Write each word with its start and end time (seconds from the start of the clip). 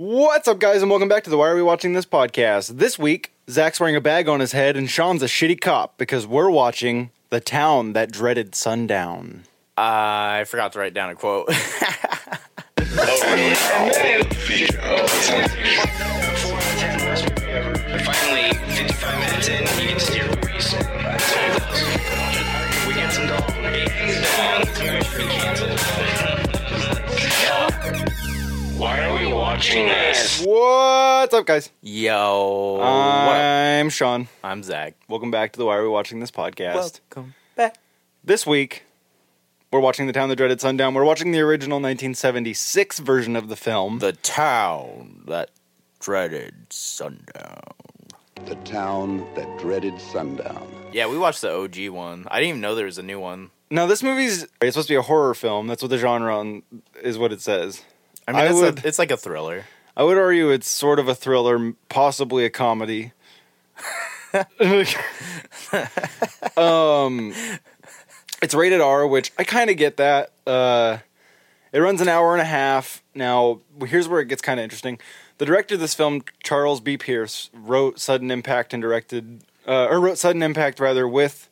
What's 0.00 0.46
up, 0.46 0.60
guys, 0.60 0.80
and 0.80 0.88
welcome 0.92 1.08
back 1.08 1.24
to 1.24 1.30
the 1.30 1.36
Why 1.36 1.48
Are 1.48 1.56
We 1.56 1.62
Watching 1.62 1.92
This 1.92 2.06
podcast. 2.06 2.78
This 2.78 3.00
week, 3.00 3.32
Zach's 3.50 3.80
wearing 3.80 3.96
a 3.96 4.00
bag 4.00 4.28
on 4.28 4.38
his 4.38 4.52
head, 4.52 4.76
and 4.76 4.88
Sean's 4.88 5.24
a 5.24 5.26
shitty 5.26 5.60
cop 5.60 5.98
because 5.98 6.24
we're 6.24 6.50
watching 6.50 7.10
The 7.30 7.40
Town 7.40 7.94
That 7.94 8.12
Dreaded 8.12 8.54
Sundown. 8.54 9.42
I 9.76 10.44
forgot 10.46 10.72
to 10.74 10.78
write 10.78 10.94
down 10.94 11.10
a 11.10 11.16
quote. 11.16 11.52
Finally, 11.52 11.74
55 18.76 19.18
minutes 19.18 19.48
in, 19.48 19.62
you 19.82 19.88
can 19.88 19.98
steer 19.98 20.28
where 20.28 20.54
you 20.54 20.60
sit. 20.60 20.80
That's 20.82 21.34
what 21.34 21.56
it. 21.56 22.86
We 22.86 22.94
get 22.94 23.12
some 23.12 23.26
dog. 23.26 23.50
It 23.74 23.88
hangs 23.88 24.20
down. 24.36 24.60
This 24.60 24.78
movie's 24.80 25.08
pretty 25.08 25.28
canceled. 25.28 25.87
Why 28.78 29.00
are 29.00 29.18
we 29.18 29.26
watching 29.32 29.86
this? 29.88 30.44
What's 30.46 31.34
up, 31.34 31.44
guys? 31.46 31.72
Yo. 31.82 32.78
I'm 32.80 33.88
Sean. 33.88 34.28
I'm 34.44 34.62
Zach. 34.62 34.94
Welcome 35.08 35.32
back 35.32 35.50
to 35.54 35.58
the 35.58 35.66
Why 35.66 35.78
Are 35.78 35.82
We 35.82 35.88
Watching 35.88 36.20
This 36.20 36.30
podcast. 36.30 37.00
Welcome 37.10 37.34
back. 37.56 37.76
This 38.22 38.46
week, 38.46 38.84
we're 39.72 39.80
watching 39.80 40.06
The 40.06 40.12
Town 40.12 40.28
That 40.28 40.36
Dreaded 40.36 40.60
Sundown. 40.60 40.94
We're 40.94 41.02
watching 41.02 41.32
the 41.32 41.40
original 41.40 41.78
1976 41.78 43.00
version 43.00 43.34
of 43.34 43.48
the 43.48 43.56
film. 43.56 43.98
The 43.98 44.12
town 44.12 45.24
that 45.26 45.50
dreaded 45.98 46.54
sundown. 46.70 47.74
The 48.44 48.54
town 48.64 49.26
that 49.34 49.58
dreaded 49.58 50.00
sundown. 50.00 50.72
Yeah, 50.92 51.08
we 51.08 51.18
watched 51.18 51.40
the 51.40 51.52
OG 51.52 51.88
one. 51.88 52.28
I 52.30 52.38
didn't 52.38 52.50
even 52.50 52.60
know 52.60 52.76
there 52.76 52.86
was 52.86 52.98
a 52.98 53.02
new 53.02 53.18
one. 53.18 53.50
Now, 53.70 53.86
this 53.86 54.04
movie's 54.04 54.44
it's 54.44 54.74
supposed 54.74 54.86
to 54.86 54.92
be 54.92 54.98
a 54.98 55.02
horror 55.02 55.34
film. 55.34 55.66
That's 55.66 55.82
what 55.82 55.90
the 55.90 55.98
genre 55.98 56.38
on, 56.38 56.62
is 57.02 57.18
what 57.18 57.32
it 57.32 57.40
says. 57.40 57.82
I 58.28 58.32
mean, 58.32 58.40
I 58.42 58.46
it's, 58.46 58.54
would- 58.54 58.84
a, 58.84 58.88
it's 58.88 58.98
like 58.98 59.10
a 59.10 59.16
thriller. 59.16 59.64
I 59.96 60.04
would 60.04 60.18
argue 60.18 60.50
it's 60.50 60.68
sort 60.68 60.98
of 61.00 61.08
a 61.08 61.14
thriller, 61.14 61.72
possibly 61.88 62.44
a 62.44 62.50
comedy. 62.50 63.12
um, 66.56 67.32
it's 68.42 68.54
rated 68.54 68.80
R, 68.80 69.06
which 69.06 69.32
I 69.38 69.44
kind 69.44 69.70
of 69.70 69.76
get 69.76 69.96
that. 69.96 70.30
Uh, 70.46 70.98
it 71.72 71.80
runs 71.80 72.00
an 72.00 72.08
hour 72.08 72.32
and 72.34 72.40
a 72.42 72.44
half. 72.44 73.02
Now, 73.14 73.60
here's 73.86 74.06
where 74.06 74.20
it 74.20 74.26
gets 74.26 74.42
kind 74.42 74.60
of 74.60 74.64
interesting. 74.64 75.00
The 75.38 75.46
director 75.46 75.74
of 75.74 75.80
this 75.80 75.94
film, 75.94 76.22
Charles 76.42 76.80
B. 76.80 76.96
Pierce, 76.96 77.50
wrote 77.52 77.98
Sudden 77.98 78.30
Impact 78.30 78.72
and 78.74 78.82
directed, 78.82 79.42
uh, 79.66 79.86
or 79.86 80.00
wrote 80.00 80.18
Sudden 80.18 80.42
Impact 80.42 80.78
rather 80.78 81.08
with 81.08 81.48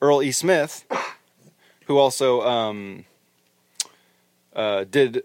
Earl 0.00 0.22
E. 0.22 0.30
Smith, 0.32 0.84
who 1.86 1.98
also 1.98 2.40
um, 2.42 3.04
uh, 4.54 4.84
did 4.84 5.24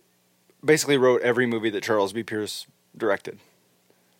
basically 0.63 0.97
wrote 0.97 1.21
every 1.21 1.45
movie 1.45 1.69
that 1.71 1.83
Charles 1.83 2.13
B. 2.13 2.23
Pierce 2.23 2.67
directed. 2.97 3.39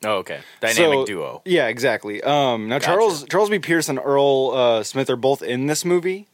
Oh, 0.06 0.18
okay. 0.20 0.40
Dynamic 0.62 1.00
So- 1.00 1.06
duo. 1.06 1.42
Yeah, 1.46 1.68
exactly. 1.68 2.24
Um, 2.24 2.70
now 2.70 2.76
Gotcha. 2.78 2.86
Charles 2.86 3.26
Charles 3.30 3.50
B. 3.50 3.60
Pierce 3.60 3.90
and 3.90 4.00
Earl 4.02 4.52
uh, 4.54 4.84
Smith 4.84 5.10
are 5.10 5.18
both 5.18 5.42
in 5.42 5.68
this 5.68 5.84
movie. 5.84 6.28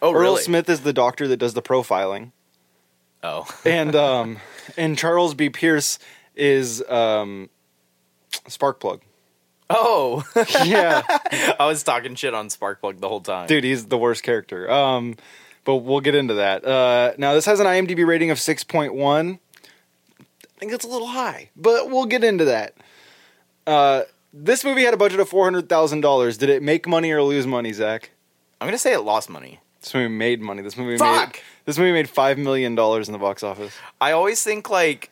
Oh, 0.00 0.12
Earl 0.14 0.20
really? 0.20 0.42
Smith 0.42 0.68
is 0.70 0.80
the 0.80 0.92
doctor 0.92 1.28
that 1.28 1.36
does 1.36 1.54
the 1.54 1.62
profiling, 1.62 2.32
Oh, 3.22 3.46
and 3.64 3.94
um, 3.94 4.38
and 4.76 4.96
Charles 4.98 5.34
B. 5.34 5.48
Pierce 5.50 5.98
is 6.34 6.82
um, 6.88 7.50
Sparkplug. 8.48 9.00
oh. 9.70 10.24
Yeah, 10.64 11.02
I 11.60 11.66
was 11.66 11.82
talking 11.82 12.14
shit 12.14 12.34
on 12.34 12.48
Sparkplug 12.48 13.00
the 13.00 13.08
whole 13.08 13.20
time. 13.20 13.46
dude, 13.46 13.64
he's 13.64 13.86
the 13.86 13.98
worst 13.98 14.22
character. 14.22 14.70
Um, 14.70 15.16
but 15.64 15.76
we'll 15.76 16.00
get 16.00 16.14
into 16.14 16.34
that. 16.34 16.64
Uh, 16.64 17.12
now 17.18 17.34
this 17.34 17.46
has 17.46 17.60
an 17.60 17.66
IMDb 17.66 18.06
rating 18.06 18.30
of 18.30 18.38
six 18.38 18.64
point 18.64 18.94
one. 18.94 19.38
I 20.20 20.58
think 20.58 20.72
it's 20.72 20.84
a 20.84 20.88
little 20.88 21.08
high, 21.08 21.50
but 21.56 21.90
we'll 21.90 22.06
get 22.06 22.22
into 22.22 22.44
that. 22.46 22.74
Uh, 23.66 24.02
this 24.32 24.64
movie 24.64 24.82
had 24.84 24.94
a 24.94 24.96
budget 24.96 25.20
of 25.20 25.28
four 25.28 25.44
hundred 25.44 25.68
thousand 25.68 26.00
dollars. 26.00 26.38
Did 26.38 26.48
it 26.50 26.62
make 26.62 26.86
money 26.86 27.10
or 27.10 27.22
lose 27.22 27.46
money, 27.46 27.72
Zach? 27.72 28.10
I'm 28.60 28.66
gonna 28.68 28.78
say 28.78 28.92
it 28.92 29.00
lost 29.00 29.28
money. 29.28 29.60
This 29.80 29.92
movie 29.94 30.08
made 30.08 30.40
money. 30.40 30.62
This 30.62 30.76
movie 30.76 30.92
made 30.92 30.98
Fuck! 31.00 31.40
this 31.64 31.76
movie 31.78 31.92
made 31.92 32.08
five 32.08 32.38
million 32.38 32.74
dollars 32.76 33.08
in 33.08 33.12
the 33.12 33.18
box 33.18 33.42
office. 33.42 33.74
I 34.00 34.12
always 34.12 34.42
think 34.42 34.70
like 34.70 35.10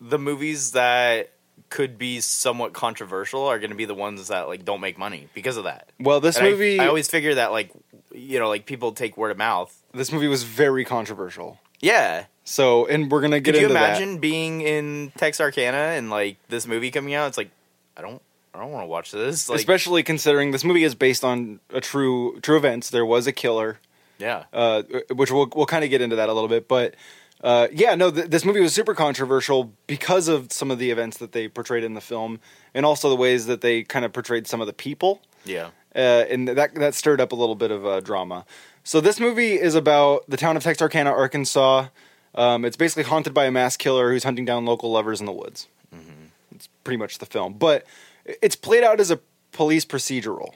the 0.00 0.18
movies 0.18 0.72
that 0.72 1.30
could 1.70 1.98
be 1.98 2.18
somewhat 2.20 2.72
controversial 2.72 3.42
are 3.46 3.58
going 3.58 3.70
to 3.70 3.76
be 3.76 3.84
the 3.84 3.94
ones 3.94 4.28
that 4.28 4.48
like 4.48 4.64
don't 4.64 4.80
make 4.80 4.96
money 4.98 5.28
because 5.34 5.56
of 5.56 5.64
that. 5.64 5.90
Well, 6.00 6.18
this 6.20 6.36
And 6.38 6.46
I- 6.46 6.50
movie, 6.50 6.80
I, 6.80 6.86
always 6.86 7.08
figure 7.08 7.34
that 7.34 7.52
like 7.52 7.70
you 8.18 8.38
know 8.38 8.48
like 8.48 8.66
people 8.66 8.92
take 8.92 9.16
word 9.16 9.30
of 9.30 9.38
mouth. 9.38 9.74
this 9.92 10.12
movie 10.12 10.28
was 10.28 10.42
very 10.42 10.84
controversial. 10.84 11.58
Yeah. 11.80 12.24
So, 12.44 12.86
and 12.86 13.10
we're 13.10 13.20
gonna 13.20 13.40
get 13.40 13.54
into 13.54 13.68
that. 13.68 13.94
Could 13.94 13.98
you 13.98 14.04
imagine 14.04 14.18
being 14.20 14.60
in 14.62 15.12
Texarkana 15.16 15.76
and 15.76 16.10
like 16.10 16.38
this 16.48 16.66
movie 16.66 16.90
coming 16.90 17.14
out? 17.14 17.28
It's 17.28 17.38
like 17.38 17.50
I 17.96 18.02
don't 18.02 18.22
I 18.54 18.60
don't 18.60 18.72
want 18.72 18.84
to 18.84 18.88
watch 18.88 19.12
this. 19.12 19.48
Like 19.48 19.58
especially 19.58 20.02
considering 20.02 20.50
this 20.50 20.64
movie 20.64 20.84
is 20.84 20.94
based 20.94 21.24
on 21.24 21.60
a 21.70 21.80
true 21.80 22.40
true 22.40 22.56
events. 22.56 22.90
There 22.90 23.06
was 23.06 23.26
a 23.26 23.32
killer, 23.32 23.78
yeah. 24.18 24.44
uh, 24.52 24.82
which 25.14 25.30
we'll 25.30 25.48
we'll 25.54 25.66
kind 25.66 25.84
of 25.84 25.90
get 25.90 26.00
into 26.00 26.16
that 26.16 26.28
a 26.28 26.32
little 26.32 26.48
bit, 26.48 26.68
but. 26.68 26.94
Uh, 27.40 27.68
yeah, 27.72 27.94
no, 27.94 28.10
th- 28.10 28.26
this 28.26 28.44
movie 28.44 28.58
was 28.58 28.74
super 28.74 28.96
controversial 28.96 29.72
because 29.86 30.26
of 30.26 30.50
some 30.50 30.72
of 30.72 30.80
the 30.80 30.90
events 30.90 31.18
that 31.18 31.30
they 31.30 31.46
portrayed 31.46 31.84
in 31.84 31.94
the 31.94 32.00
film, 32.00 32.40
and 32.74 32.84
also 32.84 33.08
the 33.08 33.14
ways 33.14 33.46
that 33.46 33.60
they 33.60 33.84
kind 33.84 34.04
of 34.04 34.12
portrayed 34.12 34.48
some 34.48 34.60
of 34.60 34.66
the 34.66 34.72
people. 34.72 35.22
Yeah. 35.44 35.68
Uh, 35.98 36.24
and 36.30 36.48
that 36.48 36.74
that 36.76 36.94
stirred 36.94 37.20
up 37.20 37.32
a 37.32 37.36
little 37.36 37.56
bit 37.56 37.70
of 37.70 37.84
uh, 37.84 38.00
drama. 38.00 38.46
So 38.84 39.00
this 39.00 39.20
movie 39.20 39.60
is 39.60 39.74
about 39.74 40.24
the 40.30 40.36
town 40.36 40.56
of 40.56 40.62
Texarkana, 40.62 41.10
Arkansas. 41.10 41.88
Um, 42.34 42.64
it's 42.64 42.76
basically 42.76 43.02
haunted 43.02 43.34
by 43.34 43.46
a 43.46 43.50
mass 43.50 43.76
killer 43.76 44.12
who's 44.12 44.24
hunting 44.24 44.44
down 44.44 44.64
local 44.64 44.90
lovers 44.92 45.20
in 45.20 45.26
the 45.26 45.32
woods. 45.32 45.66
It's 46.58 46.68
pretty 46.82 46.96
much 46.96 47.18
the 47.18 47.26
film, 47.26 47.54
but 47.54 47.86
it's 48.24 48.56
played 48.56 48.82
out 48.82 48.98
as 48.98 49.12
a 49.12 49.20
police 49.52 49.84
procedural, 49.84 50.54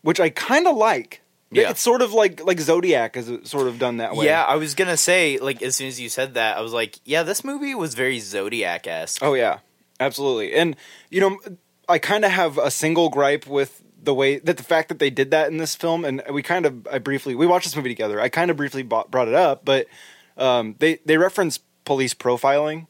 which 0.00 0.18
I 0.18 0.30
kind 0.30 0.66
of 0.66 0.76
like. 0.76 1.20
Yeah. 1.50 1.70
It's 1.70 1.80
sort 1.80 2.00
of 2.00 2.12
like 2.12 2.42
like 2.44 2.60
Zodiac 2.60 3.16
is 3.16 3.30
sort 3.50 3.66
of 3.66 3.78
done 3.78 3.96
that 3.96 4.14
way. 4.14 4.26
Yeah, 4.26 4.44
I 4.44 4.56
was 4.56 4.74
gonna 4.74 4.96
say 4.96 5.38
like 5.38 5.62
as 5.62 5.74
soon 5.74 5.88
as 5.88 6.00
you 6.00 6.08
said 6.08 6.34
that, 6.34 6.56
I 6.56 6.60
was 6.60 6.72
like, 6.72 7.00
yeah, 7.04 7.22
this 7.22 7.44
movie 7.44 7.74
was 7.74 7.94
very 7.94 8.20
Zodiac 8.20 8.86
esque. 8.86 9.22
Oh 9.22 9.34
yeah, 9.34 9.58
absolutely. 9.98 10.54
And 10.54 10.76
you 11.10 11.20
know, 11.20 11.38
I 11.88 11.98
kind 11.98 12.24
of 12.24 12.30
have 12.30 12.56
a 12.56 12.70
single 12.70 13.08
gripe 13.10 13.46
with 13.46 13.82
the 14.02 14.14
way 14.14 14.38
that 14.38 14.56
the 14.56 14.62
fact 14.62 14.88
that 14.88 14.98
they 14.98 15.10
did 15.10 15.30
that 15.30 15.50
in 15.50 15.58
this 15.58 15.74
film, 15.74 16.04
and 16.04 16.22
we 16.30 16.42
kind 16.42 16.66
of 16.66 16.86
I 16.90 16.98
briefly 16.98 17.34
we 17.34 17.46
watched 17.46 17.66
this 17.66 17.76
movie 17.76 17.88
together. 17.90 18.20
I 18.20 18.28
kind 18.28 18.50
of 18.50 18.56
briefly 18.56 18.82
bought, 18.82 19.10
brought 19.10 19.28
it 19.28 19.34
up, 19.34 19.64
but 19.64 19.86
um, 20.36 20.74
they 20.78 20.98
they 21.04 21.16
reference 21.18 21.58
police 21.84 22.14
profiling. 22.14 22.86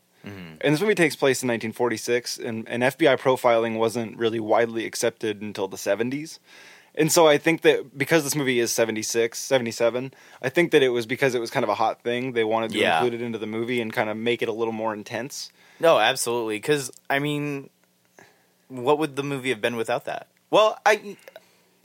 And 0.63 0.75
this 0.75 0.83
movie 0.83 0.95
takes 0.95 1.17
place 1.17 1.43
in 1.43 1.47
1946, 1.49 2.37
and, 2.37 2.69
and 2.69 2.83
FBI 2.83 3.19
profiling 3.19 3.79
wasn't 3.79 4.19
really 4.19 4.39
widely 4.39 4.85
accepted 4.85 5.41
until 5.41 5.67
the 5.67 5.79
70s. 5.79 6.39
And 6.95 7.11
so 7.11 7.27
I 7.27 7.39
think 7.39 7.63
that 7.63 7.97
because 7.97 8.25
this 8.25 8.37
movie 8.37 8.59
is 8.61 8.71
76, 8.71 9.39
77, 9.39 10.13
I 10.43 10.49
think 10.51 10.73
that 10.73 10.83
it 10.83 10.91
was 10.91 11.07
because 11.07 11.35
it 11.35 11.41
was 11.41 11.51
kind 11.51 11.65
of 11.65 11.71
a 11.71 11.75
hot 11.75 12.03
thing. 12.03 12.33
They 12.33 12.45
wanted 12.45 12.73
to 12.73 12.79
Yeah. 12.79 12.97
include 13.03 13.15
it 13.15 13.25
into 13.25 13.39
the 13.39 13.47
movie 13.47 13.81
and 13.81 13.91
kind 13.91 14.11
of 14.11 14.19
make 14.19 14.43
it 14.43 14.51
a 14.51 14.53
little 14.53 14.75
more 14.75 14.93
intense. 14.93 15.51
No, 15.81 15.99
absolutely. 15.99 16.57
Because 16.57 16.91
I 17.09 17.19
mean, 17.19 17.71
what 18.69 18.99
would 18.99 19.17
the 19.17 19.23
movie 19.23 19.49
have 19.49 19.63
been 19.63 19.77
without 19.77 20.05
that? 20.05 20.27
Well, 20.51 20.79
I 20.85 21.17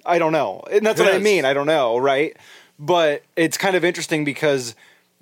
I 0.06 0.20
don't 0.20 0.31
know. 0.31 0.64
And 0.72 0.86
that's 0.86 1.00
what 1.00 1.14
I 1.14 1.20
mean. 1.20 1.46
I 1.46 1.53
don't 1.53 1.68
know, 1.68 1.98
right? 1.98 2.36
But 2.78 3.24
it's 3.36 3.58
kind 3.58 3.76
of 3.76 3.86
interesting 3.86 4.26
because 4.26 4.76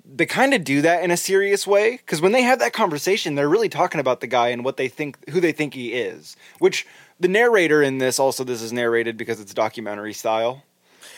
they 0.04 0.26
kind 0.26 0.52
of 0.52 0.64
do 0.64 0.82
that 0.82 1.02
in 1.02 1.10
a 1.10 1.16
serious 1.16 1.66
way 1.66 1.92
because 1.92 2.20
when 2.20 2.32
they 2.32 2.42
have 2.42 2.58
that 2.58 2.72
conversation, 2.72 3.34
they're 3.34 3.48
really 3.48 3.68
talking 3.68 4.00
about 4.00 4.20
the 4.20 4.26
guy 4.26 4.48
and 4.48 4.64
what 4.64 4.76
they 4.76 4.88
think, 4.88 5.28
who 5.30 5.40
they 5.40 5.52
think 5.52 5.74
he 5.74 5.92
is. 5.92 6.36
Which 6.58 6.86
the 7.18 7.28
narrator 7.28 7.82
in 7.82 7.98
this 7.98 8.18
also 8.18 8.44
this 8.44 8.60
is 8.60 8.72
narrated 8.72 9.16
because 9.16 9.40
it's 9.40 9.54
documentary 9.54 10.12
style. 10.12 10.64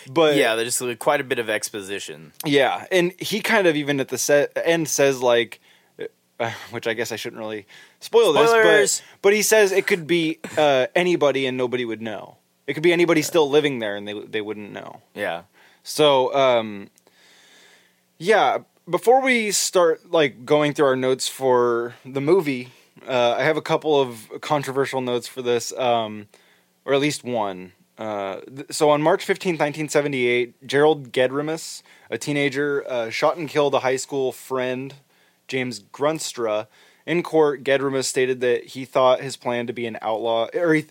But 0.08 0.36
yeah, 0.36 0.54
there's 0.54 0.80
quite 0.98 1.20
a 1.20 1.24
bit 1.24 1.38
of 1.38 1.50
exposition. 1.50 2.32
yeah, 2.44 2.86
and 2.92 3.12
he 3.18 3.40
kind 3.40 3.66
of 3.66 3.74
even 3.74 3.98
at 3.98 4.08
the 4.08 4.18
set 4.18 4.56
end 4.64 4.88
says 4.88 5.20
like, 5.20 5.60
uh, 6.40 6.50
which 6.70 6.86
I 6.86 6.94
guess 6.94 7.12
I 7.12 7.16
shouldn't 7.16 7.40
really 7.40 7.66
spoil 8.00 8.32
Spoilers. 8.32 8.62
this, 8.62 9.00
but 9.00 9.28
but 9.28 9.32
he 9.32 9.42
says 9.42 9.72
it 9.72 9.86
could 9.86 10.06
be 10.06 10.38
uh, 10.56 10.86
anybody 10.94 11.46
and 11.46 11.56
nobody 11.56 11.84
would 11.84 12.02
know. 12.02 12.36
It 12.66 12.74
could 12.74 12.82
be 12.82 12.92
anybody 12.92 13.22
still 13.22 13.48
living 13.48 13.78
there 13.78 13.96
and 13.96 14.06
they 14.06 14.12
they 14.12 14.40
wouldn't 14.40 14.72
know. 14.72 15.00
Yeah. 15.14 15.42
So, 15.82 16.34
um, 16.34 16.88
yeah, 18.18 18.58
before 18.90 19.20
we 19.22 19.52
start 19.52 20.10
like 20.10 20.44
going 20.44 20.72
through 20.72 20.86
our 20.86 20.96
notes 20.96 21.28
for 21.28 21.94
the 22.04 22.20
movie, 22.20 22.70
uh, 23.06 23.36
I 23.38 23.44
have 23.44 23.56
a 23.56 23.62
couple 23.62 24.00
of 24.00 24.28
controversial 24.40 25.00
notes 25.00 25.28
for 25.28 25.42
this, 25.42 25.72
um, 25.78 26.26
or 26.84 26.94
at 26.94 27.00
least 27.00 27.22
one. 27.22 27.72
Uh, 27.98 28.40
th- 28.40 28.66
so 28.72 28.90
on 28.90 29.00
March 29.00 29.24
15th, 29.24 29.58
1978, 29.58 30.66
Gerald 30.66 31.12
Gedremus, 31.12 31.82
a 32.10 32.18
teenager, 32.18 32.84
uh, 32.88 33.08
shot 33.10 33.36
and 33.36 33.48
killed 33.48 33.74
a 33.74 33.78
high 33.80 33.96
school 33.96 34.32
friend, 34.32 34.94
James 35.48 35.80
Grunstra. 35.80 36.66
In 37.06 37.22
court, 37.22 37.62
Gedremus 37.62 38.04
stated 38.04 38.40
that 38.40 38.64
he 38.64 38.84
thought 38.84 39.20
his 39.20 39.36
plan 39.36 39.66
to 39.68 39.72
be 39.72 39.86
an 39.86 39.96
outlaw, 40.02 40.48
or 40.52 40.74
he, 40.74 40.86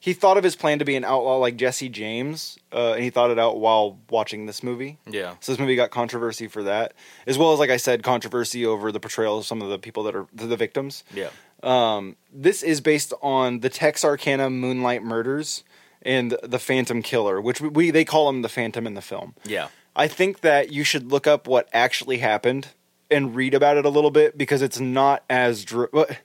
he 0.00 0.12
thought 0.12 0.38
of 0.38 0.44
his 0.44 0.56
plan 0.56 0.78
to 0.78 0.84
be 0.84 0.96
an 0.96 1.04
outlaw 1.04 1.36
like 1.36 1.56
Jesse 1.56 1.88
James, 1.88 2.58
uh, 2.72 2.92
and 2.92 3.02
he 3.02 3.10
thought 3.10 3.30
it 3.30 3.38
out 3.38 3.58
while 3.58 3.98
watching 4.08 4.46
this 4.46 4.62
movie. 4.62 4.98
Yeah. 5.06 5.34
So 5.40 5.52
this 5.52 5.58
movie 5.58 5.76
got 5.76 5.90
controversy 5.90 6.48
for 6.48 6.62
that, 6.62 6.94
as 7.26 7.36
well 7.36 7.52
as, 7.52 7.58
like 7.58 7.70
I 7.70 7.76
said, 7.76 8.02
controversy 8.02 8.64
over 8.64 8.90
the 8.92 9.00
portrayal 9.00 9.38
of 9.38 9.46
some 9.46 9.60
of 9.60 9.68
the 9.68 9.78
people 9.78 10.04
that 10.04 10.14
are 10.14 10.26
the 10.32 10.56
victims. 10.56 11.04
Yeah. 11.12 11.30
Um, 11.62 12.16
this 12.32 12.62
is 12.62 12.80
based 12.80 13.12
on 13.20 13.60
the 13.60 13.68
Texarkana 13.68 14.48
Moonlight 14.48 15.02
Murders 15.02 15.64
and 16.00 16.36
the 16.42 16.60
Phantom 16.60 17.02
Killer, 17.02 17.40
which 17.40 17.60
we, 17.60 17.68
we 17.68 17.90
they 17.90 18.04
call 18.04 18.28
him 18.28 18.42
the 18.42 18.48
Phantom 18.48 18.86
in 18.86 18.94
the 18.94 19.02
film. 19.02 19.34
Yeah. 19.44 19.68
I 19.96 20.06
think 20.06 20.42
that 20.42 20.70
you 20.70 20.84
should 20.84 21.10
look 21.10 21.26
up 21.26 21.48
what 21.48 21.68
actually 21.72 22.18
happened 22.18 22.68
and 23.10 23.34
read 23.34 23.54
about 23.54 23.76
it 23.76 23.84
a 23.84 23.88
little 23.88 24.10
bit 24.10 24.36
because 24.36 24.62
it's 24.62 24.80
not 24.80 25.24
as 25.28 25.64
dr- 25.64 26.18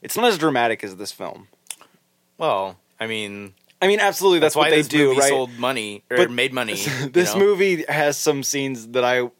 it's 0.00 0.16
not 0.16 0.26
as 0.26 0.38
dramatic 0.38 0.82
as 0.84 0.96
this 0.96 1.12
film. 1.12 1.48
Well, 2.38 2.76
I 2.98 3.06
mean, 3.06 3.54
I 3.80 3.88
mean, 3.88 4.00
absolutely, 4.00 4.38
that's, 4.38 4.54
that's, 4.54 4.56
why 4.56 4.70
what 4.70 4.76
they 4.76 4.88
do, 4.88 5.18
right? 5.18 5.28
sold 5.28 5.58
money 5.58 6.04
or 6.10 6.16
But 6.16 6.30
made 6.30 6.52
money. 6.52 6.74
you 7.00 7.08
this 7.08 7.34
know? 7.34 7.40
movie 7.40 7.84
has 7.88 8.16
some 8.16 8.42
scenes 8.42 8.88
that 8.88 9.04
I 9.04 9.30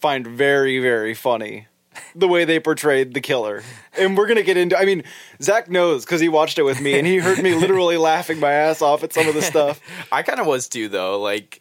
find 0.00 0.26
very, 0.26 0.80
very 0.80 1.14
funny. 1.14 1.68
The 2.14 2.28
way 2.28 2.44
they 2.44 2.60
portrayed 2.60 3.14
the 3.14 3.20
killer, 3.20 3.62
and 3.98 4.16
we're 4.16 4.28
gonna 4.28 4.44
get 4.44 4.56
into. 4.56 4.78
I 4.78 4.84
mean, 4.84 5.02
Zach 5.42 5.68
knows 5.68 6.04
because 6.04 6.20
he 6.20 6.28
watched 6.28 6.58
it 6.58 6.62
with 6.62 6.80
me, 6.80 6.96
and 6.96 7.06
he 7.06 7.18
heard 7.18 7.42
me 7.42 7.54
literally 7.54 7.96
laughing 7.98 8.38
my 8.38 8.52
ass 8.52 8.80
off 8.80 9.02
at 9.02 9.12
some 9.12 9.28
of 9.28 9.34
the 9.34 9.42
stuff. 9.42 9.80
I 10.10 10.22
kind 10.22 10.40
of 10.40 10.46
was 10.46 10.68
too, 10.68 10.88
though. 10.88 11.20
Like, 11.20 11.60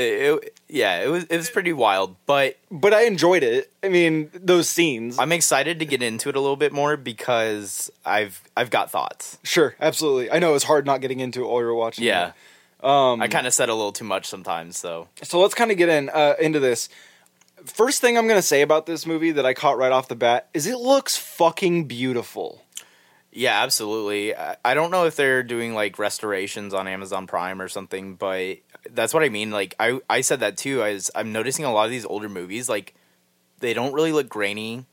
it, 0.00 0.58
yeah, 0.68 1.02
it 1.02 1.08
was 1.08 1.24
it 1.24 1.36
was 1.36 1.50
pretty 1.50 1.72
wild, 1.72 2.16
but 2.26 2.56
But 2.70 2.94
I 2.94 3.02
enjoyed 3.04 3.42
it. 3.42 3.72
I 3.82 3.88
mean, 3.88 4.30
those 4.34 4.68
scenes. 4.68 5.18
I'm 5.18 5.32
excited 5.32 5.78
to 5.80 5.86
get 5.86 6.02
into 6.02 6.28
it 6.28 6.36
a 6.36 6.40
little 6.40 6.56
bit 6.56 6.72
more 6.72 6.96
because 6.96 7.90
I've 8.04 8.42
I've 8.56 8.70
got 8.70 8.90
thoughts. 8.90 9.38
sure, 9.42 9.74
absolutely. 9.80 10.30
I 10.30 10.38
know 10.38 10.54
it's 10.54 10.64
hard 10.64 10.86
not 10.86 11.00
getting 11.00 11.20
into 11.20 11.42
it 11.42 11.48
while 11.48 11.60
you're 11.60 11.74
watching. 11.74 12.04
Yeah. 12.04 12.32
Um, 12.82 13.20
I 13.20 13.28
kind 13.28 13.46
of 13.46 13.52
said 13.52 13.68
a 13.68 13.74
little 13.74 13.92
too 13.92 14.04
much 14.04 14.26
sometimes. 14.26 14.78
So 14.78 15.08
So 15.22 15.40
let's 15.40 15.54
kind 15.54 15.70
of 15.70 15.76
get 15.76 15.88
in 15.88 16.08
uh, 16.08 16.34
into 16.40 16.60
this. 16.60 16.88
First 17.66 18.00
thing 18.00 18.16
I'm 18.16 18.26
going 18.26 18.38
to 18.38 18.46
say 18.46 18.62
about 18.62 18.86
this 18.86 19.04
movie 19.04 19.32
that 19.32 19.44
I 19.44 19.52
caught 19.52 19.76
right 19.76 19.92
off 19.92 20.08
the 20.08 20.16
bat 20.16 20.48
is 20.54 20.66
it 20.66 20.78
looks 20.78 21.16
fucking 21.16 21.84
beautiful. 21.84 22.64
Yeah, 23.32 23.62
absolutely. 23.62 24.34
I, 24.34 24.74
don't 24.74 24.90
know 24.90 25.04
if 25.06 25.16
they're 25.16 25.42
doing 25.42 25.74
like 25.74 25.98
restorations 25.98 26.74
on 26.74 26.88
Amazon 26.88 27.26
Prime 27.26 27.60
or 27.62 27.68
something, 27.68 28.16
but 28.16 28.58
that's 28.90 29.14
what 29.14 29.22
I 29.22 29.28
mean. 29.28 29.50
Like 29.50 29.74
I 29.78 30.00
I 30.08 30.22
said 30.22 30.40
that 30.40 30.56
too. 30.56 30.82
I 30.82 30.94
was, 30.94 31.10
I'm 31.14 31.32
noticing 31.32 31.64
a 31.64 31.72
lot 31.72 31.84
of 31.84 31.90
these 31.90 32.04
older 32.04 32.28
movies 32.28 32.68
like 32.68 32.94
they 33.60 33.74
don't 33.74 33.92
really 33.92 34.12
look 34.12 34.28
grainy 34.28 34.84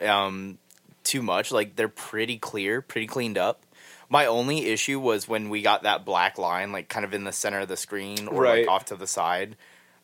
um 0.00 0.58
too 1.04 1.22
much. 1.22 1.52
Like 1.52 1.76
they're 1.76 1.88
pretty 1.88 2.38
clear, 2.38 2.80
pretty 2.80 3.06
cleaned 3.06 3.36
up. 3.38 3.62
My 4.08 4.26
only 4.26 4.66
issue 4.66 5.00
was 5.00 5.26
when 5.26 5.48
we 5.48 5.62
got 5.62 5.82
that 5.84 6.04
black 6.04 6.38
line, 6.38 6.70
like 6.72 6.88
kind 6.88 7.04
of 7.04 7.14
in 7.14 7.24
the 7.24 7.32
center 7.32 7.60
of 7.60 7.68
the 7.68 7.76
screen 7.76 8.28
or 8.28 8.42
Right. 8.42 8.60
like 8.60 8.68
off 8.68 8.84
to 8.86 8.96
the 8.96 9.06
side. 9.06 9.56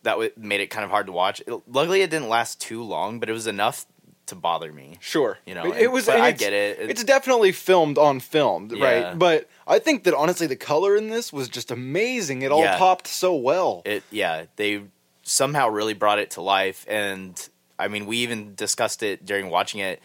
That 0.05 0.13
w- 0.13 0.31
made 0.37 0.61
it 0.61 0.69
kind 0.69 0.85
of 0.85 0.91
hard 0.91 1.07
to 1.07 1.13
watch. 1.13 1.43
It, 1.47 1.53
luckily, 1.69 2.03
it 2.03 2.11
didn't 2.11 2.29
last 2.29 2.61
too 2.61 2.83
long, 2.83 3.19
but 3.21 3.29
it 3.29 3.33
was 3.33 3.47
enough 3.47 3.85
to 4.29 4.35
bother 4.35 4.73
me. 4.73 4.97
Sure, 5.01 5.39
You 5.47 5.55
know, 5.55 5.73
it, 5.73 5.83
it 5.83 5.93
was. 5.93 6.07
but 6.07 6.21
I 6.21 6.31
get 6.33 6.53
it. 6.53 6.79
It- 6.79 6.91
It's 6.91 7.05
definitely 7.05 7.53
filmed 7.53 7.99
on 7.99 8.21
film, 8.21 8.71
Yeah. 8.75 8.85
right? 9.09 9.19
But 9.19 9.49
I 9.67 9.79
think 9.79 10.05
that 10.05 10.15
honestly, 10.15 10.47
the 10.47 10.57
color 10.57 10.97
in 10.97 11.09
this 11.11 11.33
was 11.33 11.49
just 11.49 11.71
amazing. 11.71 12.43
It 12.43 12.53
all 12.53 12.63
Yeah. 12.63 12.79
popped 12.79 13.07
so 13.07 13.35
well. 13.35 13.83
It 13.85 14.03
yeah, 14.11 14.45
they 14.57 14.83
somehow 15.23 15.69
really 15.69 15.95
brought 15.95 16.19
it 16.19 16.31
to 16.33 16.41
life, 16.41 16.85
and 16.89 17.49
I 17.79 17.89
mean, 17.89 18.07
we 18.07 18.19
even 18.19 18.55
discussed 18.55 19.03
it 19.03 19.25
during 19.27 19.51
watching 19.51 19.81
it. 19.81 20.01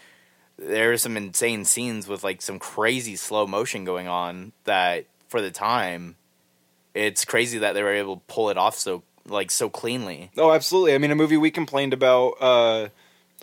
There 0.59 0.91
are 0.91 0.97
some 0.97 1.17
insane 1.17 1.65
scenes 1.65 2.07
with 2.07 2.23
like 2.23 2.41
some 2.41 2.59
crazy 2.59 3.15
slow 3.15 3.47
motion 3.47 3.85
going 3.85 4.07
on 4.07 4.51
that 4.65 5.05
for 5.27 5.41
the 5.41 5.49
time, 5.49 6.15
it's 6.93 7.25
crazy 7.25 7.57
that 7.57 7.73
they 7.73 7.81
were 7.81 7.93
able 7.93 8.17
to 8.17 8.21
pull 8.27 8.49
it 8.51 8.57
off 8.57 8.77
so 8.77 9.01
like 9.25 9.49
so 9.49 9.69
cleanly. 9.69 10.29
oh, 10.37 10.51
absolutely. 10.51 10.93
I 10.93 10.97
mean, 10.97 11.09
a 11.09 11.15
movie 11.15 11.37
we 11.37 11.49
complained 11.49 11.93
about 11.93 12.33
uh, 12.41 12.89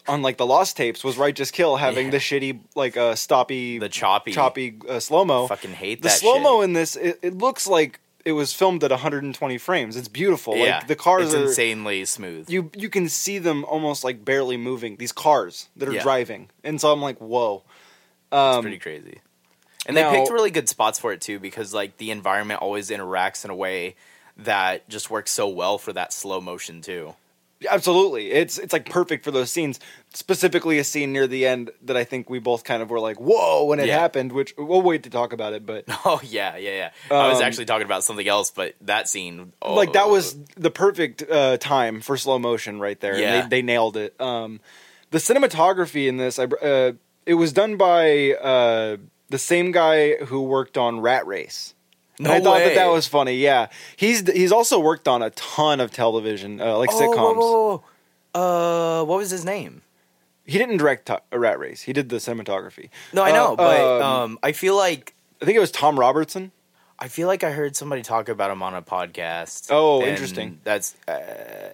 on 0.08 0.22
like 0.22 0.36
the 0.36 0.46
Lost 0.46 0.76
Tapes 0.76 1.02
was 1.04 1.16
Righteous 1.18 1.50
Kill 1.50 1.76
having 1.76 2.06
Yeah. 2.06 2.10
the 2.12 2.18
shitty 2.18 2.60
like 2.74 2.96
uh, 2.96 3.14
stoppy, 3.14 3.78
The 3.80 3.88
choppy, 3.88 4.32
choppy 4.32 4.76
uh, 4.88 5.00
slow 5.00 5.24
mo. 5.24 5.46
fucking 5.46 5.72
hate 5.72 6.02
the 6.02 6.08
slow 6.08 6.38
mo 6.40 6.60
in 6.62 6.72
this 6.72 6.96
it, 6.96 7.18
it 7.22 7.38
looks 7.38 7.66
like 7.66 8.00
it 8.24 8.32
was 8.32 8.52
filmed 8.52 8.84
at 8.84 8.90
120 8.90 9.58
frames 9.58 9.96
it's 9.96 10.08
beautiful 10.08 10.54
Yeah, 10.56 10.76
like 10.78 10.86
the 10.88 10.96
cars 10.96 11.28
it's 11.28 11.34
are 11.34 11.42
insanely 11.46 12.04
smooth. 12.04 12.50
you 12.50 12.70
you 12.76 12.88
can 12.90 13.08
see 13.08 13.38
them 13.38 13.64
almost 13.64 14.04
like 14.04 14.24
barely 14.24 14.56
moving 14.58 14.96
these 14.96 15.12
cars 15.12 15.68
that 15.76 15.88
are 15.88 15.92
Yeah. 15.94 16.02
driving 16.02 16.50
and 16.62 16.80
so 16.80 16.92
i'm 16.92 17.00
like 17.00 17.18
whoa 17.18 17.62
It's 18.32 18.36
um, 18.36 18.62
pretty 18.62 18.78
crazy. 18.78 19.20
And 19.86 19.94
now- 19.94 20.10
they 20.12 20.18
picked 20.18 20.30
really 20.30 20.50
good 20.50 20.68
spots 20.68 20.98
for 20.98 21.10
it 21.12 21.20
too, 21.22 21.38
because 21.40 21.72
like 21.72 21.96
the 21.96 22.10
environment 22.10 22.60
always 22.60 22.90
interacts 22.90 23.44
in 23.46 23.50
a 23.50 23.54
way 23.56 23.96
that 24.36 24.86
just 24.88 25.10
works 25.10 25.30
so 25.30 25.48
well 25.48 25.78
for 25.78 25.92
that 25.94 26.12
slow 26.12 26.40
motion 26.40 26.82
too. 26.82 27.14
Absolutely 27.68 28.30
it's 28.30 28.58
it's 28.58 28.72
like 28.72 28.88
perfect 28.88 29.22
for 29.24 29.30
those 29.30 29.50
scenes 29.50 29.78
specifically 30.14 30.78
a 30.78 30.84
scene 30.84 31.12
near 31.12 31.26
the 31.26 31.46
end 31.46 31.70
that 31.82 31.96
i 31.96 32.04
think 32.04 32.30
we 32.30 32.38
both 32.38 32.64
kind 32.64 32.82
of 32.82 32.88
were 32.90 33.00
like 33.00 33.18
whoa 33.20 33.64
when 33.64 33.78
it 33.80 33.86
Yeah. 33.86 33.98
happened 33.98 34.32
which 34.32 34.54
we'll 34.56 34.80
wait 34.82 35.02
to 35.02 35.10
talk 35.10 35.32
about 35.32 35.52
it 35.52 35.66
but 35.66 35.84
Oh 36.04 36.20
yeah, 36.24 36.56
yeah, 36.56 36.70
yeah. 37.10 37.14
I 37.14 37.28
was 37.28 37.38
Um, 37.38 37.44
actually 37.44 37.66
talking 37.66 37.84
about 37.84 38.04
something 38.04 38.26
else, 38.26 38.50
but 38.50 38.74
that 38.82 39.08
scene, 39.08 39.52
oh, 39.60 39.74
like 39.74 39.92
that 39.92 40.08
was 40.08 40.36
the 40.56 40.70
perfect 40.70 41.22
uh, 41.30 41.56
time 41.58 42.00
for 42.00 42.16
slow 42.16 42.38
motion 42.38 42.80
right 42.80 42.98
there. 43.00 43.18
Yeah. 43.18 43.42
They, 43.42 43.48
they 43.48 43.62
nailed 43.62 43.96
it. 43.98 44.18
Um, 44.20 44.60
the 45.10 45.18
cinematography 45.18 46.08
in 46.08 46.16
this, 46.16 46.38
I 46.38 46.44
uh, 46.44 46.92
it 47.26 47.34
was 47.34 47.52
done 47.52 47.76
by 47.76 48.32
uh, 48.32 48.96
the 49.28 49.38
same 49.38 49.72
guy 49.72 50.16
who 50.16 50.42
worked 50.42 50.78
on 50.78 51.00
Rat 51.00 51.26
Race. 51.26 51.74
No 52.20 52.30
I 52.32 52.40
thought 52.40 52.58
that 52.58 52.66
way. 52.68 52.74
that 52.74 52.86
was 52.90 53.06
funny. 53.06 53.34
Yeah, 53.36 53.68
he's 53.96 54.28
he's 54.30 54.52
also 54.52 54.78
worked 54.78 55.08
on 55.08 55.22
a 55.22 55.30
ton 55.30 55.80
of 55.80 55.90
television, 55.90 56.60
uh, 56.60 56.76
like 56.76 56.90
Oh, 56.92 57.00
sitcoms. 57.00 57.16
whoa, 57.16 57.34
whoa, 57.34 57.82
whoa. 58.34 59.00
Uh, 59.00 59.04
what 59.04 59.16
was 59.18 59.30
his 59.30 59.44
name? 59.44 59.82
He 60.44 60.58
didn't 60.58 60.76
direct 60.78 61.08
a 61.10 61.38
Rat 61.38 61.58
Race. 61.58 61.82
He 61.82 61.92
did 61.92 62.08
the 62.08 62.16
cinematography. 62.16 62.90
No, 63.12 63.22
I 63.22 63.32
know, 63.32 63.52
Uh, 63.52 63.56
but 63.56 63.80
um, 63.80 64.02
um, 64.02 64.38
I 64.42 64.52
feel 64.52 64.76
like 64.76 65.14
I 65.40 65.44
think 65.44 65.56
it 65.56 65.60
was 65.60 65.70
Tom 65.70 65.98
Robertson. 65.98 66.52
I 66.98 67.08
feel 67.08 67.26
like 67.28 67.42
I 67.42 67.52
heard 67.52 67.74
somebody 67.76 68.02
talk 68.02 68.28
about 68.28 68.50
him 68.50 68.62
on 68.62 68.74
a 68.74 68.82
podcast. 68.82 69.68
Oh, 69.70 70.02
interesting. 70.02 70.60
That's 70.64 70.94
uh, 71.08 71.70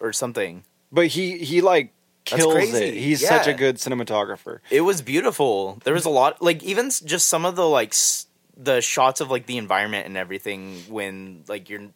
or 0.00 0.12
something. 0.12 0.64
But 0.90 1.08
he 1.08 1.38
he 1.38 1.60
like 1.60 1.92
kills 2.24 2.72
it. 2.74 2.94
He's 2.94 3.26
such 3.26 3.46
a 3.46 3.54
good 3.54 3.76
cinematographer. 3.76 4.58
It 4.70 4.80
was 4.80 5.02
beautiful. 5.02 5.78
There 5.84 5.94
was 5.94 6.04
a 6.04 6.10
lot, 6.10 6.42
like 6.42 6.62
even 6.62 6.90
just 6.90 7.26
some 7.28 7.44
of 7.44 7.54
the 7.56 7.68
like 7.68 7.90
s- 7.90 8.26
the 8.56 8.80
shots 8.80 9.20
of 9.20 9.30
like 9.30 9.46
the 9.46 9.58
environment 9.58 10.06
and 10.06 10.16
everything 10.16 10.76
when 10.88 11.44
like 11.48 11.68
you're 11.68 11.88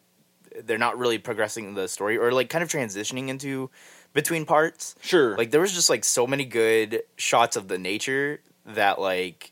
they're 0.63 0.77
not 0.77 0.97
really 0.97 1.17
progressing 1.17 1.73
the 1.75 1.87
story 1.87 2.17
or 2.17 2.31
like 2.31 2.49
kind 2.49 2.63
of 2.63 2.69
transitioning 2.69 3.29
into 3.29 3.69
between 4.13 4.45
parts. 4.45 4.95
Sure. 5.01 5.37
Like 5.37 5.51
there 5.51 5.61
was 5.61 5.73
just 5.73 5.89
like 5.89 6.03
so 6.03 6.25
many 6.27 6.45
good 6.45 7.03
shots 7.17 7.55
of 7.55 7.67
the 7.67 7.77
nature 7.77 8.41
that 8.65 8.99
like 8.99 9.51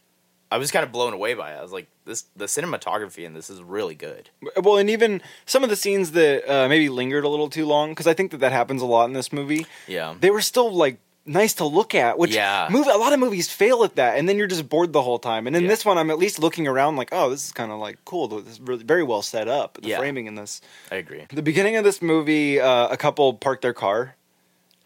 I 0.51 0.57
was 0.57 0.71
kind 0.71 0.83
of 0.83 0.91
blown 0.91 1.13
away 1.13 1.33
by. 1.33 1.53
It. 1.53 1.57
I 1.57 1.61
was 1.61 1.71
like, 1.73 1.87
this 2.05 2.25
the 2.35 2.45
cinematography 2.45 3.25
in 3.25 3.33
this 3.33 3.49
is 3.49 3.61
really 3.61 3.95
good. 3.95 4.29
Well, 4.61 4.77
and 4.77 4.89
even 4.89 5.21
some 5.45 5.63
of 5.63 5.69
the 5.69 5.75
scenes 5.75 6.11
that 6.13 6.49
uh, 6.49 6.69
maybe 6.69 6.89
lingered 6.89 7.25
a 7.25 7.29
little 7.29 7.49
too 7.49 7.65
long, 7.65 7.91
because 7.91 8.07
I 8.07 8.13
think 8.13 8.31
that 8.31 8.39
that 8.39 8.53
happens 8.53 8.81
a 8.81 8.85
lot 8.85 9.05
in 9.05 9.13
this 9.13 9.33
movie. 9.33 9.65
Yeah. 9.87 10.15
They 10.19 10.29
were 10.29 10.41
still 10.41 10.71
like 10.71 10.99
nice 11.27 11.55
to 11.55 11.65
look 11.65 11.93
at, 11.93 12.17
which 12.17 12.33
Yeah. 12.33 12.67
movie, 12.71 12.89
a 12.89 12.97
lot 12.97 13.11
of 13.13 13.19
movies 13.19 13.51
fail 13.51 13.83
at 13.83 13.95
that, 13.97 14.17
and 14.17 14.27
then 14.27 14.37
you're 14.37 14.47
just 14.47 14.67
bored 14.69 14.93
the 14.93 15.01
whole 15.01 15.19
time. 15.19 15.45
And 15.45 15.55
in 15.55 15.63
Yeah. 15.63 15.69
this 15.69 15.83
one, 15.85 15.97
I'm 15.97 16.09
at 16.09 16.17
least 16.17 16.39
looking 16.39 16.67
around 16.67 16.95
like, 16.95 17.09
oh, 17.11 17.29
this 17.29 17.45
is 17.45 17.51
kind 17.51 17.71
of 17.71 17.79
like 17.79 17.97
cool. 18.05 18.27
This 18.29 18.53
is 18.53 18.59
really 18.61 18.83
very 18.83 19.03
well 19.03 19.21
set 19.21 19.47
up. 19.47 19.77
The 19.81 19.89
Yeah. 19.89 19.97
framing 19.99 20.25
in 20.27 20.35
this. 20.35 20.61
I 20.91 20.95
agree. 20.95 21.25
The 21.31 21.41
beginning 21.43 21.75
of 21.75 21.83
this 21.83 22.01
movie, 22.01 22.59
uh, 22.59 22.87
a 22.87 22.97
couple 22.97 23.33
park 23.33 23.61
their 23.61 23.73
car, 23.73 24.15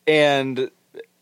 and 0.08 0.72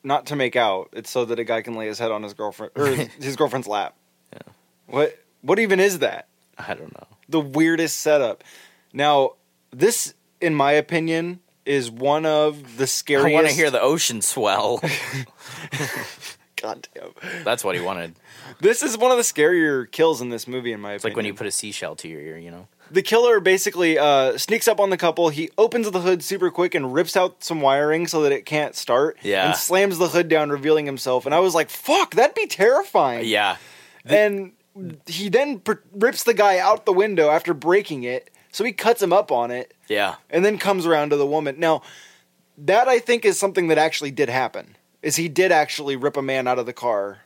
not 0.04 0.26
to 0.28 0.36
make 0.36 0.56
out. 0.56 0.90
It's 0.94 1.10
so 1.10 1.26
that 1.26 1.38
a 1.40 1.44
guy 1.44 1.62
can 1.62 1.76
lay 1.76 1.88
his 1.88 2.00
head 2.00 2.12
on 2.12 2.24
his 2.24 2.34
girlfriend 2.34 2.72
or 2.76 2.88
his, 2.88 3.08
his 3.22 3.36
girlfriend's 3.36 3.68
lap. 3.68 3.96
Yeah. 4.34 4.40
What? 4.88 5.18
What 5.42 5.60
even 5.60 5.80
is 5.80 6.00
that? 6.00 6.28
I 6.58 6.74
don't 6.74 6.94
know. 6.94 7.08
the 7.30 7.40
weirdest 7.40 8.00
setup. 8.00 8.44
Now, 8.92 9.34
this, 9.72 10.14
in 10.42 10.56
my 10.56 10.72
opinion, 10.72 11.40
is 11.70 11.90
one 11.92 12.26
of 12.26 12.78
the 12.78 12.88
scariest. 12.88 13.30
I 13.30 13.34
want 13.34 13.48
to 13.48 13.54
hear 13.54 13.70
the 13.72 13.82
ocean 13.82 14.22
swell. 14.22 14.82
God 16.62 16.88
damn. 16.94 17.44
That's 17.46 17.64
what 17.64 17.76
he 17.76 17.82
wanted. 17.82 18.16
This 18.60 18.84
is 18.84 18.98
one 18.98 19.12
of 19.12 19.18
the 19.18 19.24
scarier 19.24 19.90
kills 19.90 20.20
in 20.20 20.30
this 20.30 20.46
movie, 20.48 20.74
in 20.74 20.82
my 20.82 20.94
It's 20.94 21.04
opinion. 21.04 21.14
like 21.14 21.16
when 21.18 21.26
you 21.26 21.34
put 21.34 21.48
a 21.48 21.52
seashell 21.52 21.96
to 21.98 22.08
your 22.10 22.20
ear, 22.20 22.38
you 22.38 22.52
know. 22.52 22.68
the 22.92 23.02
killer 23.02 23.40
basically 23.40 23.98
uh, 23.98 24.38
sneaks 24.38 24.68
up 24.68 24.80
on 24.82 24.90
the 24.90 24.98
couple. 24.98 25.30
He 25.30 25.50
opens 25.58 25.90
the 25.90 26.02
hood 26.02 26.22
super 26.22 26.52
quick 26.52 26.76
and 26.76 26.94
rips 26.94 27.16
out 27.16 27.44
some 27.46 27.62
wiring 27.62 28.08
so 28.08 28.24
that 28.24 28.34
it 28.34 28.46
can't 28.46 28.76
start. 28.76 29.18
Yeah. 29.24 29.48
and 29.48 29.56
slams 29.56 30.00
the 30.00 30.10
hood 30.10 30.28
down, 30.28 30.50
revealing 30.50 30.86
himself. 30.86 31.26
And 31.26 31.34
I 31.34 31.40
was 31.40 31.56
like, 31.56 31.70
"Fuck, 31.70 32.16
that'd 32.16 32.36
be 32.36 32.48
terrifying." 32.48 33.26
Yeah. 33.26 33.56
and 34.06 34.52
he 35.08 35.30
then 35.30 35.60
pr- 35.60 35.74
rips 35.94 36.24
the 36.24 36.34
guy 36.34 36.58
out 36.58 36.86
the 36.86 36.94
window 36.94 37.30
after 37.30 37.54
breaking 37.54 38.04
it. 38.04 38.30
So 38.60 38.66
he 38.66 38.74
cuts 38.74 39.02
him 39.02 39.14
up 39.14 39.32
on 39.32 39.52
it. 39.52 39.74
Yeah. 39.88 40.16
and 40.30 40.44
then 40.44 40.58
comes 40.58 40.86
around 40.86 41.12
to 41.12 41.16
the 41.16 41.26
woman. 41.26 41.56
Now, 41.62 41.82
that 42.58 42.90
I 42.90 43.00
think 43.00 43.24
is 43.24 43.40
something 43.40 43.70
that 43.70 43.78
actually 43.78 44.12
did 44.12 44.28
happen. 44.28 44.76
Is 45.02 45.16
he 45.16 45.30
did 45.30 45.54
actually 45.54 45.96
rip 45.96 46.18
a 46.18 46.22
man 46.22 46.46
out 46.46 46.60
of 46.60 46.66
the 46.66 46.74
car, 46.74 47.20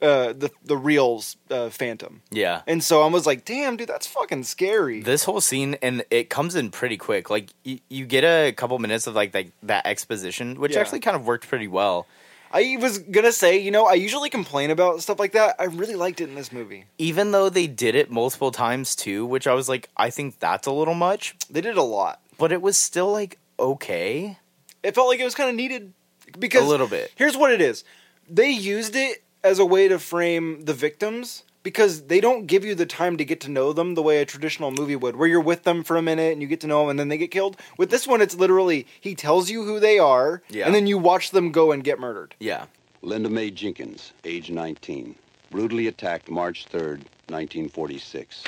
uh, 0.00 0.32
the 0.32 0.50
the 0.64 0.78
real 0.78 1.22
uh, 1.50 1.68
Phantom, 1.68 2.22
Yeah. 2.30 2.62
and 2.66 2.82
so 2.82 3.02
I 3.02 3.06
was 3.08 3.26
like, 3.26 3.44
damn, 3.44 3.76
dude, 3.76 3.88
that's 3.90 4.06
fucking 4.06 4.44
scary. 4.44 5.02
This 5.02 5.24
whole 5.24 5.42
scene 5.42 5.76
and 5.82 6.04
it 6.10 6.30
comes 6.30 6.54
in 6.56 6.70
pretty 6.70 6.96
quick. 6.96 7.28
Like 7.28 7.50
you, 7.64 7.80
you 7.90 8.06
get 8.06 8.24
a 8.24 8.52
couple 8.52 8.78
minutes 8.78 9.06
of 9.06 9.14
like 9.14 9.32
that 9.32 9.48
that 9.64 9.86
exposition, 9.86 10.58
which 10.58 10.72
Yeah. 10.72 10.80
actually 10.80 11.00
kind 11.00 11.16
of 11.16 11.26
worked 11.26 11.48
pretty 11.48 11.68
well. 11.68 12.06
I 12.52 12.76
was 12.80 12.98
gonna 12.98 13.32
say, 13.32 13.58
you 13.58 13.70
know, 13.70 13.86
I 13.86 13.94
usually 13.94 14.28
complain 14.30 14.70
about 14.70 15.00
stuff 15.02 15.18
like 15.18 15.32
that. 15.32 15.56
I 15.58 15.64
really 15.64 15.94
liked 15.96 16.20
it 16.20 16.28
in 16.28 16.34
this 16.34 16.52
movie. 16.52 16.84
Even 16.98 17.32
though 17.32 17.48
they 17.48 17.66
did 17.66 17.94
it 17.94 18.10
multiple 18.10 18.52
times 18.52 18.94
too, 18.94 19.24
which 19.24 19.46
I 19.46 19.54
was 19.54 19.68
like, 19.68 19.88
I 19.96 20.10
think 20.10 20.38
that's 20.38 20.66
a 20.66 20.72
little 20.72 20.94
much, 20.94 21.34
They 21.50 21.60
did 21.60 21.76
a 21.76 21.82
lot. 21.82 22.20
but 22.38 22.52
it 22.52 22.60
was 22.60 22.76
still 22.76 23.10
like 23.10 23.38
okay. 23.58 24.38
It 24.82 24.94
felt 24.94 25.08
like 25.08 25.20
it 25.20 25.24
was 25.24 25.34
kind 25.34 25.48
of 25.48 25.56
needed 25.56 25.92
because 26.38 26.62
A 26.62 26.66
little 26.68 26.88
bit. 26.88 27.12
Here's 27.14 27.36
what 27.36 27.52
it 27.52 27.60
is: 27.60 27.84
they 28.28 28.50
used 28.50 28.96
it 28.96 29.22
as 29.44 29.58
a 29.58 29.64
way 29.64 29.88
to 29.88 29.98
frame 29.98 30.64
the 30.64 30.74
victims 30.74 31.44
because 31.62 32.02
they 32.04 32.20
don't 32.20 32.46
give 32.46 32.64
you 32.64 32.74
the 32.74 32.86
time 32.86 33.16
to 33.16 33.24
get 33.24 33.40
to 33.42 33.50
know 33.50 33.72
them 33.72 33.94
the 33.94 34.02
way 34.02 34.20
a 34.20 34.26
traditional 34.26 34.70
movie 34.70 34.96
would, 34.96 35.16
where 35.16 35.28
you're 35.28 35.40
with 35.40 35.62
them 35.64 35.82
for 35.84 35.96
a 35.96 36.02
minute 36.02 36.32
and 36.32 36.42
you 36.42 36.48
get 36.48 36.60
to 36.60 36.66
know 36.66 36.80
them 36.80 36.90
and 36.90 36.98
then 36.98 37.08
they 37.08 37.18
get 37.18 37.30
killed. 37.30 37.56
With 37.78 37.90
this 37.90 38.06
one, 38.06 38.20
it's 38.20 38.34
literally 38.34 38.86
he 39.00 39.14
tells 39.14 39.50
you 39.50 39.64
who 39.64 39.78
they 39.80 39.98
are, 39.98 40.42
Yeah. 40.50 40.66
and 40.66 40.74
then 40.74 40.86
you 40.86 40.98
watch 40.98 41.30
them 41.30 41.52
go 41.52 41.72
and 41.72 41.84
get 41.84 41.98
murdered. 42.00 42.34
Yeah. 42.40 42.66
Linda 43.02 43.28
Mae 43.28 43.50
Jenkins, 43.50 44.12
age 44.24 44.50
19, 44.50 45.14
brutally 45.50 45.86
attacked 45.88 46.30
March 46.30 46.66
3rd, 46.70 47.02
1946. 47.28 48.44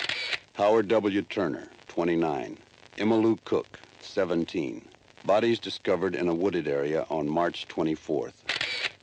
Howard 0.54 0.86
W. 0.88 1.22
Turner, 1.22 1.68
29. 1.88 2.58
Emma 2.98 3.16
Lou 3.16 3.36
Cook, 3.44 3.80
17. 4.00 4.82
Bodies 5.24 5.58
discovered 5.58 6.14
in 6.14 6.28
a 6.28 6.34
wooded 6.34 6.68
area 6.68 7.06
on 7.10 7.28
March 7.28 7.66
24th. 7.68 8.34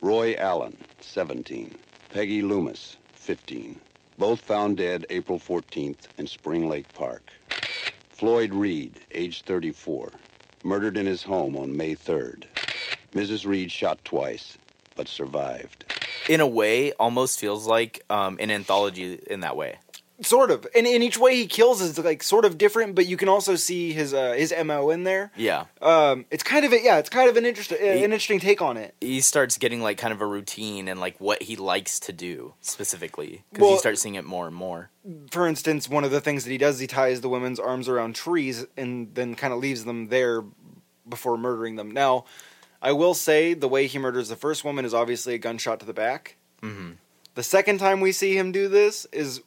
Roy 0.01 0.35
Allen, 0.37 0.77
17. 1.01 1.75
Peggy 2.09 2.41
Loomis, 2.41 2.97
15. 3.15 3.79
Both 4.21 4.41
found 4.41 4.77
dead 4.77 5.07
April 5.09 5.39
14th 5.39 6.05
in 6.19 6.27
Spring 6.27 6.69
Lake 6.69 6.93
Park. 6.93 7.31
Floyd 8.11 8.53
Reed, 8.53 8.99
age 9.09 9.41
34. 9.41 10.11
Murdered 10.63 10.95
in 10.95 11.07
his 11.07 11.23
home 11.23 11.57
on 11.57 11.75
May 11.75 11.95
3rd. 11.95 12.43
Mrs. 13.15 13.47
Reed 13.47 13.71
shot 13.71 13.97
twice, 14.05 14.59
but 14.95 15.07
survived. 15.07 15.85
In 16.29 16.39
a 16.39 16.45
way, 16.45 16.91
almost 16.99 17.39
feels 17.39 17.65
like 17.65 18.03
um, 18.11 18.37
an 18.39 18.51
anthology 18.51 19.19
in 19.25 19.39
that 19.39 19.57
way. 19.57 19.79
Sort 20.23 20.51
of, 20.51 20.67
and 20.75 20.85
in 20.85 21.01
each 21.01 21.17
way 21.17 21.35
he 21.35 21.47
kills 21.47 21.81
is 21.81 21.97
like 21.97 22.21
sort 22.21 22.45
of 22.45 22.57
different, 22.57 22.93
but 22.93 23.07
you 23.07 23.17
can 23.17 23.27
also 23.27 23.55
see 23.55 23.91
his 23.91 24.13
uh, 24.13 24.33
his 24.33 24.53
mo 24.63 24.91
in 24.91 25.03
there. 25.03 25.31
Yeah. 25.35 25.65
Um, 25.81 26.25
it's 26.29 26.43
kind 26.43 26.63
of 26.63 26.71
a, 26.73 26.79
yeah, 26.83 26.99
it's 26.99 27.09
kind 27.09 27.27
of 27.27 27.37
an 27.37 27.45
interesting 27.45 27.77
an 27.79 27.97
interesting 28.03 28.39
take 28.39 28.61
on 28.61 28.77
it. 28.77 28.93
He 29.01 29.19
starts 29.21 29.57
getting 29.57 29.81
like 29.81 29.97
kind 29.97 30.13
of 30.13 30.21
a 30.21 30.25
routine 30.25 30.87
and 30.87 30.99
like 30.99 31.19
what 31.19 31.41
he 31.43 31.55
likes 31.55 31.99
to 32.01 32.13
do 32.13 32.53
specifically 32.61 33.43
because 33.51 33.61
Well- 33.63 33.71
you 33.73 33.79
start 33.79 33.97
seeing 33.97 34.15
it 34.15 34.23
more 34.25 34.45
and 34.47 34.55
more. 34.55 34.91
for 35.31 35.47
instance, 35.47 35.89
one 35.89 36.03
of 36.03 36.11
the 36.11 36.21
things 36.21 36.43
that 36.43 36.51
he 36.51 36.57
does, 36.59 36.77
he 36.79 36.85
ties 36.85 37.21
the 37.21 37.29
women's 37.29 37.59
arms 37.59 37.89
around 37.89 38.13
trees 38.13 38.65
and 38.77 39.15
then 39.15 39.33
kind 39.33 39.51
of 39.53 39.59
leaves 39.59 39.85
them 39.85 40.09
there 40.09 40.43
before 41.09 41.37
murdering 41.37 41.77
them. 41.77 41.89
Now, 41.89 42.25
I 42.79 42.91
will 42.91 43.15
say 43.15 43.55
the 43.55 43.67
way 43.67 43.87
he 43.87 43.97
murders 43.97 44.29
the 44.29 44.35
first 44.35 44.63
woman 44.63 44.85
is 44.85 44.93
obviously 44.93 45.33
a 45.33 45.39
gunshot 45.39 45.79
to 45.79 45.85
the 45.85 45.93
back. 45.93 46.37
Mm-hmm. 46.61 46.91
The 47.33 47.43
second 47.43 47.79
time 47.79 48.01
we 48.01 48.11
see 48.11 48.37
him 48.37 48.51
do 48.51 48.67
this 48.67 49.07
is 49.11 49.41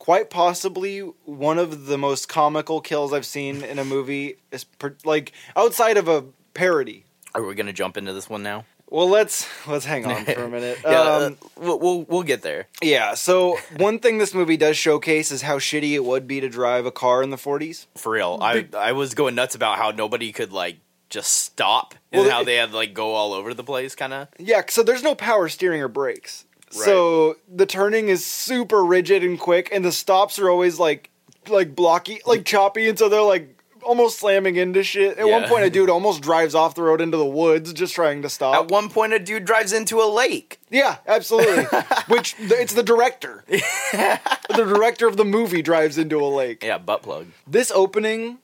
quite 0.00 0.30
possibly 0.30 0.98
one 1.24 1.58
of 1.58 1.86
the 1.86 1.96
most 1.96 2.28
comical 2.28 2.80
kills 2.80 3.12
I've 3.12 3.26
seen 3.26 3.62
in 3.62 3.78
a 3.78 3.84
movie. 3.84 4.38
Is 4.50 4.64
per, 4.64 4.96
like 5.04 5.30
outside 5.54 5.96
of 5.96 6.08
a 6.08 6.24
parody. 6.54 7.04
Are 7.32 7.44
we 7.44 7.54
gonna 7.54 7.72
jump 7.72 7.96
into 7.96 8.12
this 8.12 8.28
one 8.28 8.42
now? 8.42 8.64
Well, 8.88 9.08
let's 9.08 9.46
let's 9.68 9.84
hang 9.84 10.04
on 10.04 10.24
for 10.24 10.42
a 10.42 10.48
minute. 10.56 10.78
Yeah, 10.82 11.00
um, 11.00 11.36
uh, 11.40 11.46
we'll, 11.60 11.78
we'll 11.78 12.02
we'll 12.02 12.22
get 12.24 12.42
there. 12.42 12.66
yeah. 12.82 13.14
So 13.14 13.56
one 13.76 14.00
thing 14.00 14.18
this 14.18 14.34
movie 14.34 14.56
does 14.56 14.76
showcase 14.76 15.30
is 15.30 15.42
how 15.42 15.60
shitty 15.60 15.92
it 15.92 16.04
would 16.04 16.26
be 16.26 16.40
to 16.40 16.48
drive 16.48 16.86
a 16.86 16.90
car 16.90 17.22
in 17.22 17.30
the 17.30 17.36
40s. 17.36 17.86
For 17.96 18.10
real, 18.12 18.38
I 18.42 18.66
I 18.76 18.90
was 18.90 19.14
going 19.14 19.36
nuts 19.36 19.54
about 19.54 19.78
how 19.78 19.92
nobody 19.92 20.32
could 20.32 20.52
like 20.52 20.78
just 21.08 21.32
stop 21.36 21.94
and 22.10 22.22
Well, 22.22 22.30
how 22.30 22.42
they 22.42 22.56
had 22.56 22.72
like 22.72 22.92
go 22.92 23.14
all 23.14 23.32
over 23.32 23.54
the 23.54 23.62
place, 23.64 23.94
kind 23.94 24.12
of. 24.12 24.28
Yeah, 24.38 24.62
so 24.68 24.82
there's 24.82 25.04
no 25.04 25.14
power 25.14 25.48
steering 25.48 25.80
or 25.82 25.88
brakes. 25.88 26.46
So 26.70 27.36
the 27.52 27.66
turning 27.66 28.08
is 28.08 28.24
super 28.24 28.84
rigid 28.84 29.24
and 29.24 29.38
quick, 29.38 29.68
and 29.72 29.84
the 29.84 29.92
stops 29.92 30.38
are 30.38 30.48
always 30.48 30.78
like 30.78 31.10
like 31.48 31.74
blocky, 31.74 32.20
like 32.26 32.44
choppy, 32.44 32.88
and 32.88 32.98
so 32.98 33.08
they're 33.08 33.22
like 33.22 33.60
almost 33.82 34.18
slamming 34.18 34.56
into 34.56 34.82
shit. 34.82 35.18
At 35.18 35.28
one 35.28 35.48
point, 35.48 35.64
a 35.64 35.70
dude 35.70 35.90
almost 35.90 36.22
drives 36.22 36.54
off 36.54 36.74
the 36.74 36.82
road 36.82 37.00
into 37.00 37.16
the 37.16 37.26
woods 37.26 37.72
just 37.72 37.94
trying 37.94 38.22
to 38.22 38.28
stop. 38.28 38.54
At 38.54 38.70
one 38.70 38.88
point, 38.88 39.12
a 39.12 39.18
dude 39.18 39.44
drives 39.44 39.72
into 39.72 40.00
a 40.00 40.08
lake. 40.08 40.60
yeah, 40.70 40.98
absolutely. 41.06 41.64
Which 42.08 42.36
it's 42.38 42.74
the 42.74 42.82
director. 42.82 43.44
the 43.48 44.18
director 44.54 45.06
of 45.06 45.16
the 45.16 45.24
movie 45.24 45.62
drives 45.62 45.98
into 45.98 46.20
a 46.20 46.28
lake. 46.28 46.62
Yeah, 46.62 46.78
butt 46.78 47.02
plug. 47.02 47.28
This 47.46 47.70
opening 47.70 48.38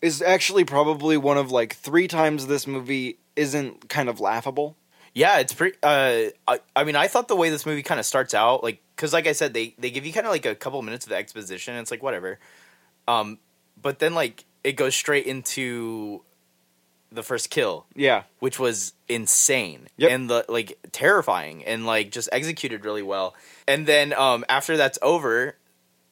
is 0.00 0.20
actually 0.20 0.64
probably 0.64 1.16
one 1.16 1.38
of 1.38 1.50
like 1.50 1.74
three 1.74 2.08
times 2.08 2.46
this 2.46 2.66
movie 2.66 3.18
isn't 3.36 3.88
kind 3.88 4.08
of 4.08 4.20
laughable. 4.20 4.76
Yeah, 5.14 5.38
it's 5.40 5.52
pretty. 5.52 5.76
Uh, 5.82 6.30
I, 6.48 6.60
I 6.74 6.84
mean, 6.84 6.96
I 6.96 7.06
thought 7.08 7.28
the 7.28 7.36
way 7.36 7.50
this 7.50 7.66
movie 7.66 7.82
kind 7.82 8.00
of 8.00 8.06
starts 8.06 8.32
out, 8.34 8.62
like, 8.62 8.80
because 8.96 9.12
like 9.12 9.26
I 9.26 9.32
said, 9.32 9.52
they 9.52 9.74
they 9.78 9.90
give 9.90 10.06
you 10.06 10.12
kind 10.12 10.26
of 10.26 10.32
like 10.32 10.46
a 10.46 10.54
couple 10.54 10.80
minutes 10.82 11.04
of 11.06 11.12
exposition. 11.12 11.74
And 11.74 11.82
it's 11.82 11.90
like 11.90 12.02
whatever, 12.02 12.38
um, 13.06 13.38
but 13.80 13.98
then 13.98 14.14
like 14.14 14.44
it 14.64 14.72
goes 14.72 14.94
straight 14.94 15.26
into 15.26 16.22
the 17.10 17.22
first 17.22 17.50
kill, 17.50 17.84
Yeah. 17.94 18.22
which 18.38 18.58
was 18.58 18.94
insane 19.06 19.88
Yep. 19.98 20.10
and 20.10 20.30
the 20.30 20.44
like 20.48 20.78
terrifying 20.92 21.62
and 21.66 21.84
like 21.84 22.10
just 22.10 22.28
executed 22.32 22.86
really 22.86 23.02
well. 23.02 23.34
And 23.68 23.86
then 23.86 24.14
um, 24.14 24.46
after 24.48 24.78
that's 24.78 24.98
over, 25.02 25.56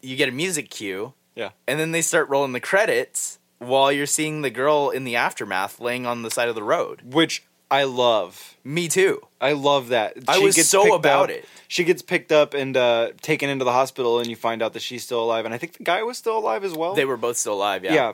you 0.03 0.17
get 0.17 0.29
a 0.29 0.33
music 0.33 0.69
cue, 0.69 1.15
Yeah. 1.35 1.51
and 1.67 1.81
then 1.81 1.93
they 1.93 2.03
start 2.03 2.29
rolling 2.29 2.53
the 2.53 2.61
credits 2.61 3.39
while 3.61 3.91
you're 3.91 4.05
seeing 4.05 4.43
the 4.43 4.51
girl 4.51 4.91
in 4.91 5.05
the 5.05 5.17
aftermath 5.17 5.81
laying 5.81 6.05
on 6.05 6.21
the 6.21 6.31
side 6.31 6.51
of 6.51 6.55
the 6.55 6.63
road. 6.63 7.01
Which 7.15 7.45
I 7.71 7.85
love. 7.85 8.57
Me 8.65 8.89
too. 8.89 9.21
I 9.41 9.53
love 9.53 9.89
that. 9.89 10.15
I 10.29 10.39
was 10.39 10.69
so 10.69 10.95
about 10.95 11.25
up- 11.25 11.31
it. 11.31 11.45
She 11.69 11.85
gets 11.85 12.03
picked 12.03 12.33
up 12.33 12.53
and 12.53 12.77
uh, 12.77 13.11
taken 13.23 13.49
into 13.49 13.65
the 13.65 13.73
hospital, 13.73 14.19
and 14.19 14.27
you 14.29 14.35
find 14.35 14.61
out 14.61 14.73
that 14.73 14.83
she's 14.83 15.05
still 15.05 15.23
alive. 15.23 15.45
And 15.45 15.55
I 15.55 15.59
think 15.59 15.75
the 15.75 15.85
guy 15.85 16.03
was 16.03 16.19
still 16.19 16.37
alive 16.37 16.65
as 16.65 16.73
well. 16.75 16.95
They 16.95 17.05
were 17.05 17.17
both 17.17 17.37
still 17.37 17.55
alive, 17.55 17.85
yeah. 17.85 17.95
yeah. 17.95 18.13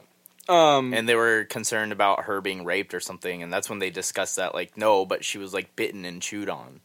Um, 0.48 0.92
And 0.92 1.08
they 1.08 1.14
were 1.14 1.44
concerned 1.44 1.90
about 1.90 2.24
her 2.24 2.40
being 2.42 2.64
raped 2.64 2.92
or 2.92 3.00
something, 3.00 3.42
and 3.42 3.50
that's 3.52 3.70
when 3.70 3.78
they 3.78 3.88
discussed 3.90 4.36
that, 4.36 4.54
like, 4.54 4.76
no, 4.76 5.06
but 5.06 5.24
she 5.24 5.38
was 5.38 5.54
like 5.54 5.74
bitten 5.74 6.04
and 6.04 6.20
chewed 6.22 6.48
on, 6.50 6.80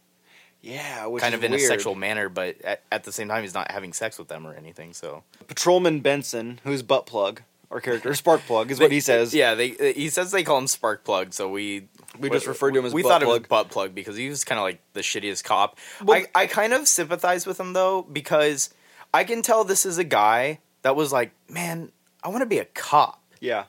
yeah, 0.61 1.07
kind 1.19 1.35
of 1.35 1.43
in 1.43 1.51
weird. 1.51 1.63
a 1.63 1.67
sexual 1.67 1.93
manner, 1.93 2.29
but 2.29 2.59
at, 2.61 2.81
at 2.91 3.03
the 3.03 3.11
same 3.11 3.27
time, 3.27 3.43
he's 3.43 3.53
not 3.53 3.69
having 3.69 3.93
sex 3.93 4.17
with 4.17 4.29
them 4.29 4.47
or 4.47 4.53
anything. 4.53 4.93
So 4.93 5.23
Patrolman 5.47 5.99
Benson, 5.99 6.59
who's 6.63 6.81
butt 6.81 7.05
plug, 7.05 7.41
our 7.69 7.81
character, 7.81 8.13
spark 8.15 8.41
plug, 8.47 8.71
is 8.71 8.79
what 8.79 8.91
he 8.91 8.99
says. 8.99 9.33
Yeah, 9.33 9.55
they 9.55 9.69
he 9.93 10.09
says 10.09 10.31
they 10.31 10.43
call 10.43 10.57
him 10.57 10.67
Spark 10.67 11.03
Plug, 11.03 11.31
so 11.33 11.47
we 11.49 11.87
We 12.19 12.29
just 12.29 12.47
referred 12.47 12.71
to 12.73 12.79
him 12.79 12.85
as 12.85 12.93
we 12.93 13.03
Butt 13.03 13.11
thought 13.11 13.21
it 13.21 13.25
Plug. 13.25 13.41
was 13.41 13.47
Butt 13.47 13.69
Plug 13.69 13.95
because 13.95 14.17
he 14.17 14.27
was 14.29 14.43
kind 14.43 14.59
of 14.59 14.63
like 14.63 14.81
the 14.93 15.01
shittiest 15.01 15.43
cop. 15.43 15.77
Well- 16.03 16.23
I 16.35 16.43
I 16.43 16.47
kind 16.47 16.73
of 16.73 16.87
sympathize 16.87 17.45
with 17.45 17.59
him 17.59 17.73
though 17.73 18.01
because 18.03 18.69
I 19.13 19.23
can 19.23 19.41
tell 19.41 19.63
this 19.63 19.85
is 19.85 19.97
a 19.97 20.03
guy 20.03 20.59
that 20.83 20.95
was 20.95 21.11
like, 21.13 21.31
man, 21.49 21.91
I 22.23 22.29
want 22.29 22.41
to 22.41 22.45
be 22.47 22.59
a 22.59 22.65
cop. 22.65 23.21
Yeah. 23.39 23.65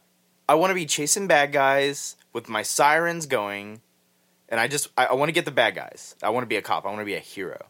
I 0.49 0.55
want 0.57 0.71
to 0.71 0.75
be 0.75 0.87
chasing 0.87 1.27
bad 1.27 1.53
guys 1.53 2.17
with 2.33 2.49
my 2.49 2.63
sirens 2.63 3.27
going, 3.27 3.81
and 4.49 4.59
I 4.61 4.67
just 4.69 4.89
I, 4.99 5.07
I 5.07 5.13
want 5.15 5.29
to 5.29 5.33
get 5.33 5.45
the 5.45 5.51
bad 5.51 5.75
guys. 5.75 6.15
I 6.23 6.31
want 6.31 6.43
to 6.43 6.49
be 6.49 6.57
a 6.57 6.63
cop. 6.63 6.85
I 6.85 6.89
want 6.89 7.01
to 7.01 7.05
be 7.07 7.15
a 7.15 7.21
hero, 7.21 7.67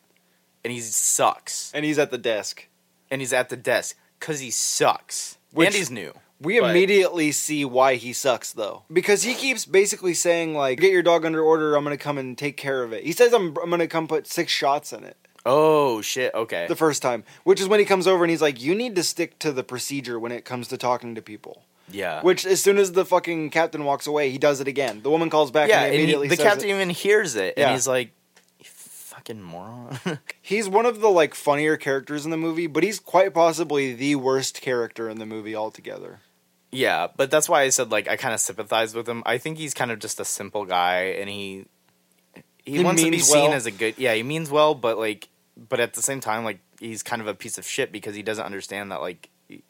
and 0.65 0.73
he 0.73 0.81
sucks. 0.81 1.71
And 1.75 1.85
he's 1.85 1.99
at 1.99 2.11
the 2.11 2.19
desk. 2.19 2.67
And 3.11 3.21
he's 3.21 3.33
at 3.35 3.51
the 3.51 3.57
desk 3.59 3.97
because 4.19 4.41
he 4.41 4.51
sucks. 4.51 5.37
Which- 5.53 5.67
and 5.67 5.75
he's 5.75 5.91
new. 5.91 6.15
We 6.43 6.59
But- 6.61 6.71
immediately 6.71 7.31
see 7.33 7.65
why 7.65 7.95
he 7.95 8.13
sucks, 8.13 8.53
though, 8.53 8.83
because 8.93 9.23
he 9.23 9.35
keeps 9.35 9.65
basically 9.65 10.13
saying 10.15 10.55
like, 10.55 10.81
"Get 10.81 10.91
your 10.91 11.03
dog 11.03 11.25
under 11.25 11.41
order. 11.43 11.77
I'm 11.77 11.85
gonna 11.85 11.97
come 11.97 12.19
and 12.19 12.37
take 12.37 12.57
care 12.57 12.83
of 12.83 12.93
it." 12.93 13.05
He 13.05 13.13
says, 13.13 13.33
"I'm 13.33 13.57
I'm 13.63 13.71
gonna 13.71 13.87
come 13.87 14.09
put 14.09 14.27
six 14.27 14.51
shots 14.53 14.93
in 14.93 15.05
it." 15.05 15.17
Oh 15.47 16.01
shit. 16.03 16.35
Okay. 16.35 16.67
The 16.69 16.77
first 16.77 17.01
time, 17.03 17.25
which 17.45 17.61
is 17.61 17.69
when 17.69 17.79
he 17.81 17.87
comes 17.87 18.07
over 18.07 18.25
and 18.25 18.31
he's 18.31 18.43
like, 18.43 18.61
"You 18.61 18.75
need 18.75 18.95
to 18.97 19.03
stick 19.03 19.39
to 19.41 19.53
the 19.53 19.63
procedure 19.65 20.19
when 20.19 20.33
it 20.33 20.45
comes 20.45 20.69
to 20.69 20.77
talking 20.77 21.15
to 21.15 21.23
people." 21.23 21.63
yeah. 21.91 22.23
Which, 22.23 22.47
as 22.47 22.63
soon 22.63 22.79
as 22.79 22.93
the 22.93 23.05
fucking 23.05 23.51
captain 23.51 23.85
walks 23.85 24.07
away, 24.07 24.31
he 24.31 24.39
does 24.39 24.61
it 24.61 24.69
again. 24.69 25.03
The 25.03 25.11
woman 25.11 25.31
calls 25.31 25.51
back 25.51 25.69
yeah, 25.69 25.79
and 25.81 25.87
and 25.87 25.95
he- 25.95 26.01
immediately 26.01 26.29
the 26.29 26.37
captain 26.37 26.69
it. 26.69 26.75
even 26.75 26.91
hears 26.91 27.35
it, 27.37 27.55
Yeah. 27.57 27.65
and 27.67 27.73
he's 27.75 27.87
like, 27.87 28.11
fucking 28.65 29.43
moron." 29.43 29.99
He's 30.43 30.69
one 30.69 30.87
of 30.87 31.01
the 31.01 31.09
like 31.11 31.35
funnier 31.35 31.77
characters 31.77 32.25
in 32.25 32.31
the 32.31 32.37
movie, 32.37 32.67
but 32.67 32.83
he's 32.83 32.99
quite 32.99 33.33
possibly 33.33 33.93
the 33.95 34.17
worst 34.17 34.61
character 34.61 35.09
in 35.09 35.19
the 35.19 35.27
movie 35.27 35.55
altogether. 35.55 36.21
Yeah, 36.73 37.09
but 37.17 37.31
that's 37.31 37.49
why 37.49 37.63
I 37.63 37.69
said 37.69 37.91
like 37.91 38.09
I 38.09 38.17
kind 38.17 38.35
of 38.35 38.41
sympathize 38.41 38.95
with 38.95 39.09
him. 39.09 39.23
I 39.27 39.39
think 39.39 39.59
he's 39.59 39.75
kind 39.75 39.91
of 39.91 39.99
just 39.99 40.19
a 40.19 40.25
simple 40.25 40.65
guy, 40.65 41.15
and 41.21 41.29
he 41.29 41.67
he, 42.65 42.79
He 42.79 42.85
wants 42.85 43.03
to 43.03 43.11
be 43.11 43.19
seen 43.19 43.45
well. 43.45 43.53
as 43.53 43.67
a 43.67 43.71
good. 43.71 43.95
Yeah, 43.99 44.15
he 44.15 44.23
means 44.23 44.51
well, 44.51 44.75
but 44.75 44.99
like, 44.99 45.29
but 45.69 45.81
at 45.81 45.95
the 45.95 46.03
same 46.03 46.21
time, 46.21 46.45
like 46.45 46.59
he's 46.81 47.03
kind 47.03 47.21
of 47.21 47.29
a 47.29 47.35
piece 47.35 47.59
of 47.59 47.67
shit 47.67 47.93
because 47.93 48.15
he 48.15 48.23
doesn't 48.23 48.45
understand 48.45 48.91
that 48.91 49.01
like 49.01 49.29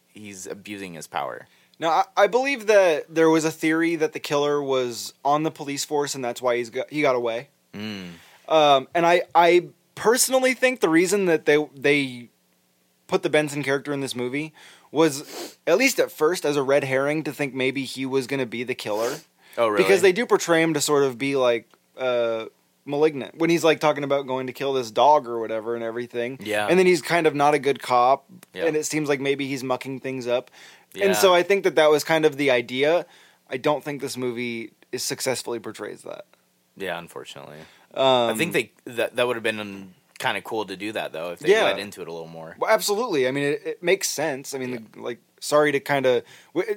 he's 0.08 0.46
abusing 0.46 0.94
his 0.94 1.06
power. 1.06 1.48
Now, 1.78 1.88
I, 1.88 2.04
I 2.16 2.26
believe 2.28 2.66
that 2.68 3.12
there 3.12 3.28
was 3.28 3.44
a 3.44 3.50
theory 3.50 3.96
that 3.96 4.12
the 4.12 4.20
killer 4.20 4.62
was 4.62 5.14
on 5.24 5.42
the 5.42 5.50
police 5.50 5.84
force, 5.84 6.14
and 6.14 6.24
that's 6.24 6.40
why 6.40 6.56
he's 6.58 6.70
got, 6.70 6.88
he 6.90 7.02
got 7.02 7.16
away. 7.16 7.48
Mm. 7.74 8.10
Um, 8.48 8.86
and 8.94 9.04
I, 9.04 9.22
I 9.34 9.68
personally 9.96 10.54
think 10.54 10.80
the 10.80 10.88
reason 10.88 11.24
that 11.24 11.46
they 11.46 11.66
they 11.74 12.28
put 13.08 13.22
the 13.22 13.30
Benson 13.30 13.62
character 13.62 13.92
in 13.92 14.00
this 14.00 14.14
movie 14.14 14.52
was, 14.92 15.56
at 15.66 15.76
least 15.78 15.98
at 15.98 16.12
first, 16.12 16.44
as 16.44 16.56
a 16.56 16.62
red 16.62 16.84
herring 16.84 17.24
to 17.24 17.32
think 17.32 17.54
maybe 17.54 17.84
he 17.84 18.06
was 18.06 18.26
going 18.28 18.40
to 18.40 18.46
be 18.46 18.62
the 18.62 18.74
killer, 18.76 19.18
Oh, 19.58 19.66
really? 19.68 19.82
because 19.82 20.02
they 20.02 20.12
do 20.12 20.24
portray 20.26 20.62
him 20.62 20.74
to 20.74 20.80
sort 20.80 21.02
of 21.02 21.18
be 21.18 21.34
like 21.34 21.68
uh, 21.98 22.44
malignant 22.84 23.36
when 23.38 23.50
he's 23.50 23.64
like 23.64 23.80
talking 23.80 24.04
about 24.04 24.26
going 24.26 24.46
to 24.46 24.52
kill 24.52 24.72
this 24.74 24.90
dog 24.90 25.26
or 25.26 25.40
whatever 25.40 25.74
and 25.74 25.82
everything. 25.82 26.38
Yeah. 26.40 26.66
And 26.68 26.78
then 26.78 26.86
he's 26.86 27.02
kind 27.02 27.26
of 27.26 27.34
not 27.34 27.54
a 27.54 27.58
good 27.58 27.82
cop, 27.82 28.26
Yeah. 28.54 28.66
and 28.66 28.76
it 28.76 28.84
seems 28.86 29.08
like 29.08 29.20
maybe 29.20 29.46
he's 29.48 29.64
mucking 29.64 30.00
things 30.00 30.26
up. 30.26 30.50
Yeah. 30.94 31.06
And 31.06 31.16
so 31.16 31.34
I 31.34 31.42
think 31.42 31.64
that 31.64 31.74
that 31.76 31.90
was 31.90 32.04
kind 32.04 32.24
of 32.24 32.36
the 32.36 32.50
idea. 32.50 33.06
I 33.48 33.56
don't 33.56 33.82
think 33.82 34.00
this 34.02 34.16
movie 34.16 34.72
is 34.92 35.02
successfully 35.02 35.58
portrays 35.58 36.02
that. 36.02 36.26
Yeah, 36.76 36.98
unfortunately. 36.98 37.58
Um, 37.94 38.04
I 38.30 38.34
think 38.34 38.52
they 38.52 38.72
that 38.86 39.16
that 39.16 39.26
would 39.26 39.36
have 39.36 39.42
been 39.42 39.92
kind 40.22 40.38
of 40.38 40.44
cool 40.44 40.64
to 40.64 40.76
do 40.76 40.92
that 40.92 41.12
though 41.12 41.32
if 41.32 41.40
they 41.40 41.50
Yeah. 41.50 41.64
went 41.64 41.80
into 41.80 42.00
it 42.00 42.08
a 42.08 42.12
little 42.12 42.26
more. 42.28 42.56
Well, 42.58 42.70
absolutely. 42.70 43.28
I 43.28 43.30
mean, 43.32 43.44
it, 43.44 43.62
it 43.66 43.82
makes 43.82 44.08
sense. 44.08 44.54
I 44.54 44.58
mean, 44.58 44.88
the, 44.94 45.00
like, 45.00 45.18
sorry 45.40 45.72
to 45.72 45.80
kind 45.80 46.06
of. 46.06 46.22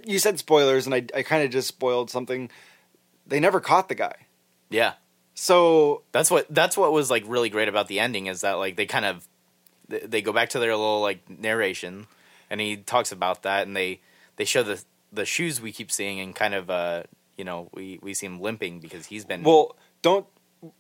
You 0.06 0.20
said 0.20 0.38
spoilers, 0.40 0.86
and 0.86 0.94
I, 0.94 1.06
I 1.16 1.24
kind 1.24 1.44
of 1.44 1.52
just 1.52 1.68
spoiled 1.70 2.10
something. 2.10 2.50
They 3.26 3.40
never 3.40 3.60
caught 3.62 3.88
the 3.88 3.96
guy. 3.96 4.16
Yeah. 4.70 4.94
So 5.36 6.02
That's 6.12 6.32
what 6.32 6.48
that's 6.50 6.76
what 6.78 6.92
was 6.92 7.10
like 7.12 7.24
really 7.28 7.50
great 7.50 7.68
about 7.68 7.88
the 7.88 8.00
ending 8.00 8.28
is 8.28 8.42
that 8.42 8.54
like 8.54 8.76
they 8.76 8.86
kind 8.86 9.06
of 9.06 9.28
they- 9.90 10.00
they 10.00 10.22
go 10.22 10.32
back 10.34 10.50
to 10.50 10.60
their 10.60 10.72
little 10.76 11.02
like 11.02 11.30
narration 11.30 12.08
and 12.50 12.60
he 12.62 12.78
talks 12.78 13.12
about 13.12 13.44
that 13.44 13.68
and 13.68 13.76
they 13.76 14.00
they 14.38 14.46
show 14.46 14.64
the 14.64 14.82
the 15.12 15.26
shoes 15.26 15.60
we 15.62 15.72
keep 15.72 15.92
seeing 15.92 16.20
and 16.20 16.34
kind 16.36 16.54
of 16.54 16.70
uh 16.70 17.04
you 17.38 17.44
know 17.44 17.70
we 17.74 18.00
we 18.02 18.14
see 18.14 18.26
him 18.26 18.40
limping 18.40 18.80
because 18.80 19.08
he's 19.08 19.26
been 19.26 19.44
Well, 19.44 19.76
don't. 20.02 20.26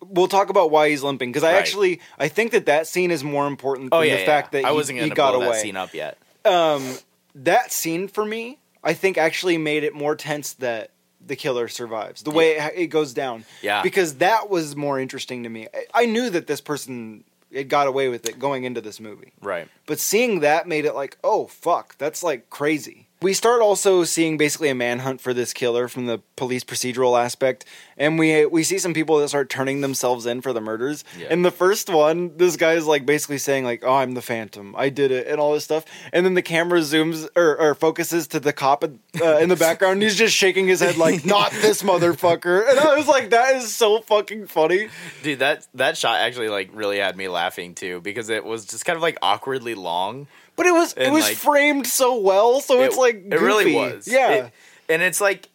We'll 0.01 0.27
talk 0.27 0.49
about 0.49 0.71
why 0.71 0.89
he's 0.89 1.03
limping 1.03 1.31
because 1.31 1.43
I 1.43 1.53
Right. 1.53 1.59
actually 1.59 2.01
I 2.17 2.27
think 2.27 2.51
that 2.51 2.65
that 2.67 2.87
scene 2.87 3.11
is 3.11 3.23
more 3.23 3.47
important 3.47 3.89
oh 3.91 3.99
than 3.99 4.07
yeah, 4.09 4.13
the 4.15 4.19
yeah, 4.21 4.25
fact 4.25 4.53
yeah. 4.53 4.61
that 4.61 4.67
I 4.67 4.71
he, 4.71 4.75
wasn't 4.75 4.99
he 4.99 5.09
got 5.09 5.35
away. 5.35 5.47
that 5.47 5.61
scene 5.61 5.75
up 5.77 5.93
yet. 5.93 6.17
Um, 6.43 6.97
that 7.35 7.71
scene 7.71 8.07
for 8.07 8.23
me, 8.25 8.59
I 8.83 8.93
think 8.93 9.17
actually 9.17 9.57
made 9.57 9.83
it 9.83 9.93
more 9.93 10.15
tense 10.15 10.53
that 10.53 10.91
the 11.25 11.35
killer 11.35 11.67
survives. 11.67 12.21
The 12.21 12.29
way 12.31 12.51
it, 12.57 12.73
it 12.75 12.87
goes 12.87 13.13
down, 13.13 13.45
Yeah. 13.63 13.81
because 13.81 14.15
that 14.15 14.49
was 14.49 14.75
more 14.75 14.99
interesting 14.99 15.41
to 15.43 15.49
me. 15.49 15.67
I, 15.73 16.03
I 16.03 16.05
knew 16.05 16.29
that 16.29 16.45
this 16.45 16.61
person 16.61 17.23
had 17.53 17.67
got 17.67 17.87
away 17.87 18.09
with 18.09 18.27
it 18.29 18.37
going 18.37 18.63
into 18.63 18.79
this 18.81 18.99
movie. 18.99 19.33
Right. 19.41 19.67
But 19.87 19.99
seeing 19.99 20.41
that 20.41 20.67
made 20.67 20.85
it 20.85 20.93
like, 20.93 21.17
oh 21.23 21.47
fuck, 21.47 21.97
that's 21.97 22.21
like 22.21 22.49
crazy. 22.51 23.04
We 23.21 23.33
start 23.33 23.61
also 23.61 24.03
seeing 24.03 24.37
basically 24.37 24.69
a 24.69 24.75
manhunt 24.75 25.21
for 25.21 25.33
this 25.33 25.53
killer 25.53 25.87
from 25.87 26.05
the 26.05 26.21
police 26.35 26.63
procedural 26.63 27.19
aspect, 27.19 27.65
and 27.97 28.19
we 28.19 28.45
we 28.45 28.63
see 28.63 28.77
some 28.77 28.93
people 28.93 29.17
that 29.19 29.29
start 29.29 29.49
turning 29.49 29.81
themselves 29.81 30.25
in 30.25 30.41
for 30.41 30.51
the 30.53 30.59
murders. 30.61 31.03
Yeah. 31.17 31.27
And 31.29 31.43
the 31.43 31.49
first 31.49 31.89
one, 31.89 32.35
this 32.37 32.57
guy 32.57 32.73
is 32.73 32.85
like 32.85 33.05
basically 33.05 33.37
saying 33.37 33.63
like, 33.63 33.83
"Oh, 33.85 33.93
I'm 33.95 34.13
the 34.15 34.21
Phantom, 34.21 34.75
I 34.77 34.89
did 34.89 35.11
it," 35.11 35.27
and 35.27 35.39
all 35.39 35.53
this 35.53 35.63
stuff. 35.63 35.85
And 36.11 36.25
then 36.25 36.33
the 36.33 36.41
camera 36.41 36.81
zooms 36.81 37.27
or, 37.35 37.57
or 37.57 37.73
focuses 37.73 38.27
to 38.27 38.39
the 38.39 38.53
cop 38.53 38.83
uh, 38.83 39.37
in 39.37 39.49
the 39.49 39.55
background. 39.67 39.93
and 39.93 40.03
he's 40.03 40.17
just 40.17 40.35
shaking 40.35 40.67
his 40.67 40.81
head 40.81 40.97
like, 40.97 41.25
"Not 41.25 41.51
this 41.51 41.83
motherfucker!" 41.83 42.69
And 42.69 42.79
I 42.79 42.95
was 42.95 43.07
like, 43.07 43.29
"That 43.29 43.55
is 43.55 43.73
so 43.73 44.01
fucking 44.01 44.47
funny." 44.47 44.89
Dude, 45.23 45.39
that 45.39 45.65
that 45.73 45.97
shot 45.97 46.19
actually 46.19 46.49
like 46.49 46.69
really 46.73 46.99
had 46.99 47.15
me 47.15 47.29
laughing 47.29 47.75
too 47.75 48.01
because 48.01 48.29
it 48.29 48.43
was 48.43 48.65
just 48.65 48.85
kind 48.85 48.97
of 48.97 49.01
like 49.01 49.17
awkwardly 49.21 49.73
long. 49.73 50.27
But 50.55 50.65
it 50.67 50.73
was 50.73 50.93
it 50.93 51.09
was 51.11 51.23
like- 51.23 51.37
framed 51.37 51.87
so 51.87 52.15
well, 52.19 52.61
so 52.61 52.81
it's 52.81 52.95
It- 52.95 52.99
like 52.99 53.15
it 53.31 53.39
really 53.41 53.65
goofy. 53.65 53.75
was. 53.75 54.07
Yeah. 54.07 54.31
It- 54.31 54.51
and 54.89 55.01
it's 55.01 55.19
like 55.21 55.49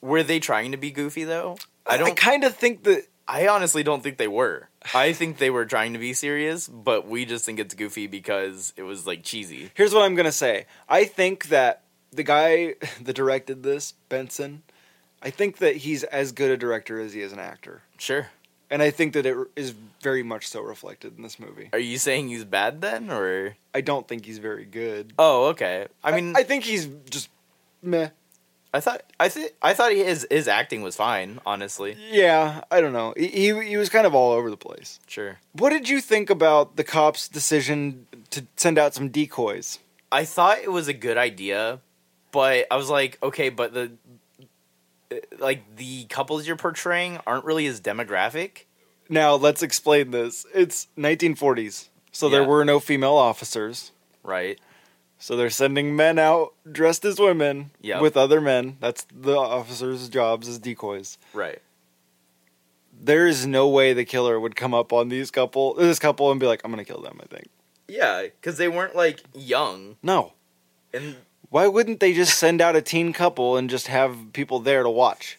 were 0.00 0.22
they 0.22 0.40
trying 0.40 0.72
to 0.72 0.78
be 0.78 0.90
goofy 0.90 1.24
though? 1.24 1.56
I 1.86 1.94
I 1.94 1.96
don't 1.98 2.08
I 2.08 2.14
kind 2.14 2.44
of 2.44 2.54
think 2.56 2.84
that 2.84 3.04
I 3.28 3.46
honestly 3.48 3.82
don't 3.82 4.02
think 4.02 4.16
they 4.16 4.28
were. 4.28 4.68
I 4.94 5.12
think 5.12 5.38
they 5.38 5.50
were 5.50 5.64
trying 5.66 5.92
to 5.92 5.98
be 5.98 6.12
serious, 6.14 6.66
but 6.68 7.06
we 7.06 7.24
just 7.24 7.44
think 7.44 7.60
it's 7.60 7.74
goofy 7.74 8.06
because 8.06 8.72
it 8.76 8.82
was 8.82 9.06
like 9.06 9.22
cheesy. 9.22 9.70
here's 9.74 9.94
what 9.94 10.02
I'm 10.02 10.14
gonna 10.14 10.32
say. 10.32 10.66
I 10.88 11.04
think 11.04 11.48
that 11.48 11.82
the 12.12 12.22
guy 12.24 12.74
that 13.02 13.12
directed 13.14 13.62
this, 13.62 13.92
Benson, 14.08 14.62
I 15.22 15.30
think 15.30 15.58
that 15.58 15.76
he's 15.76 16.02
as 16.04 16.32
good 16.32 16.50
a 16.50 16.56
director 16.56 16.98
as 16.98 17.12
he 17.12 17.20
is 17.20 17.32
an 17.32 17.38
actor, 17.38 17.82
Sure. 17.98 18.28
And 18.70 18.82
I 18.82 18.90
think 18.90 19.14
that 19.14 19.26
it 19.26 19.36
is 19.56 19.74
very 20.02 20.22
much 20.22 20.48
so 20.48 20.60
reflected 20.62 21.16
in 21.16 21.22
this 21.22 21.38
movie. 21.38 21.68
Are 21.72 21.78
you 21.78 21.98
saying 21.98 22.28
he's 22.28 22.44
bad 22.44 22.80
then, 22.80 23.10
or? 23.10 23.56
I 23.74 23.80
don't 23.80 24.06
think 24.08 24.24
he's 24.24 24.38
very 24.38 24.64
good. 24.64 25.12
Oh, 25.18 25.46
okay. 25.48 25.88
I 26.02 26.12
mean, 26.12 26.34
I, 26.36 26.42
think 26.42 26.64
he's 26.64 26.86
just 27.08 27.28
meh. 27.82 28.08
I 28.72 28.80
thought 28.80 29.02
I 29.18 29.28
th- 29.28 29.52
I 29.60 29.74
thought 29.74 29.92
his 29.92 30.26
his 30.30 30.46
acting 30.46 30.82
was 30.82 30.94
fine. 30.94 31.40
Honestly, 31.44 31.96
Yeah, 32.10 32.62
I 32.70 32.80
don't 32.80 32.92
know. 32.92 33.14
He, 33.16 33.26
he 33.26 33.64
he 33.70 33.76
was 33.76 33.88
kind 33.88 34.06
of 34.06 34.14
all 34.14 34.30
over 34.32 34.48
the 34.48 34.56
place. 34.56 35.00
sure. 35.08 35.38
What 35.52 35.70
did 35.70 35.88
you 35.88 36.00
think 36.00 36.30
about 36.30 36.76
the 36.76 36.84
cops' 36.84 37.28
decision 37.28 38.06
to 38.30 38.46
send 38.56 38.78
out 38.78 38.94
some 38.94 39.08
decoys? 39.08 39.80
I 40.12 40.24
thought 40.24 40.58
it 40.58 40.70
was 40.70 40.86
a 40.86 40.92
good 40.92 41.16
idea, 41.18 41.80
but 42.30 42.66
I 42.70 42.76
was 42.76 42.88
like, 42.88 43.18
okay, 43.22 43.48
but 43.48 43.74
the 43.74 43.90
Uh, 45.10 45.16
like 45.38 45.76
the 45.76 46.04
couples 46.04 46.46
you're 46.46 46.56
portraying 46.56 47.18
aren't 47.26 47.44
really 47.44 47.64
his 47.64 47.80
demographic. 47.80 48.64
Now 49.08 49.34
let's 49.34 49.62
explain 49.62 50.10
this. 50.12 50.46
It's 50.54 50.86
1940s, 50.96 51.88
so 52.12 52.28
there 52.28 52.44
were 52.44 52.64
no 52.64 52.78
female 52.80 53.14
officers. 53.14 53.92
Right. 54.22 54.58
So 55.18 55.36
they're 55.36 55.50
sending 55.50 55.94
men 55.96 56.18
out 56.18 56.54
dressed 56.70 57.04
as 57.04 57.18
women 57.18 57.72
Yep. 57.82 58.00
with 58.00 58.16
other 58.16 58.40
men. 58.40 58.76
That's 58.80 59.06
the 59.14 59.36
officers' 59.36 60.08
jobs 60.08 60.48
as 60.48 60.58
decoys. 60.58 61.18
Right. 61.34 61.60
There 63.02 63.26
is 63.26 63.46
no 63.46 63.68
way 63.68 63.92
the 63.92 64.04
killer 64.04 64.38
would 64.38 64.56
come 64.56 64.74
up 64.74 64.92
on 64.92 65.08
these 65.08 65.30
couple, 65.30 65.74
this 65.74 65.98
couple, 65.98 66.30
and 66.30 66.38
be 66.38 66.46
like, 66.46 66.60
"I'm 66.64 66.70
gonna 66.70 66.84
kill 66.84 67.00
them." 67.00 67.18
I 67.22 67.26
think 67.26 67.48
Yeah, 67.88 68.22
because 68.22 68.58
they 68.58 68.68
weren't 68.68 68.94
like 68.94 69.20
young, 69.34 69.96
no. 70.02 70.34
and 70.92 71.16
Why 71.50 71.66
wouldn't 71.66 72.00
they 72.00 72.12
just 72.14 72.38
send 72.38 72.60
out 72.60 72.76
a 72.76 72.82
teen 72.82 73.12
couple 73.12 73.56
and 73.56 73.68
just 73.68 73.88
have 73.88 74.16
people 74.32 74.60
there 74.60 74.82
to 74.82 74.90
watch? 74.90 75.36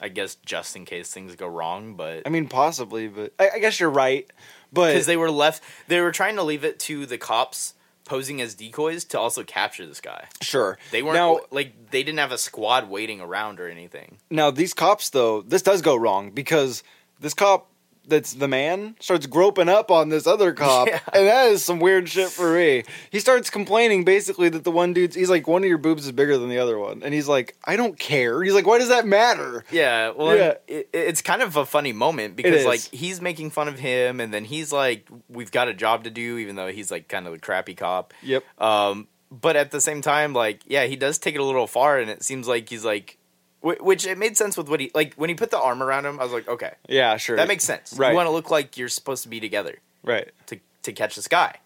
I 0.00 0.08
guess 0.08 0.36
just 0.46 0.76
in 0.76 0.84
case 0.84 1.10
things 1.12 1.34
go 1.34 1.48
wrong, 1.48 1.94
but 1.94 2.22
I 2.24 2.28
mean, 2.28 2.46
possibly, 2.48 3.08
but 3.08 3.32
I, 3.38 3.50
I 3.54 3.58
guess 3.58 3.80
you're 3.80 3.90
right. 3.90 4.30
But 4.72 4.92
because 4.92 5.06
they 5.06 5.16
were 5.16 5.30
left, 5.30 5.62
they 5.88 6.00
were 6.00 6.12
trying 6.12 6.36
to 6.36 6.42
leave 6.44 6.62
it 6.64 6.78
to 6.80 7.04
the 7.04 7.18
cops 7.18 7.74
posing 8.04 8.40
as 8.40 8.54
decoys 8.54 9.04
to 9.06 9.18
also 9.18 9.42
capture 9.42 9.84
this 9.86 10.00
guy. 10.00 10.28
sure, 10.40 10.78
They 10.92 11.02
weren't 11.02 11.16
now. 11.16 11.40
like 11.50 11.90
they 11.90 12.02
didn't 12.04 12.20
have 12.20 12.32
a 12.32 12.38
squad 12.38 12.88
waiting 12.88 13.20
around 13.20 13.58
or 13.60 13.68
anything. 13.68 14.18
Now 14.30 14.50
these 14.52 14.72
cops, 14.72 15.10
though, 15.10 15.42
this 15.42 15.62
does 15.62 15.82
go 15.82 15.96
wrong 15.96 16.30
because 16.30 16.82
this 17.20 17.34
cop 17.34 17.68
that's 18.08 18.32
the 18.34 18.48
man 18.48 18.96
starts 19.00 19.26
groping 19.26 19.68
up 19.68 19.90
on 19.90 20.08
this 20.08 20.26
other 20.26 20.52
cop, 20.52 20.88
Yeah. 20.88 21.00
and 21.12 21.26
that 21.28 21.48
is 21.52 21.64
some 21.64 21.78
weird 21.78 22.08
shit 22.08 22.28
for 22.30 22.52
me. 22.54 22.84
He 23.10 23.20
starts 23.20 23.50
complaining 23.50 24.04
basically 24.04 24.48
that 24.48 24.64
the 24.64 24.70
one 24.70 24.92
dude's 24.92 25.14
he's 25.14 25.30
like 25.30 25.46
one 25.46 25.62
of 25.62 25.68
your 25.68 25.78
boobs 25.78 26.06
is 26.06 26.12
bigger 26.12 26.38
than 26.38 26.48
the 26.48 26.58
other 26.58 26.78
one, 26.78 27.02
and 27.02 27.12
he's 27.14 27.28
like, 27.28 27.56
I 27.64 27.76
don't 27.76 27.98
care. 27.98 28.42
He's 28.42 28.54
like, 28.54 28.66
why 28.66 28.78
does 28.78 28.88
that 28.88 29.06
matter? 29.06 29.64
Yeah, 29.70 30.12
well, 30.16 30.36
Yeah. 30.36 30.54
It, 30.66 30.88
it's 30.92 31.22
kind 31.22 31.42
of 31.42 31.56
a 31.56 31.64
funny 31.66 31.92
moment 31.92 32.34
because 32.36 32.64
like 32.64 32.80
he's 32.80 33.20
making 33.20 33.50
fun 33.50 33.68
of 33.68 33.78
him, 33.78 34.20
and 34.20 34.32
then 34.32 34.44
he's 34.44 34.72
like, 34.72 35.06
"We've 35.28 35.50
got 35.52 35.68
a 35.68 35.74
job 35.74 36.04
to 36.04 36.10
do," 36.10 36.38
even 36.38 36.56
though 36.56 36.68
he's 36.68 36.90
like 36.90 37.08
kind 37.08 37.26
of 37.26 37.34
a 37.34 37.38
crappy 37.38 37.74
cop. 37.74 38.14
Yep. 38.22 38.42
Um, 38.60 39.08
but 39.30 39.56
at 39.56 39.70
the 39.70 39.80
same 39.82 40.00
time, 40.00 40.32
like, 40.32 40.62
yeah, 40.66 40.84
he 40.86 40.96
does 40.96 41.18
take 41.18 41.34
it 41.34 41.40
a 41.40 41.44
little 41.44 41.66
far, 41.66 41.98
and 41.98 42.10
it 42.10 42.22
seems 42.22 42.48
like 42.48 42.68
he's 42.70 42.84
like, 42.84 43.17
which 43.60 44.06
it 44.06 44.18
made 44.18 44.36
sense 44.36 44.56
with 44.56 44.68
what 44.68 44.80
he 44.80 44.90
like 44.94 45.14
when 45.14 45.28
he 45.28 45.34
put 45.34 45.50
the 45.50 45.58
arm 45.60 45.82
around 45.82 46.06
him. 46.06 46.20
I 46.20 46.24
was 46.24 46.32
like, 46.32 46.48
okay, 46.48 46.74
Yeah, 46.88 47.16
sure. 47.16 47.36
that 47.36 47.48
makes 47.48 47.64
sense. 47.64 47.92
Right. 47.96 48.10
You 48.10 48.16
want 48.16 48.26
to 48.26 48.30
look 48.32 48.50
like 48.50 48.76
you're 48.76 48.88
supposed 48.88 49.22
to 49.24 49.28
be 49.28 49.40
together 49.40 49.78
right. 50.04 50.30
to 50.46 50.58
to 50.82 50.92
catch 50.92 51.16
this 51.16 51.28
guy, 51.28 51.56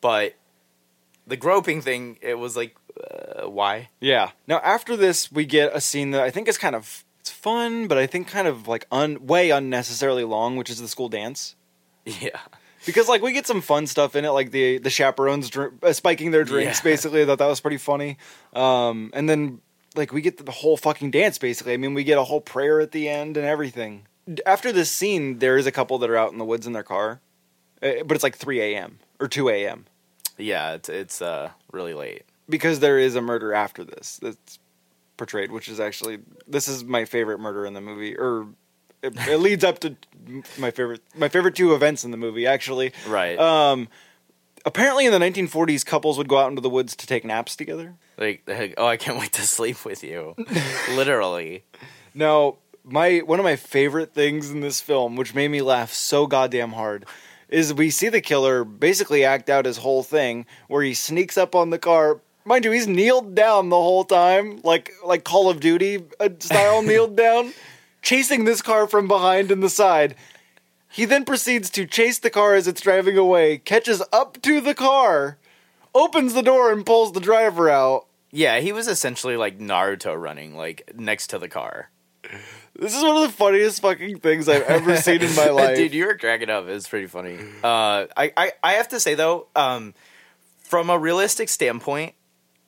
but 0.00 0.34
the 1.26 1.36
groping 1.36 1.80
thing, 1.80 2.18
it 2.20 2.34
was 2.34 2.56
like, 2.56 2.74
uh, 2.98 3.48
why? 3.48 3.88
Yeah. 4.00 4.30
Now 4.46 4.58
after 4.58 4.96
this, 4.96 5.30
we 5.32 5.44
get 5.44 5.74
a 5.74 5.80
scene 5.80 6.10
that 6.12 6.22
I 6.22 6.30
think 6.30 6.48
is 6.48 6.58
kind 6.58 6.74
of 6.76 7.04
it's 7.20 7.30
fun, 7.30 7.86
but 7.88 7.98
I 7.98 8.06
think 8.06 8.28
kind 8.28 8.48
of 8.48 8.66
like 8.68 8.86
un 8.90 9.26
way 9.26 9.50
unnecessarily 9.50 10.24
long, 10.24 10.56
which 10.56 10.70
is 10.70 10.80
the 10.80 10.88
school 10.88 11.08
dance. 11.08 11.54
Yeah. 12.04 12.40
because 12.84 13.08
like 13.08 13.22
we 13.22 13.32
get 13.32 13.46
some 13.46 13.60
fun 13.60 13.86
stuff 13.86 14.16
in 14.16 14.24
it, 14.24 14.30
like 14.30 14.50
the 14.50 14.78
the 14.78 14.90
chaperones 14.90 15.48
dr- 15.50 15.72
uh, 15.84 15.92
spiking 15.92 16.32
their 16.32 16.42
drinks. 16.44 16.78
Yeah. 16.80 16.84
Basically, 16.90 17.22
I 17.22 17.26
thought 17.26 17.38
that 17.38 17.46
was 17.46 17.60
pretty 17.60 17.76
funny. 17.78 18.18
Um, 18.54 19.10
and 19.14 19.28
then 19.28 19.60
like 19.96 20.12
we 20.12 20.20
get 20.20 20.44
the 20.44 20.52
whole 20.52 20.76
fucking 20.76 21.10
dance. 21.10 21.38
Basically, 21.38 21.72
I 21.72 21.76
mean, 21.76 21.94
we 21.94 22.04
get 22.04 22.18
a 22.18 22.24
whole 22.24 22.40
prayer 22.40 22.80
at 22.80 22.92
the 22.92 23.08
end 23.08 23.36
and 23.36 23.46
everything. 23.46 24.06
After 24.46 24.72
this 24.72 24.90
scene, 24.90 25.38
there 25.38 25.56
is 25.56 25.66
a 25.66 25.72
couple 25.72 25.98
that 25.98 26.10
are 26.10 26.16
out 26.16 26.32
in 26.32 26.38
the 26.38 26.44
woods 26.44 26.66
in 26.66 26.72
their 26.72 26.82
car, 26.84 27.20
uh, 27.82 28.04
but 28.06 28.14
it's 28.14 28.22
like 28.22 28.36
three 28.36 28.60
a.m. 28.60 28.98
or 29.20 29.28
two 29.28 29.48
a.m. 29.48 29.86
Yeah, 30.38 30.74
it's 30.74 30.88
it's 30.88 31.20
uh 31.22 31.50
really 31.72 31.94
late. 31.94 32.22
because 32.48 32.80
there 32.80 32.98
is 32.98 33.14
a 33.16 33.20
murder 33.20 33.52
after 33.52 33.84
this 33.84 34.18
that's 34.22 34.58
portrayed, 35.16 35.50
which 35.52 35.68
is 35.68 35.78
actually 35.80 36.20
this 36.46 36.68
is 36.68 36.84
my 36.84 37.04
favorite 37.04 37.38
murder 37.38 37.66
in 37.66 37.74
the 37.74 37.80
movie, 37.80 38.16
or 38.16 38.46
it, 39.02 39.14
it 39.28 39.36
leads 39.40 39.64
up 39.64 39.80
to 39.80 39.96
my 40.58 40.70
favorite 40.70 41.02
my 41.16 41.28
favorite 41.28 41.54
two 41.56 41.74
events 41.74 42.04
in 42.04 42.10
the 42.12 42.16
movie 42.16 42.46
actually. 42.46 42.92
Right. 43.08 43.38
Um, 43.38 43.88
apparently, 44.64 45.06
in 45.06 45.12
the 45.12 45.18
1940s, 45.18 45.84
couples 45.84 46.18
would 46.18 46.28
go 46.28 46.38
out 46.38 46.48
into 46.50 46.60
the 46.60 46.70
woods 46.70 46.96
to 46.96 47.06
take 47.06 47.24
naps 47.24 47.56
together. 47.56 47.94
Like, 48.18 48.42
like, 48.46 48.74
oh, 48.78 48.86
I 48.86 48.96
can't 48.96 49.18
wait 49.18 49.32
to 49.32 49.42
sleep 49.42 49.84
with 49.84 50.02
you. 50.02 50.34
Literally. 50.90 51.64
Now, 52.14 52.56
my 52.84 53.18
one 53.18 53.38
of 53.38 53.44
my 53.44 53.56
favorite 53.56 54.14
things 54.14 54.50
in 54.50 54.60
this 54.60 54.80
film, 54.80 55.16
which 55.16 55.34
made 55.34 55.48
me 55.48 55.62
laugh 55.62 55.92
so 55.92 56.26
goddamn 56.26 56.72
hard, 56.72 57.06
is 57.48 57.72
we 57.72 57.90
see 57.90 58.08
the 58.08 58.20
killer 58.20 58.64
basically 58.64 59.24
act 59.24 59.48
out 59.50 59.66
his 59.66 59.78
whole 59.78 60.02
thing, 60.02 60.46
where 60.68 60.82
he 60.82 60.94
sneaks 60.94 61.36
up 61.36 61.54
on 61.54 61.70
the 61.70 61.78
car. 61.78 62.20
Mind 62.44 62.64
you, 62.64 62.72
he's 62.72 62.88
kneeled 62.88 63.36
down 63.36 63.68
the 63.68 63.76
whole 63.76 64.04
time, 64.04 64.60
like 64.64 64.92
like 65.04 65.24
Call 65.24 65.48
of 65.48 65.60
Duty 65.60 66.04
uh, 66.18 66.30
style, 66.40 66.82
kneeled 66.82 67.16
down, 67.16 67.52
chasing 68.02 68.44
this 68.44 68.62
car 68.62 68.86
from 68.88 69.06
behind 69.06 69.50
and 69.50 69.62
the 69.62 69.70
side. 69.70 70.16
He 70.92 71.04
then 71.06 71.24
proceeds 71.24 71.70
to 71.70 71.86
chase 71.86 72.18
the 72.18 72.30
car 72.30 72.54
as 72.54 72.68
it's 72.68 72.80
driving 72.80 73.16
away, 73.16 73.58
catches 73.58 74.02
up 74.12 74.40
to 74.42 74.60
the 74.60 74.74
car, 74.74 75.38
opens 75.94 76.34
the 76.34 76.42
door, 76.42 76.70
and 76.70 76.84
pulls 76.84 77.12
the 77.12 77.20
driver 77.20 77.70
out. 77.70 78.06
Yeah, 78.30 78.60
he 78.60 78.72
was 78.72 78.88
essentially 78.88 79.36
like 79.36 79.58
Naruto 79.58 80.20
running 80.20 80.54
like 80.54 80.92
next 80.94 81.28
to 81.28 81.38
the 81.38 81.48
car. 81.48 81.90
This 82.78 82.96
is 82.96 83.02
one 83.02 83.16
of 83.16 83.22
the 83.22 83.36
funniest 83.36 83.82
fucking 83.82 84.20
things 84.20 84.48
I've 84.48 84.62
ever 84.62 84.96
seen 84.96 85.22
in 85.22 85.34
my 85.34 85.48
life. 85.50 85.76
Dude, 85.76 85.92
you 85.92 86.06
were 86.06 86.16
cracking 86.16 86.48
up. 86.50 86.68
It's 86.68 86.88
pretty 86.88 87.06
funny. 87.06 87.38
Uh, 87.62 88.06
I, 88.16 88.32
I, 88.36 88.52
I 88.62 88.72
have 88.74 88.88
to 88.88 89.00
say 89.00 89.14
though, 89.14 89.48
um, 89.56 89.94
from 90.62 90.88
a 90.88 90.98
realistic 90.98 91.48
standpoint, 91.48 92.14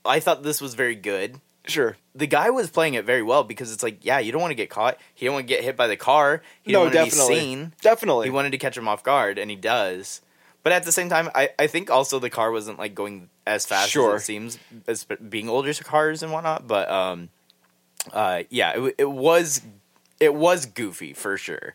I 0.04 0.20
thought 0.20 0.42
this 0.42 0.60
was 0.60 0.74
very 0.74 0.94
good. 0.94 1.40
Sure. 1.66 1.96
The 2.14 2.26
guy 2.26 2.50
was 2.50 2.70
playing 2.70 2.94
it 2.94 3.04
very 3.04 3.22
well 3.22 3.44
because 3.44 3.72
it's 3.72 3.82
like, 3.82 4.04
yeah, 4.04 4.18
you 4.18 4.32
don't 4.32 4.40
want 4.40 4.52
to 4.52 4.56
get 4.56 4.70
caught. 4.70 4.98
He 5.14 5.26
don't 5.26 5.34
want 5.34 5.46
to 5.48 5.54
get 5.54 5.64
hit 5.64 5.76
by 5.76 5.86
the 5.86 5.96
car. 5.96 6.42
He 6.62 6.72
no, 6.72 6.78
don't 6.78 6.84
want 6.84 6.94
to 6.94 6.98
be 7.04 7.10
definitely. 7.10 7.34
seen. 7.40 7.72
Definitely. 7.80 8.26
He 8.26 8.30
wanted 8.30 8.52
to 8.52 8.58
catch 8.58 8.76
him 8.76 8.88
off 8.88 9.02
guard, 9.02 9.38
and 9.38 9.50
he 9.50 9.56
does. 9.56 10.20
But 10.62 10.72
at 10.72 10.84
the 10.84 10.92
same 10.92 11.08
time, 11.10 11.28
I, 11.34 11.50
I 11.58 11.66
think 11.66 11.90
also 11.90 12.18
the 12.18 12.30
car 12.30 12.50
wasn't 12.50 12.78
like 12.78 12.94
going 12.94 13.28
as 13.46 13.66
fast 13.66 13.90
Sure. 13.90 14.14
as 14.14 14.22
it 14.22 14.24
seems, 14.24 14.58
as 14.86 15.04
being 15.04 15.48
older 15.48 15.74
cars 15.74 16.22
and 16.22 16.32
whatnot. 16.32 16.66
But 16.66 16.90
um, 16.90 17.28
uh, 18.12 18.44
yeah, 18.48 18.72
it, 18.86 18.94
it 18.98 19.10
was 19.10 19.60
it 20.20 20.34
was 20.34 20.66
goofy 20.66 21.12
for 21.12 21.36
sure. 21.36 21.74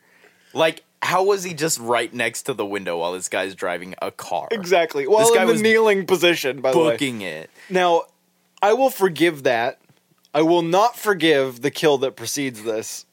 Like, 0.53 0.83
how 1.03 1.23
was 1.23 1.43
he 1.43 1.53
just 1.53 1.79
right 1.79 2.11
next 2.11 2.43
to 2.43 2.53
the 2.53 2.65
window 2.65 2.97
while 2.97 3.13
this 3.13 3.29
guy's 3.29 3.53
driving 3.53 3.93
a 4.01 4.09
car? 4.11 4.47
exactly. 4.51 5.07
Well, 5.07 5.33
guy 5.33 5.41
in 5.41 5.47
the 5.47 5.53
was 5.53 5.61
kneeling 5.61 6.05
position, 6.07 6.61
by 6.61 6.71
the 6.71 6.79
way. 6.79 6.91
Booking 6.91 7.21
it. 7.21 7.49
Now, 7.69 8.03
I 8.61 8.73
will 8.73 8.89
forgive 8.89 9.43
that. 9.43 9.79
I 10.33 10.41
will 10.43 10.61
not 10.61 10.95
forgive 10.95 11.61
the 11.61 11.71
kill 11.71 11.97
that 11.99 12.15
precedes 12.15 12.63
this. 12.63 13.05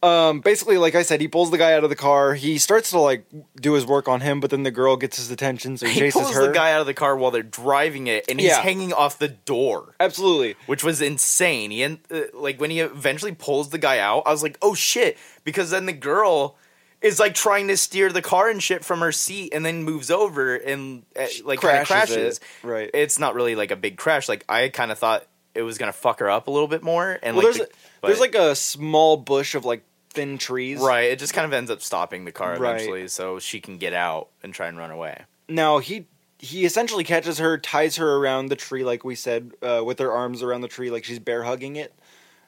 Um, 0.00 0.38
basically, 0.42 0.78
like 0.78 0.94
I 0.94 1.02
said, 1.02 1.20
he 1.20 1.26
pulls 1.26 1.50
the 1.50 1.58
guy 1.58 1.72
out 1.72 1.82
of 1.82 1.90
the 1.90 1.96
car. 1.96 2.34
He 2.34 2.58
starts 2.58 2.90
to 2.90 3.00
like 3.00 3.24
do 3.60 3.72
his 3.72 3.84
work 3.84 4.06
on 4.06 4.20
him, 4.20 4.38
but 4.38 4.50
then 4.50 4.62
the 4.62 4.70
girl 4.70 4.96
gets 4.96 5.16
his 5.16 5.32
attention, 5.32 5.76
so 5.76 5.86
he, 5.86 5.94
He 5.94 5.98
chases 5.98 6.22
pulls 6.22 6.34
her. 6.36 6.46
the 6.46 6.52
guy 6.52 6.70
out 6.72 6.80
of 6.80 6.86
the 6.86 6.94
car 6.94 7.16
while 7.16 7.32
they're 7.32 7.42
driving 7.42 8.06
it, 8.06 8.26
and 8.28 8.38
he's 8.38 8.50
Yeah. 8.50 8.60
hanging 8.62 8.92
off 8.92 9.18
the 9.18 9.26
door. 9.26 9.96
Absolutely. 9.98 10.54
which 10.66 10.84
was 10.84 11.02
insane. 11.02 11.72
He 11.72 11.82
en- 11.82 11.98
uh, 12.12 12.20
like 12.32 12.60
when 12.60 12.70
he 12.70 12.78
eventually 12.78 13.32
pulls 13.32 13.70
the 13.70 13.78
guy 13.78 13.98
out, 13.98 14.22
I 14.24 14.30
was 14.30 14.42
like, 14.44 14.56
"Oh 14.62 14.74
shit!" 14.74 15.18
Because 15.42 15.70
then 15.70 15.86
the 15.86 15.92
girl 15.92 16.54
is 17.02 17.20
like 17.20 17.34
trying 17.34 17.68
to 17.68 17.76
steer 17.76 18.10
the 18.10 18.22
car 18.22 18.48
and 18.48 18.62
shit 18.62 18.84
from 18.84 19.00
her 19.00 19.12
seat, 19.12 19.52
and 19.54 19.64
then 19.64 19.82
moves 19.84 20.10
over 20.10 20.56
and 20.56 21.04
uh, 21.18 21.26
like 21.44 21.60
crashes 21.60 21.86
crashes. 21.88 22.38
it. 22.38 22.40
Right. 22.66 22.90
It's 22.92 23.18
not 23.18 23.34
really 23.34 23.54
like 23.54 23.70
a 23.70 23.76
big 23.76 23.96
crash. 23.96 24.28
Like 24.28 24.44
I 24.48 24.68
kind 24.68 24.90
of 24.90 24.98
thought 24.98 25.26
it 25.54 25.62
was 25.62 25.78
gonna 25.78 25.92
fuck 25.92 26.20
her 26.20 26.30
up 26.30 26.48
a 26.48 26.50
little 26.50 26.68
bit 26.68 26.82
more. 26.82 27.18
And 27.22 27.36
Well, 27.36 27.46
like 27.46 27.54
there's 27.56 27.68
the- 27.68 27.74
a, 28.02 28.06
there's 28.06 28.20
like 28.20 28.34
a 28.34 28.54
small 28.54 29.16
bush 29.16 29.54
of 29.54 29.64
like 29.64 29.84
thin 30.10 30.38
trees. 30.38 30.80
right. 30.80 31.04
It 31.10 31.18
just 31.18 31.34
kind 31.34 31.44
of 31.44 31.52
ends 31.52 31.70
up 31.70 31.82
stopping 31.82 32.24
the 32.24 32.32
car 32.32 32.56
Right. 32.58 32.74
eventually, 32.76 33.08
so 33.08 33.38
she 33.38 33.60
can 33.60 33.78
get 33.78 33.92
out 33.92 34.28
and 34.42 34.52
try 34.54 34.66
and 34.68 34.76
run 34.78 34.90
away. 34.90 35.22
Now 35.48 35.78
he 35.78 36.06
he 36.40 36.64
essentially 36.64 37.02
catches 37.04 37.38
her, 37.38 37.58
ties 37.58 37.96
her 37.96 38.16
around 38.16 38.46
the 38.46 38.56
tree, 38.56 38.84
like 38.84 39.04
we 39.04 39.14
said, 39.16 39.52
uh, 39.62 39.82
with 39.84 39.98
her 39.98 40.12
arms 40.12 40.42
around 40.42 40.60
the 40.60 40.68
tree, 40.68 40.90
like 40.90 41.02
she's 41.04 41.18
bear 41.18 41.42
hugging 41.42 41.74
it, 41.76 41.92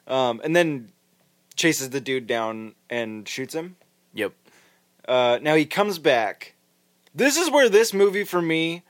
um, 0.07 0.39
and 0.43 0.55
then 0.55 0.91
chases 1.55 1.89
the 1.89 1.99
dude 2.01 2.25
down 2.27 2.73
and 2.89 3.27
shoots 3.27 3.53
him. 3.53 3.75
Yep. 4.13 4.33
Uh, 5.07 5.39
now 5.41 5.55
he 5.55 5.65
comes 5.65 5.99
back. 5.99 6.53
This 7.13 7.37
is 7.37 7.49
where 7.49 7.69
this 7.69 7.93
movie 7.93 8.23
for 8.23 8.41
me 8.41 8.83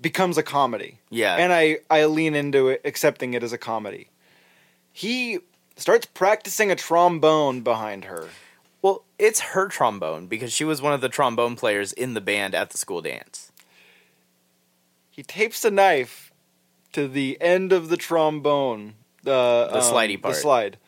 becomes 0.00 0.36
a 0.36 0.42
comedy. 0.42 0.98
Yeah. 1.10 1.36
And 1.36 1.52
I, 1.52 1.78
I 1.88 2.04
lean 2.06 2.34
into 2.34 2.68
it, 2.68 2.80
accepting 2.84 3.34
it 3.34 3.42
as 3.42 3.52
a 3.52 3.58
comedy. 3.58 4.10
He 4.92 5.38
starts 5.76 6.06
practicing 6.06 6.70
a 6.70 6.76
trombone 6.76 7.62
behind 7.62 8.04
her. 8.04 8.28
Well, 8.82 9.04
it's 9.18 9.40
her 9.40 9.68
trombone 9.68 10.26
because 10.26 10.52
she 10.52 10.64
was 10.64 10.82
one 10.82 10.92
of 10.92 11.00
the 11.00 11.08
trombone 11.08 11.56
players 11.56 11.92
in 11.92 12.14
the 12.14 12.20
band 12.20 12.54
at 12.54 12.70
the 12.70 12.78
school 12.78 13.00
dance. 13.00 13.50
He 15.10 15.22
tapes 15.22 15.64
a 15.64 15.70
knife 15.70 16.32
to 16.92 17.08
the 17.08 17.38
end 17.40 17.72
of 17.72 17.88
the 17.88 17.96
trombone. 17.96 18.94
Uh, 19.24 19.68
The 19.72 19.80
slidey 19.80 20.20
part. 20.20 20.34
The 20.34 20.40
slide. 20.40 20.78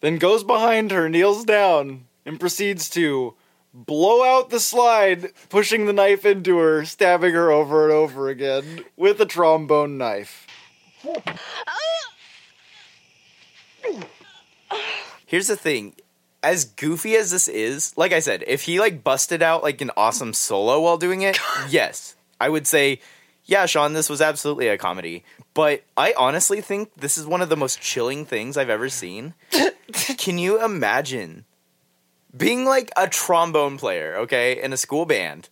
Then 0.00 0.18
goes 0.18 0.42
behind 0.42 0.90
her, 0.90 1.08
kneels 1.08 1.44
down, 1.44 2.06
and 2.24 2.40
proceeds 2.40 2.88
to 2.90 3.34
blow 3.74 4.22
out 4.22 4.50
the 4.50 4.60
slide, 4.60 5.32
pushing 5.48 5.86
the 5.86 5.92
knife 5.92 6.24
into 6.24 6.58
her, 6.58 6.84
stabbing 6.84 7.34
her 7.34 7.50
over 7.50 7.84
and 7.84 7.92
over 7.92 8.28
again 8.28 8.84
with 8.96 9.20
a 9.20 9.26
trombone 9.26 9.98
knife. 9.98 10.46
Here's 15.26 15.48
the 15.48 15.56
thing. 15.56 15.94
As 16.42 16.64
goofy 16.64 17.14
as 17.16 17.30
this 17.30 17.46
is, 17.48 17.96
like 17.96 18.12
I 18.12 18.18
said, 18.18 18.44
if 18.46 18.62
he 18.62 18.80
like 18.80 19.04
busted 19.04 19.42
out 19.42 19.62
like 19.62 19.80
an 19.80 19.92
awesome 19.96 20.34
solo 20.34 20.80
while 20.80 20.98
doing 20.98 21.22
it, 21.22 21.38
yes. 21.68 22.16
I 22.40 22.48
would 22.48 22.66
say, 22.66 23.00
yeah, 23.44 23.66
Sean, 23.66 23.92
this 23.92 24.10
was 24.10 24.20
absolutely 24.20 24.68
a 24.68 24.76
comedy. 24.76 25.24
But 25.54 25.84
I 25.96 26.14
honestly 26.16 26.60
think 26.60 26.90
this 26.96 27.16
is 27.16 27.26
one 27.26 27.42
of 27.42 27.48
the 27.48 27.56
most 27.56 27.80
chilling 27.80 28.26
things 28.26 28.56
I've 28.56 28.70
ever 28.70 28.88
seen. 28.88 29.34
Can 30.18 30.38
you 30.38 30.62
imagine 30.62 31.44
being 32.36 32.64
like 32.64 32.90
a 32.96 33.08
trombone 33.08 33.78
player, 33.78 34.16
okay, 34.16 34.62
in 34.62 34.72
a 34.72 34.76
school 34.76 35.06
band, 35.06 35.48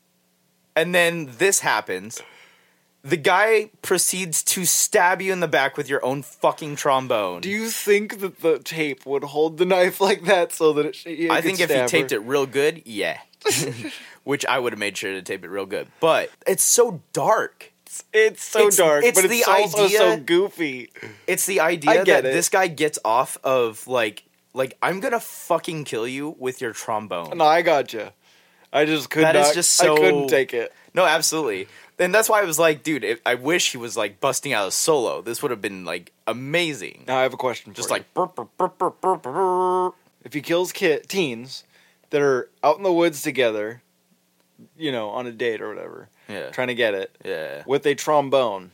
and 0.74 0.94
then 0.94 1.30
this 1.38 1.60
happens? 1.60 2.22
The 3.02 3.16
guy 3.16 3.70
proceeds 3.80 4.42
to 4.42 4.66
stab 4.66 5.22
you 5.22 5.32
in 5.32 5.40
the 5.40 5.48
back 5.48 5.78
with 5.78 5.88
your 5.88 6.04
own 6.04 6.22
fucking 6.22 6.76
trombone. 6.76 7.40
Do 7.40 7.48
you 7.48 7.70
think 7.70 8.20
that 8.20 8.40
the 8.40 8.58
tape 8.58 9.06
would 9.06 9.24
hold 9.24 9.56
the 9.56 9.64
knife 9.64 10.02
like 10.02 10.24
that 10.24 10.52
so 10.52 10.74
that 10.74 10.86
it? 10.86 11.06
it 11.06 11.30
I 11.30 11.40
think 11.40 11.60
if 11.60 11.70
he 11.70 11.86
taped 11.86 12.12
it 12.12 12.18
real 12.18 12.44
good, 12.44 12.82
yeah. 12.84 13.18
Which 14.24 14.44
I 14.44 14.58
would 14.58 14.74
have 14.74 14.78
made 14.78 14.98
sure 14.98 15.12
to 15.12 15.22
tape 15.22 15.44
it 15.44 15.48
real 15.48 15.64
good. 15.64 15.88
But 15.98 16.30
it's 16.46 16.62
so 16.62 17.00
dark. 17.14 17.72
it's 18.12 18.44
so 18.44 18.58
it's- 18.60 18.76
dark, 18.76 19.02
it's 19.04 19.20
but 19.20 19.30
it's 19.30 19.46
the 19.46 19.50
also 19.50 19.88
so 19.88 20.10
idea- 20.12 20.24
goofy. 20.24 20.90
It's 21.26 21.46
the 21.46 21.60
idea 21.60 22.04
that 22.04 22.26
it. 22.26 22.32
this 22.34 22.50
guy 22.50 22.66
gets 22.68 22.98
off 23.02 23.38
of 23.42 23.86
like 23.88 24.24
like 24.52 24.76
I'm 24.82 25.00
gonna 25.00 25.20
fucking 25.20 25.84
kill 25.84 26.06
you 26.06 26.36
with 26.38 26.60
your 26.60 26.72
trombone. 26.72 27.36
No, 27.38 27.44
I 27.44 27.62
got 27.62 27.92
you. 27.92 28.08
I 28.72 28.84
just 28.84 29.10
could 29.10 29.24
That 29.24 29.34
not. 29.34 29.48
is 29.48 29.54
just 29.54 29.72
so- 29.72 29.94
I 29.94 29.98
couldn't 29.98 30.28
take 30.28 30.54
it. 30.54 30.72
No, 30.94 31.04
absolutely. 31.04 31.68
And 31.98 32.14
that's 32.14 32.28
why 32.28 32.40
I 32.40 32.44
was 32.44 32.58
like, 32.58 32.82
dude, 32.82 33.04
if, 33.04 33.20
I 33.26 33.34
wish 33.34 33.72
he 33.72 33.76
was 33.76 33.96
like 33.96 34.20
busting 34.20 34.52
out 34.52 34.66
a 34.66 34.70
solo. 34.70 35.20
This 35.20 35.42
would 35.42 35.50
have 35.50 35.60
been 35.60 35.84
like 35.84 36.12
amazing. 36.26 37.04
Now 37.06 37.18
I 37.18 37.22
have 37.22 37.34
a 37.34 37.36
question. 37.36 37.74
Just 37.74 37.88
for 37.88 37.94
you. 37.94 37.98
like 37.98 38.14
burp, 38.14 38.36
burp, 38.36 38.56
burp, 38.56 38.78
burp, 38.78 39.00
burp, 39.00 39.22
burp. 39.22 39.94
if 40.24 40.32
he 40.32 40.40
kills 40.40 40.72
kid 40.72 41.08
teens 41.08 41.64
that 42.08 42.22
are 42.22 42.48
out 42.64 42.78
in 42.78 42.82
the 42.84 42.92
woods 42.92 43.22
together, 43.22 43.82
you 44.76 44.92
know, 44.92 45.10
on 45.10 45.26
a 45.26 45.32
date 45.32 45.60
or 45.60 45.68
whatever, 45.68 46.08
yeah, 46.28 46.50
trying 46.50 46.68
to 46.68 46.74
get 46.74 46.94
it 46.94 47.14
yeah. 47.24 47.64
with 47.66 47.84
a 47.86 47.94
trombone, 47.94 48.70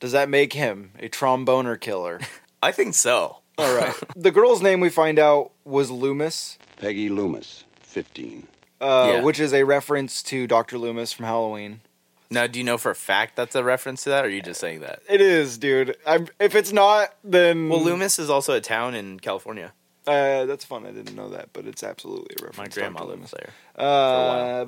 does 0.00 0.12
that 0.12 0.28
make 0.28 0.52
him 0.52 0.90
a 0.98 1.08
tromboner 1.08 1.80
killer? 1.80 2.20
I 2.62 2.72
think 2.72 2.94
so. 2.94 3.38
All 3.58 3.74
right. 3.76 3.94
the 4.16 4.30
girl's 4.30 4.62
name 4.62 4.80
we 4.80 4.88
find 4.90 5.18
out 5.18 5.52
was 5.64 5.90
Loomis, 5.90 6.58
Peggy 6.76 7.08
Loomis, 7.08 7.64
15. 7.80 8.46
uh, 8.80 9.12
Yeah. 9.14 9.22
which 9.22 9.38
is 9.40 9.52
a 9.54 9.62
reference 9.64 10.22
to 10.24 10.46
Doctor 10.46 10.76
Loomis 10.78 11.12
from 11.12 11.26
Halloween. 11.26 11.80
Now, 12.30 12.46
do 12.48 12.58
you 12.58 12.64
know 12.64 12.78
for 12.78 12.90
a 12.90 12.94
fact 12.96 13.36
that's 13.36 13.54
a 13.54 13.62
reference 13.62 14.02
to 14.04 14.10
that, 14.10 14.24
or 14.24 14.28
are 14.28 14.30
you 14.30 14.42
just 14.42 14.58
saying 14.60 14.80
that? 14.80 15.02
It 15.08 15.20
is, 15.20 15.56
dude. 15.58 15.96
I'm, 16.06 16.26
if 16.40 16.54
it's 16.56 16.72
not, 16.72 17.14
then 17.22 17.68
Well, 17.68 17.80
Loomis 17.82 18.18
is 18.18 18.28
also 18.28 18.54
a 18.54 18.60
town 18.60 18.94
in 18.94 19.20
California. 19.20 19.72
Uh, 20.06 20.44
that's 20.46 20.64
fun. 20.64 20.84
I 20.84 20.90
didn't 20.90 21.14
know 21.14 21.28
that, 21.30 21.50
but 21.52 21.66
it's 21.66 21.82
absolutely 21.82 22.34
a 22.40 22.44
reference. 22.44 22.58
My 22.58 22.64
to 22.64 22.80
grandma 22.80 23.00
Dr. 23.00 23.10
lives 23.16 23.30
there. 23.32 23.50
Uh, 23.76 24.64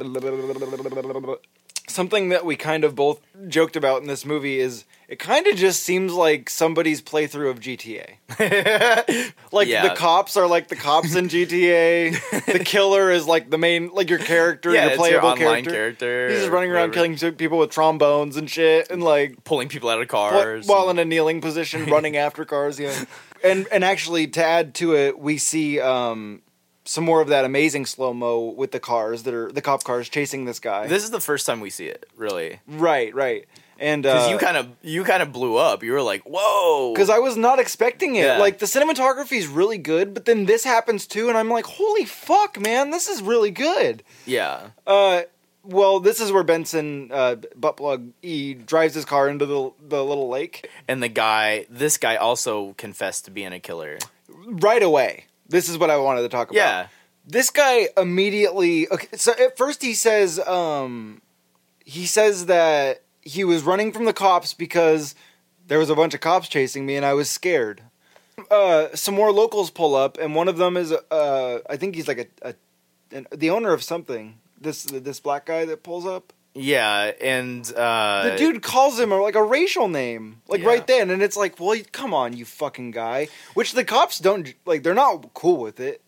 something 1.89 2.29
that 2.31 2.45
we 2.45 2.57
kind 2.57 2.85
of 2.85 2.95
both 2.95 3.21
joked 3.49 3.77
about 3.77 4.01
in 4.03 4.09
this 4.09 4.25
movie 4.25 4.59
is 4.59 4.85
it 5.09 5.19
kind 5.21 5.47
of 5.47 5.55
just 5.57 5.83
seems 5.85 6.13
like 6.13 6.51
somebody's 6.51 7.01
playthrough 7.01 7.51
of 7.51 7.61
GTA. 7.61 8.17
Like 9.53 9.69
Yeah. 9.69 9.89
the 9.89 9.95
cops 9.95 10.37
are 10.37 10.47
like 10.49 10.69
the 10.69 10.77
cops 10.77 11.15
in 11.15 11.29
GTA. 11.29 12.47
the 12.53 12.59
killer 12.65 13.11
is 13.11 13.27
like 13.27 13.49
the 13.51 13.59
main, 13.59 13.91
like 13.93 14.11
your 14.11 14.19
character, 14.19 14.73
Yeah, 14.75 14.89
your 14.89 14.97
playable 14.97 15.29
your 15.31 15.37
character. 15.39 15.71
character. 15.71 16.29
He's 16.31 16.41
just 16.41 16.51
running 16.51 16.71
around 16.71 16.91
whatever. 16.91 17.17
killing 17.17 17.35
people 17.37 17.59
with 17.59 17.71
trombones 17.71 18.37
and 18.37 18.51
shit, 18.51 18.91
and 18.91 19.03
like 19.03 19.45
pulling 19.45 19.69
people 19.69 19.89
out 19.89 20.01
of 20.03 20.09
cars. 20.09 20.67
while 20.67 20.91
in 20.91 20.99
a 20.99 21.05
kneeling 21.05 21.41
position, 21.41 21.87
running 21.91 22.17
after 22.17 22.45
cars. 22.45 22.79
Yeah, 22.81 23.05
and 23.45 23.67
and 23.71 23.85
actually 23.85 24.27
to 24.29 24.45
add 24.45 24.75
to 24.77 24.95
it, 24.97 25.19
we 25.19 25.39
see 25.39 25.81
um, 25.81 26.43
some 26.87 27.05
more 27.05 27.21
of 27.21 27.29
that 27.29 27.45
amazing 27.45 27.85
slow 27.85 28.15
mo 28.15 28.41
with 28.41 28.71
the 28.73 28.81
cars 28.81 29.25
that 29.25 29.35
are 29.35 29.53
the 29.53 29.61
cop 29.61 29.85
cars 29.85 30.09
chasing 30.09 30.45
this 30.47 30.59
guy. 30.61 30.87
this 30.87 31.05
is 31.05 31.11
the 31.11 31.21
first 31.21 31.45
time 31.47 31.61
we 31.61 31.69
see 31.71 31.87
it, 31.87 32.09
really, 32.17 32.61
right, 32.67 33.15
right, 33.15 33.47
and 33.79 34.03
because 34.05 34.29
uh, 34.29 34.31
you 34.31 34.39
kind 34.39 34.57
of 34.57 34.69
you 34.83 35.05
kind 35.05 35.23
of 35.23 35.33
blew 35.33 35.57
up. 35.57 35.83
You 35.83 35.93
were 35.93 36.01
like, 36.03 36.23
"Whoa!" 36.23 36.93
because 36.95 37.11
I 37.11 37.19
was 37.19 37.37
not 37.37 37.59
expecting 37.59 38.15
it. 38.17 38.25
Yeah. 38.25 38.39
Like 38.39 38.59
the 38.59 38.67
cinematography 38.67 39.37
is 39.37 39.47
really 39.49 39.79
good, 39.79 40.15
but 40.15 40.25
then 40.25 40.47
this 40.47 40.65
happens 40.65 41.07
too, 41.07 41.29
and 41.29 41.37
I'm 41.37 41.51
like, 41.51 41.67
holy 41.67 42.05
fuck, 42.07 42.59
man, 42.59 42.91
this 42.91 43.09
is 43.09 43.21
really 43.23 43.51
good. 43.51 44.03
yeah, 44.25 44.71
Uh, 44.87 45.23
well, 45.69 45.99
this 45.99 46.21
is 46.21 46.31
where 46.31 46.45
Benson 46.45 47.11
uh, 47.13 47.35
buttplug 47.59 48.11
E 48.23 48.55
drives 48.55 48.95
his 48.95 49.05
car 49.05 49.29
into 49.29 49.47
the 49.47 49.73
the 49.89 50.05
little 50.05 50.29
lake 50.29 50.71
and 50.87 51.03
the 51.03 51.09
guy, 51.09 51.67
this 51.69 51.99
guy 51.99 52.15
also 52.15 52.75
confessed 52.79 53.25
to 53.25 53.33
being 53.33 53.53
a 53.53 53.59
killer. 53.59 53.99
right 54.47 54.83
away. 54.83 55.25
This 55.49 55.69
is 55.69 55.79
what 55.79 55.91
I 55.91 55.97
wanted 55.97 56.23
to 56.23 56.29
talk 56.29 56.51
about. 56.51 56.57
Yeah, 56.57 56.87
this 57.27 57.51
guy 57.51 57.89
immediately 57.97 58.89
okay 58.91 59.09
so 59.15 59.33
at 59.33 59.57
first 59.57 59.83
he 59.83 59.95
says 59.95 60.39
um 60.41 61.21
he 61.85 62.07
says 62.07 62.47
that 62.47 63.03
he 63.23 63.45
was 63.45 63.63
running 63.65 63.93
from 63.93 64.05
the 64.05 64.13
cops 64.13 64.55
because 64.55 65.15
there 65.67 65.79
was 65.79 65.91
a 65.91 65.95
bunch 65.97 66.15
of 66.15 66.21
cops 66.21 66.49
chasing 66.49 66.87
me 66.87 66.97
and 66.97 67.05
I 67.05 67.15
was 67.15 67.29
scared. 67.29 67.83
Uh 68.51 68.89
some 68.95 69.15
more 69.15 69.33
locals 69.33 69.71
pull 69.71 69.95
up 69.95 70.19
and 70.19 70.35
one 70.35 70.49
of 70.49 70.57
them 70.57 70.77
is 70.77 70.93
uh 70.93 71.59
I 71.69 71.77
think 71.77 71.97
he's 71.97 72.09
like 72.09 72.19
a, 72.43 72.51
a 72.51 72.55
an, 73.17 73.27
the 73.35 73.51
owner 73.51 73.73
of 73.73 73.83
something. 73.83 74.39
This 74.61 74.85
this 74.85 75.21
black 75.21 75.47
guy 75.47 75.65
that 75.65 75.83
pulls 75.83 76.07
up. 76.07 76.33
Yeah, 76.59 77.13
and 77.21 77.71
uh, 77.77 78.31
The 78.31 78.37
dude 78.39 78.63
calls 78.63 78.99
him 78.99 79.11
like 79.11 79.35
a 79.35 79.43
racial 79.43 79.89
name, 79.89 80.41
like 80.49 80.63
Yeah. 80.63 80.69
right 80.69 80.87
then, 80.87 81.11
and 81.11 81.23
it's 81.23 81.37
like, 81.37 81.61
well, 81.61 81.79
come 81.93 82.15
on, 82.15 82.35
you 82.37 82.45
fucking 82.47 82.93
guy. 82.93 83.29
Which 83.55 83.73
the 83.73 83.85
cops 83.85 84.19
don't 84.19 84.55
like. 84.65 84.83
They're 84.83 84.95
not 84.95 85.35
cool 85.35 85.59
with 85.59 85.79
it. 85.81 86.01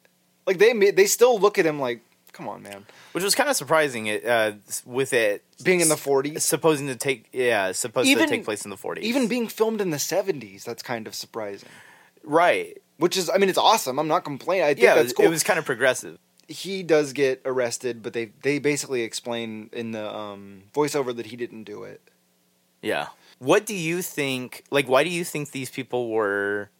Like 0.47 0.59
they 0.59 0.73
they 0.91 1.05
still 1.07 1.39
look 1.39 1.59
at 1.59 1.67
him 1.67 1.79
like, 1.79 2.01
come 2.33 2.49
on, 2.49 2.63
man. 2.63 2.87
which 3.13 3.23
was 3.25 3.35
kind 3.35 3.51
of 3.51 3.57
surprising. 3.57 4.07
It 4.07 4.25
uh, 4.25 4.53
with 4.87 5.13
it 5.13 5.45
Being 5.63 5.81
in 5.81 5.89
the 5.91 5.97
40s, 5.97 6.41
supposing 6.41 6.87
to 6.87 6.97
take 6.97 7.29
yeah, 7.33 7.73
supposed 7.73 8.09
Even- 8.09 8.25
to 8.25 8.31
take 8.31 8.45
place 8.47 8.65
in 8.65 8.71
the 8.71 8.77
forties. 8.79 9.05
even 9.05 9.29
being 9.29 9.49
filmed 9.49 9.81
in 9.83 9.91
the 9.91 9.99
seventies, 9.99 10.65
that's 10.65 10.83
kind 10.83 11.07
of 11.07 11.15
surprising. 11.15 11.69
right, 12.25 12.79
Which 12.97 13.17
is, 13.17 13.29
I 13.29 13.37
mean, 13.39 13.49
it's 13.51 13.59
awesome. 13.59 13.99
I'm 13.99 14.09
not 14.09 14.25
complaining. 14.25 14.65
I 14.65 14.69
think 14.75 14.85
yeah, 14.85 14.95
that's 14.95 15.13
cool. 15.13 15.27
it 15.27 15.29
was 15.29 15.43
kind 15.43 15.59
of 15.59 15.65
progressive. 15.67 16.19
He 16.49 16.83
does 16.83 17.13
get 17.13 17.43
arrested, 17.45 18.03
but 18.03 18.15
they 18.15 18.33
they 18.43 18.59
basically 18.59 19.03
explain 19.03 19.69
in 19.73 19.93
the 19.93 20.15
um, 20.15 20.65
voiceover 20.75 21.15
that 21.15 21.27
he 21.27 21.37
didn't 21.37 21.65
do 21.65 21.85
it. 21.85 22.01
Yeah. 22.83 23.09
What 23.39 23.67
do 23.67 23.75
you 23.75 24.03
think? 24.03 24.65
Like, 24.71 24.89
why 24.89 25.05
do 25.05 25.11
you 25.11 25.25
think 25.25 25.51
these 25.53 25.71
people 25.71 26.09
were 26.09 26.71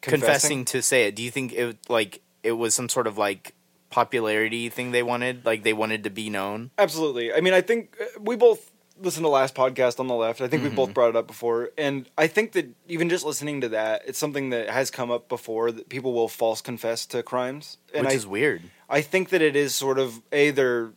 confessing, 0.00 0.64
to 0.66 0.80
say 0.80 1.08
it? 1.08 1.16
Do 1.16 1.22
you 1.22 1.30
think 1.30 1.52
it 1.52 1.76
like 1.88 2.22
it 2.42 2.52
was 2.52 2.74
some 2.74 2.88
sort 2.88 3.06
of 3.06 3.18
like 3.18 3.54
popularity 3.90 4.68
thing 4.68 4.92
they 4.92 5.02
wanted? 5.02 5.44
Like 5.44 5.64
they 5.64 5.72
wanted 5.72 6.04
to 6.04 6.10
be 6.10 6.30
known? 6.30 6.70
Absolutely. 6.78 7.32
I 7.32 7.40
mean, 7.40 7.52
I 7.52 7.60
think 7.60 7.96
uh, 8.00 8.20
we 8.20 8.36
both 8.36 8.70
listened 9.04 9.24
to 9.24 9.28
last 9.28 9.54
podcast 9.54 10.00
on 10.00 10.06
the 10.08 10.14
left. 10.14 10.40
I 10.40 10.48
think 10.48 10.62
we 10.62 10.68
Mm-hmm. 10.68 10.76
both 10.76 10.94
brought 10.94 11.10
it 11.10 11.16
up 11.16 11.26
before, 11.26 11.70
and 11.78 12.08
I 12.18 12.26
think 12.26 12.52
that 12.52 12.68
even 12.88 13.08
just 13.08 13.24
listening 13.24 13.60
to 13.60 13.68
that, 13.70 14.02
it's 14.06 14.18
something 14.18 14.50
that 14.50 14.70
has 14.70 14.90
come 14.90 15.10
up 15.10 15.28
before 15.28 15.70
that 15.72 15.88
people 15.88 16.12
will 16.12 16.28
false 16.28 16.60
confess 16.60 17.06
to 17.06 17.22
crimes, 17.22 17.78
and 17.92 18.04
which 18.06 18.12
I 18.12 18.16
is 18.16 18.26
weird. 18.26 18.62
I 18.88 19.00
think 19.00 19.28
that 19.30 19.42
it 19.42 19.54
is 19.56 19.74
sort 19.74 19.98
of 19.98 20.22
a 20.32 20.50
they're 20.50 20.92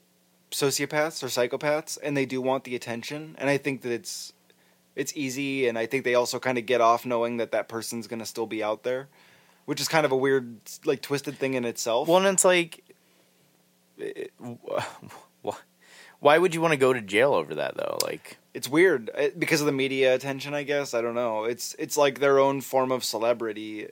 sociopaths 0.52 1.22
or 1.24 1.28
psychopaths, 1.28 1.98
and 2.02 2.16
they 2.16 2.26
do 2.26 2.42
want 2.42 2.64
the 2.64 2.76
attention, 2.76 3.36
and 3.38 3.50
I 3.50 3.58
think 3.58 3.82
that 3.82 3.92
it's 3.92 4.34
it's 4.96 5.14
easy, 5.16 5.68
and 5.68 5.78
I 5.78 5.86
think 5.86 6.04
they 6.04 6.16
also 6.16 6.40
kind 6.40 6.58
of 6.58 6.66
get 6.66 6.82
off 6.82 7.06
knowing 7.06 7.38
that 7.38 7.52
that 7.52 7.68
person's 7.70 8.08
going 8.08 8.20
to 8.20 8.26
still 8.26 8.48
be 8.48 8.64
out 8.64 8.82
there, 8.84 9.10
which 9.66 9.80
is 9.80 9.88
kind 9.88 10.06
of 10.06 10.12
a 10.12 10.18
weird 10.18 10.58
like 10.86 11.02
twisted 11.02 11.38
thing 11.38 11.54
in 11.54 11.66
itself. 11.66 12.08
Well, 12.08 12.18
and 12.18 12.28
it's 12.28 12.44
like, 12.46 12.84
it- 13.98 14.32
wh- 14.42 14.82
why 16.20 16.38
would 16.38 16.54
you 16.56 16.62
want 16.62 16.72
to 16.74 16.78
go 16.78 16.94
to 16.94 17.02
jail 17.02 17.34
over 17.34 17.56
that 17.56 17.76
though? 17.78 17.98
Like, 18.04 18.38
it's 18.54 18.68
weird 18.68 19.10
uh, 19.18 19.28
because 19.38 19.60
of 19.62 19.68
the 19.68 19.72
media 19.72 20.16
attention 20.16 20.56
i 20.56 20.64
guess 20.64 20.96
i 20.96 21.02
don't 21.02 21.14
know 21.14 21.44
it's 21.44 21.76
it's 21.78 21.96
like 21.96 22.20
their 22.20 22.40
own 22.40 22.60
form 22.60 22.92
of 22.92 23.04
celebrity 23.04 23.88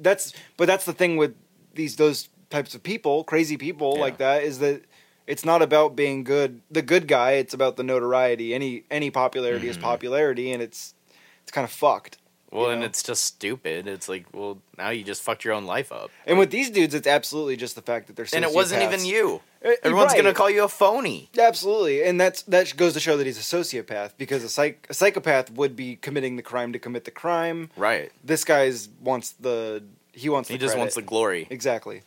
that's 0.00 0.32
but 0.56 0.66
that's 0.66 0.84
the 0.84 0.92
thing 0.92 1.16
with 1.16 1.36
these 1.74 1.94
those 1.94 2.28
types 2.50 2.74
of 2.74 2.82
people 2.82 3.22
crazy 3.22 3.56
people 3.56 3.92
Yeah. 3.94 4.00
like 4.00 4.18
that 4.18 4.42
is 4.42 4.58
that 4.58 4.82
it's 5.28 5.44
not 5.44 5.62
about 5.62 5.94
being 5.94 6.24
good 6.24 6.62
the 6.68 6.82
good 6.82 7.06
guy 7.06 7.32
it's 7.32 7.54
about 7.54 7.76
the 7.76 7.84
notoriety 7.84 8.54
any 8.54 8.82
any 8.90 9.10
popularity 9.12 9.68
is 9.68 9.76
Mm-hmm. 9.76 9.84
popularity 9.84 10.50
and 10.50 10.60
it's 10.62 10.94
it's 11.42 11.52
kind 11.52 11.64
of 11.64 11.70
fucked 11.70 12.18
well, 12.50 12.66
You 12.66 12.70
and 12.72 12.80
know? 12.80 12.86
it's 12.86 13.02
just 13.02 13.24
stupid. 13.24 13.86
It's 13.86 14.08
like, 14.08 14.26
well, 14.32 14.58
now 14.76 14.90
you 14.90 15.04
just 15.04 15.22
fucked 15.22 15.44
your 15.44 15.54
own 15.54 15.64
life 15.66 15.90
up, 15.92 16.10
and 16.26 16.38
with 16.38 16.50
these 16.50 16.70
dudes 16.70 16.94
it's 16.94 17.06
absolutely 17.06 17.56
just 17.56 17.74
the 17.74 17.82
fact 17.82 18.06
that 18.06 18.16
they're 18.16 18.26
and 18.32 18.44
it 18.44 18.52
wasn't 18.52 18.82
even 18.82 19.04
you. 19.04 19.40
Uh, 19.64 19.70
Everyone's 19.82 20.12
right. 20.12 20.22
gonna 20.22 20.34
call 20.34 20.48
you 20.50 20.62
a 20.64 20.68
phony. 20.68 21.28
Absolutely, 21.38 22.02
and 22.04 22.20
that's 22.20 22.42
that 22.42 22.76
goes 22.76 22.94
to 22.94 23.00
show 23.00 23.16
that 23.16 23.26
he's 23.26 23.38
a 23.38 23.56
sociopath 23.56 24.12
because 24.16 24.44
a, 24.44 24.48
psych, 24.48 24.86
a 24.88 24.94
psychopath 24.94 25.50
would 25.52 25.74
be 25.74 25.96
committing 25.96 26.36
the 26.36 26.42
crime 26.42 26.72
to 26.72 26.78
commit 26.78 27.04
the 27.04 27.10
crime. 27.10 27.70
Right. 27.76 28.12
This 28.22 28.44
guy's 28.44 28.88
wants 29.00 29.32
the 29.32 29.82
he 30.12 30.28
wants 30.28 30.48
the 30.48 30.54
He 30.54 30.58
just 30.58 30.72
credit. 30.72 30.80
wants 30.80 30.94
the 30.94 31.02
glory. 31.02 31.46
exactly. 31.50 32.02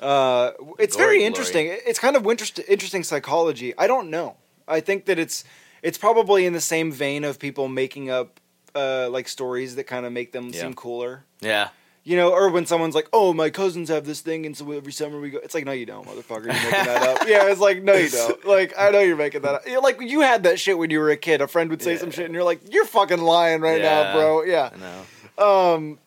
Uh, 0.00 0.52
it's 0.80 0.96
Glory, 0.96 1.06
very 1.06 1.18
glory. 1.18 1.24
interesting. 1.24 1.66
It's 1.86 1.98
kind 1.98 2.16
of 2.16 2.26
interest, 2.26 2.58
interesting 2.68 3.04
psychology. 3.04 3.72
I 3.78 3.86
don't 3.86 4.10
know. 4.10 4.36
I 4.66 4.80
think 4.80 5.04
that 5.06 5.18
it's 5.18 5.44
it's 5.82 5.98
probably 5.98 6.46
in 6.46 6.52
the 6.52 6.60
same 6.60 6.90
vein 6.92 7.24
of 7.24 7.38
people 7.38 7.68
making 7.68 8.10
up 8.10 8.40
uh, 8.74 9.08
like 9.10 9.28
stories 9.28 9.76
that 9.76 9.84
kind 9.84 10.06
of 10.06 10.12
make 10.12 10.32
them 10.32 10.50
Yeah. 10.52 10.60
seem 10.62 10.74
cooler. 10.74 11.24
Yeah. 11.40 11.68
You 12.04 12.16
know, 12.16 12.32
or 12.32 12.50
when 12.50 12.66
someone's 12.66 12.96
like, 12.96 13.08
"Oh, 13.12 13.32
my 13.32 13.48
cousins 13.48 13.88
have 13.88 14.04
this 14.04 14.20
thing, 14.22 14.44
and 14.44 14.56
so 14.56 14.68
every 14.72 14.90
summer 14.92 15.20
we 15.20 15.30
go." 15.30 15.38
It's 15.38 15.54
like, 15.54 15.64
no, 15.64 15.70
you 15.70 15.86
don't, 15.86 16.04
motherfucker. 16.04 16.46
You're 16.46 16.54
making 16.54 16.70
that 16.70 17.02
up. 17.02 17.18
Yeah, 17.28 17.46
it's 17.48 17.60
like, 17.60 17.82
no, 17.84 17.92
you 17.94 18.08
don't. 18.08 18.44
Like, 18.44 18.74
I 18.76 18.90
know 18.90 18.98
you're 18.98 19.14
making 19.16 19.42
that 19.42 19.54
up. 19.54 19.62
You're 19.68 19.80
like, 19.80 20.00
you 20.00 20.20
had 20.22 20.42
that 20.42 20.58
shit 20.58 20.76
when 20.76 20.90
you 20.90 20.98
were 20.98 21.10
a 21.10 21.16
kid. 21.16 21.40
A 21.40 21.46
friend 21.46 21.70
would 21.70 21.80
say 21.80 21.92
Yeah. 21.92 21.98
some 21.98 22.10
shit, 22.10 22.24
and 22.24 22.34
you're 22.34 22.42
like, 22.42 22.60
"You're 22.72 22.86
fucking 22.86 23.20
lying 23.20 23.60
right 23.60 23.80
Yeah. 23.80 24.02
now, 24.02 24.12
bro." 24.14 24.42
Yeah. 24.42 24.70
I 24.74 24.78
know. 24.78 25.46
Um. 25.76 25.98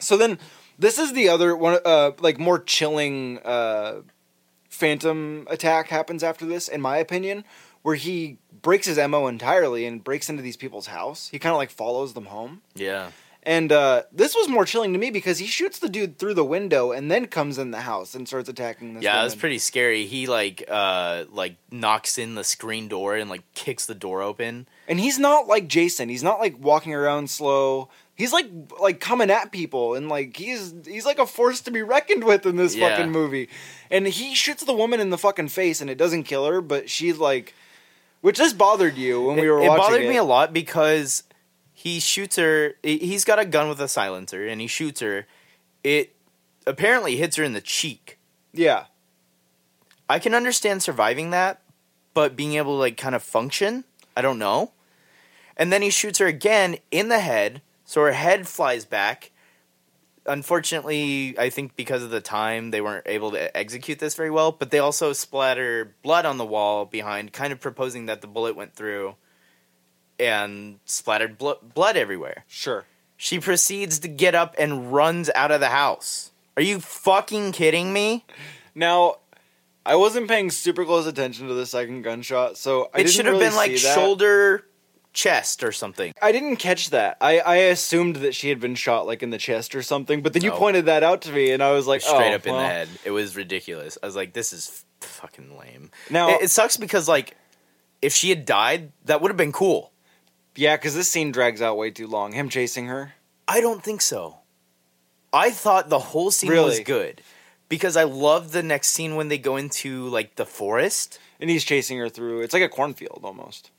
So 0.00 0.16
then, 0.16 0.38
this 0.78 0.96
is 0.98 1.12
the 1.12 1.28
other 1.28 1.56
one. 1.56 1.78
Uh, 1.84 2.12
like 2.20 2.38
more 2.38 2.60
chilling. 2.60 3.38
Uh, 3.44 4.02
phantom 4.70 5.44
attack 5.50 5.88
happens 5.88 6.22
after 6.22 6.46
this, 6.46 6.68
in 6.68 6.80
my 6.80 6.98
opinion, 6.98 7.42
where 7.82 7.96
he 7.96 8.38
breaks 8.62 8.86
his 8.86 8.98
mo 8.98 9.26
entirely 9.26 9.86
and 9.86 10.02
breaks 10.02 10.28
into 10.28 10.42
these 10.42 10.56
people's 10.56 10.86
house. 10.88 11.28
He 11.28 11.38
kind 11.38 11.52
of 11.52 11.58
like 11.58 11.70
follows 11.70 12.14
them 12.14 12.26
home. 12.26 12.62
Yeah. 12.74 13.10
And 13.44 13.72
uh, 13.72 14.02
this 14.12 14.34
was 14.34 14.48
more 14.48 14.66
chilling 14.66 14.92
to 14.92 14.98
me 14.98 15.10
because 15.10 15.38
he 15.38 15.46
shoots 15.46 15.78
the 15.78 15.88
dude 15.88 16.18
through 16.18 16.34
the 16.34 16.44
window 16.44 16.92
and 16.92 17.10
then 17.10 17.26
comes 17.28 17.56
in 17.56 17.70
the 17.70 17.80
house 17.80 18.14
and 18.14 18.26
starts 18.28 18.48
attacking 18.48 18.94
this. 18.94 19.02
Yeah, 19.02 19.12
woman. 19.12 19.22
it 19.22 19.24
was 19.24 19.34
pretty 19.36 19.58
scary. 19.58 20.04
He 20.04 20.26
like 20.26 20.64
uh 20.68 21.24
like 21.30 21.56
knocks 21.70 22.18
in 22.18 22.34
the 22.34 22.44
screen 22.44 22.88
door 22.88 23.16
and 23.16 23.30
like 23.30 23.42
kicks 23.54 23.86
the 23.86 23.94
door 23.94 24.20
open. 24.22 24.68
And 24.86 25.00
he's 25.00 25.18
not 25.18 25.46
like 25.46 25.66
Jason. 25.68 26.08
He's 26.10 26.22
not 26.22 26.40
like 26.40 26.58
walking 26.58 26.92
around 26.92 27.30
slow. 27.30 27.88
He's 28.16 28.32
like 28.34 28.46
like 28.80 29.00
coming 29.00 29.30
at 29.30 29.50
people 29.50 29.94
and 29.94 30.08
like 30.10 30.36
he's 30.36 30.74
he's 30.84 31.06
like 31.06 31.20
a 31.20 31.26
force 31.26 31.60
to 31.62 31.70
be 31.70 31.80
reckoned 31.80 32.24
with 32.24 32.44
in 32.44 32.56
this 32.56 32.74
Yeah. 32.74 32.90
fucking 32.90 33.12
movie. 33.12 33.48
And 33.90 34.06
he 34.08 34.34
shoots 34.34 34.64
the 34.64 34.74
woman 34.74 35.00
in 35.00 35.08
the 35.08 35.16
fucking 35.18 35.48
face 35.48 35.80
and 35.80 35.88
it 35.88 35.96
doesn't 35.96 36.24
kill 36.24 36.44
her, 36.46 36.60
but 36.60 36.90
she's 36.90 37.16
like, 37.16 37.54
which 38.20 38.38
this 38.38 38.52
bothered 38.52 38.96
you 38.96 39.22
when 39.22 39.36
we 39.36 39.46
it, 39.46 39.50
were 39.50 39.62
it 39.62 39.68
watching 39.68 39.82
bothered 39.82 40.02
it. 40.02 40.08
me 40.08 40.16
a 40.16 40.24
lot 40.24 40.52
because 40.52 41.22
he 41.72 42.00
shoots 42.00 42.36
her. 42.36 42.74
He's 42.82 43.24
got 43.24 43.38
a 43.38 43.44
gun 43.44 43.68
with 43.68 43.80
a 43.80 43.88
silencer 43.88 44.46
and 44.46 44.60
he 44.60 44.66
shoots 44.66 45.00
her. 45.00 45.26
It 45.84 46.14
apparently 46.66 47.16
hits 47.16 47.36
her 47.36 47.44
in 47.44 47.52
the 47.52 47.60
cheek. 47.60 48.18
yeah, 48.52 48.84
I 50.10 50.18
can 50.18 50.34
understand 50.34 50.82
surviving 50.82 51.30
that, 51.30 51.62
but 52.14 52.34
being 52.36 52.54
able 52.54 52.74
to 52.76 52.80
like 52.80 52.96
kind 52.96 53.14
of 53.14 53.22
function, 53.22 53.84
I 54.16 54.22
don't 54.22 54.38
know. 54.38 54.72
And 55.56 55.72
then 55.72 55.82
he 55.82 55.90
shoots 55.90 56.18
her 56.18 56.26
again 56.26 56.78
in 56.90 57.08
the 57.08 57.18
head, 57.20 57.62
so 57.84 58.00
her 58.02 58.12
head 58.12 58.48
flies 58.48 58.84
back. 58.84 59.30
Unfortunately, 60.28 61.34
I 61.38 61.50
think 61.50 61.74
because 61.74 62.02
of 62.02 62.10
the 62.10 62.20
time, 62.20 62.70
they 62.70 62.80
weren't 62.80 63.06
able 63.06 63.30
to 63.32 63.56
execute 63.56 63.98
this 63.98 64.14
very 64.14 64.30
well. 64.30 64.52
But 64.52 64.70
they 64.70 64.78
also 64.78 65.12
splatter 65.12 65.94
blood 66.02 66.26
on 66.26 66.36
the 66.38 66.44
wall 66.44 66.84
behind, 66.84 67.32
kind 67.32 67.52
of 67.52 67.60
proposing 67.60 68.06
that 68.06 68.20
the 68.20 68.26
bullet 68.28 68.54
went 68.54 68.74
through, 68.74 69.16
and 70.20 70.78
splattered 70.84 71.38
blo- 71.38 71.58
blood 71.74 71.96
everywhere. 71.96 72.44
sure. 72.46 72.84
She 73.20 73.40
proceeds 73.40 73.98
to 74.00 74.08
get 74.08 74.36
up 74.36 74.54
and 74.60 74.92
runs 74.92 75.28
out 75.34 75.50
of 75.50 75.58
the 75.58 75.70
house. 75.70 76.30
Are 76.56 76.62
you 76.62 76.78
fucking 76.78 77.50
kidding 77.50 77.92
me? 77.92 78.24
Now, 78.76 79.16
I 79.84 79.96
wasn't 79.96 80.28
paying 80.28 80.50
super 80.50 80.84
close 80.84 81.04
attention 81.04 81.48
to 81.48 81.54
the 81.54 81.66
second 81.66 82.02
gunshot, 82.02 82.56
so 82.58 82.90
I 82.94 83.00
it 83.00 83.08
should 83.08 83.26
have 83.26 83.34
really 83.34 83.46
been 83.46 83.56
like 83.56 83.76
shoulder, 83.76 84.64
chest, 85.18 85.64
or 85.64 85.72
something. 85.72 86.12
I 86.22 86.30
didn't 86.32 86.56
catch 86.56 86.90
that. 86.90 87.16
I, 87.20 87.40
I 87.40 87.56
assumed 87.56 88.16
that 88.16 88.34
she 88.34 88.48
had 88.48 88.60
been 88.60 88.76
shot 88.76 89.06
like 89.06 89.22
in 89.22 89.30
the 89.30 89.38
chest 89.38 89.74
or 89.74 89.82
something, 89.82 90.22
but 90.22 90.32
then 90.32 90.42
you 90.44 90.50
No. 90.50 90.56
pointed 90.56 90.86
that 90.86 91.02
out 91.02 91.22
to 91.22 91.32
me, 91.32 91.50
and 91.50 91.62
I 91.62 91.72
was 91.72 91.86
like, 91.86 92.00
straight 92.00 92.32
oh, 92.32 92.36
up 92.36 92.46
in 92.46 92.52
well. 92.54 92.62
the 92.62 92.68
head. 92.68 92.88
It 93.04 93.10
was 93.10 93.34
ridiculous. 93.34 93.98
I 94.02 94.06
was 94.06 94.14
like, 94.16 94.32
this 94.32 94.52
is 94.52 94.84
f- 95.02 95.08
fucking 95.10 95.58
lame. 95.58 95.90
Now- 96.08 96.28
it, 96.30 96.42
it 96.42 96.50
sucks 96.50 96.76
because 96.76 97.08
like, 97.08 97.36
if 98.00 98.12
she 98.14 98.30
had 98.30 98.44
died, 98.44 98.92
that 99.06 99.20
would 99.20 99.30
have 99.30 99.36
been 99.36 99.52
cool. 99.52 99.92
Yeah, 100.54 100.76
because 100.76 100.94
this 100.94 101.10
scene 101.10 101.32
drags 101.32 101.60
out 101.60 101.76
way 101.76 101.90
too 101.90 102.06
long. 102.06 102.32
Him 102.32 102.48
chasing 102.48 102.86
her. 102.86 103.14
I 103.48 103.60
don't 103.60 103.82
think 103.82 104.00
so. 104.00 104.38
I 105.32 105.50
thought 105.50 105.88
the 105.88 105.98
whole 105.98 106.30
scene 106.30 106.50
was 106.50 106.58
Really? 106.74 106.84
good 106.84 107.22
because 107.68 107.96
I 107.96 108.04
loved 108.04 108.52
the 108.52 108.62
next 108.62 108.88
scene 108.88 109.14
when 109.16 109.28
they 109.28 109.38
go 109.38 109.56
into 109.56 110.06
like 110.08 110.36
the 110.36 110.46
forest. 110.46 111.18
And 111.40 111.48
he's 111.50 111.64
chasing 111.64 111.98
her 111.98 112.08
through. 112.08 112.40
It's 112.40 112.52
like 112.54 112.62
a 112.62 112.68
cornfield 112.68 113.20
almost. 113.22 113.70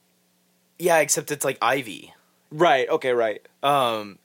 Yeah, 0.80 1.00
except 1.00 1.32
it's 1.32 1.46
like 1.46 1.58
ivy. 1.62 2.14
Right. 2.52 2.90
Okay. 2.90 3.12
Right. 3.12 3.46
Um, 3.62 4.18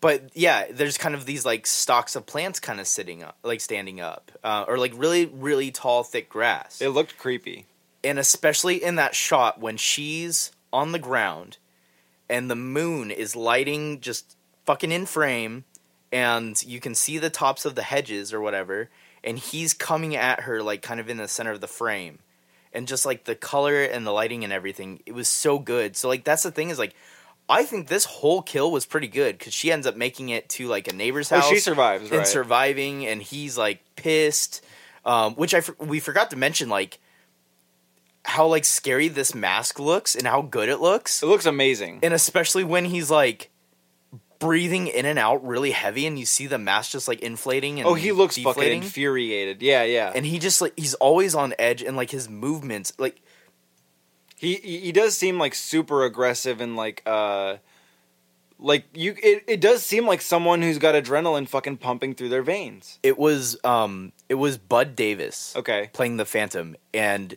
but 0.00 0.30
yeah, 0.34 0.66
there's 0.70 0.98
kind 0.98 1.14
of 1.14 1.26
these 1.26 1.44
like 1.44 1.66
stalks 1.66 2.16
of 2.16 2.26
plants 2.26 2.58
kind 2.60 2.80
of 2.80 2.86
sitting 2.86 3.22
up, 3.22 3.36
like 3.42 3.60
standing 3.60 4.00
up, 4.00 4.32
uh, 4.42 4.64
or 4.66 4.78
like 4.78 4.92
really, 4.96 5.26
really 5.26 5.70
tall, 5.70 6.02
thick 6.02 6.28
grass. 6.28 6.80
It 6.80 6.88
looked 6.88 7.18
creepy. 7.18 7.66
and 8.02 8.18
especially 8.18 8.82
in 8.82 8.96
that 8.96 9.14
shot 9.14 9.60
when 9.60 9.76
she's 9.76 10.52
on 10.72 10.92
the 10.92 10.98
ground 10.98 11.58
and 12.28 12.50
the 12.50 12.56
moon 12.56 13.10
is 13.10 13.36
lighting 13.36 14.00
just 14.00 14.36
fucking 14.66 14.90
in 14.90 15.06
frame 15.06 15.64
and 16.12 16.62
you 16.64 16.80
can 16.80 16.94
see 16.94 17.18
the 17.18 17.30
tops 17.30 17.64
of 17.64 17.74
the 17.74 17.82
hedges 17.82 18.32
or 18.32 18.40
whatever 18.40 18.88
and 19.22 19.38
he's 19.38 19.72
coming 19.74 20.16
at 20.16 20.40
her 20.40 20.62
like 20.62 20.82
kind 20.82 21.00
of 21.00 21.08
in 21.08 21.16
the 21.18 21.28
center 21.28 21.52
of 21.52 21.60
the 21.60 21.66
frame, 21.66 22.18
and 22.74 22.86
just 22.88 23.06
like 23.06 23.24
the 23.24 23.34
color 23.34 23.82
and 23.82 24.06
the 24.06 24.10
lighting 24.12 24.44
and 24.44 24.52
everything, 24.52 25.00
it 25.06 25.12
was 25.12 25.28
so 25.28 25.58
good. 25.58 25.96
So 25.96 26.08
like 26.08 26.24
that's 26.24 26.42
the 26.42 26.50
thing 26.50 26.70
is 26.70 26.78
like. 26.78 26.94
I 27.46 27.64
think 27.64 27.88
this 27.88 28.06
whole 28.06 28.40
kill 28.40 28.72
was 28.72 28.86
pretty 28.86 29.06
good 29.06 29.36
because 29.36 29.52
she 29.52 29.70
ends 29.70 29.86
up 29.86 29.98
making 29.98 30.30
it 30.30 30.48
to 30.56 30.66
like 30.66 30.88
a 30.88 30.94
neighbor's 30.94 31.30
Oh, 31.30 31.36
house. 31.40 31.48
she 31.50 31.58
survives, 31.58 32.04
and 32.08 32.20
right. 32.20 32.26
surviving, 32.26 33.04
and 33.06 33.20
he's 33.20 33.58
like 33.58 33.80
pissed. 33.96 34.64
Um, 35.04 35.34
which 35.34 35.52
I 35.54 35.60
we 35.78 36.00
forgot 36.00 36.30
to 36.30 36.36
mention, 36.36 36.70
like 36.70 36.98
how 38.24 38.46
like 38.46 38.64
scary 38.64 39.08
this 39.08 39.34
mask 39.34 39.78
looks 39.78 40.14
and 40.14 40.26
how 40.26 40.40
good 40.40 40.70
it 40.70 40.78
looks, 40.80 41.22
It 41.22 41.26
looks 41.26 41.44
amazing. 41.44 42.00
and 42.02 42.14
especially 42.14 42.64
when 42.64 42.86
he's 42.86 43.10
like 43.10 43.50
breathing 44.44 44.88
in 44.88 45.06
and 45.06 45.18
out 45.18 45.44
really 45.46 45.70
heavy, 45.70 46.06
and 46.06 46.18
you 46.18 46.26
see 46.26 46.46
the 46.46 46.58
mask 46.58 46.90
just 46.92 47.08
like 47.08 47.20
inflating 47.20 47.80
and 47.80 47.88
oh, 47.88 47.94
he 47.94 48.12
looks 48.12 48.36
fucking 48.36 48.82
infuriated. 48.82 49.62
Yeah, 49.62 49.84
yeah. 49.84 50.12
and 50.14 50.26
he 50.26 50.38
just 50.38 50.60
like 50.60 50.74
he's 50.76 50.94
always 50.94 51.34
on 51.34 51.54
edge, 51.58 51.82
and 51.82 51.96
like 51.96 52.10
his 52.10 52.28
movements, 52.28 52.92
like 52.98 53.20
he 54.36 54.56
he 54.56 54.80
he 54.80 54.92
does 54.92 55.16
seem 55.16 55.38
like 55.38 55.54
super 55.54 56.04
aggressive 56.04 56.60
and 56.60 56.76
like 56.76 57.02
uh 57.06 57.56
like 58.58 58.84
you 58.94 59.14
it, 59.22 59.44
it 59.46 59.60
does 59.60 59.82
seem 59.82 60.06
like 60.06 60.20
someone 60.20 60.62
who's 60.62 60.78
got 60.78 60.94
adrenaline 60.94 61.48
fucking 61.48 61.76
pumping 61.78 62.14
through 62.14 62.28
their 62.28 62.42
veins. 62.42 62.98
it 63.02 63.18
was 63.18 63.56
um 63.64 64.12
it 64.28 64.34
was 64.34 64.58
Bud 64.58 64.94
Davis 64.94 65.54
Okay. 65.56 65.90
playing 65.92 66.18
the 66.18 66.24
Phantom, 66.24 66.76
and 66.92 67.36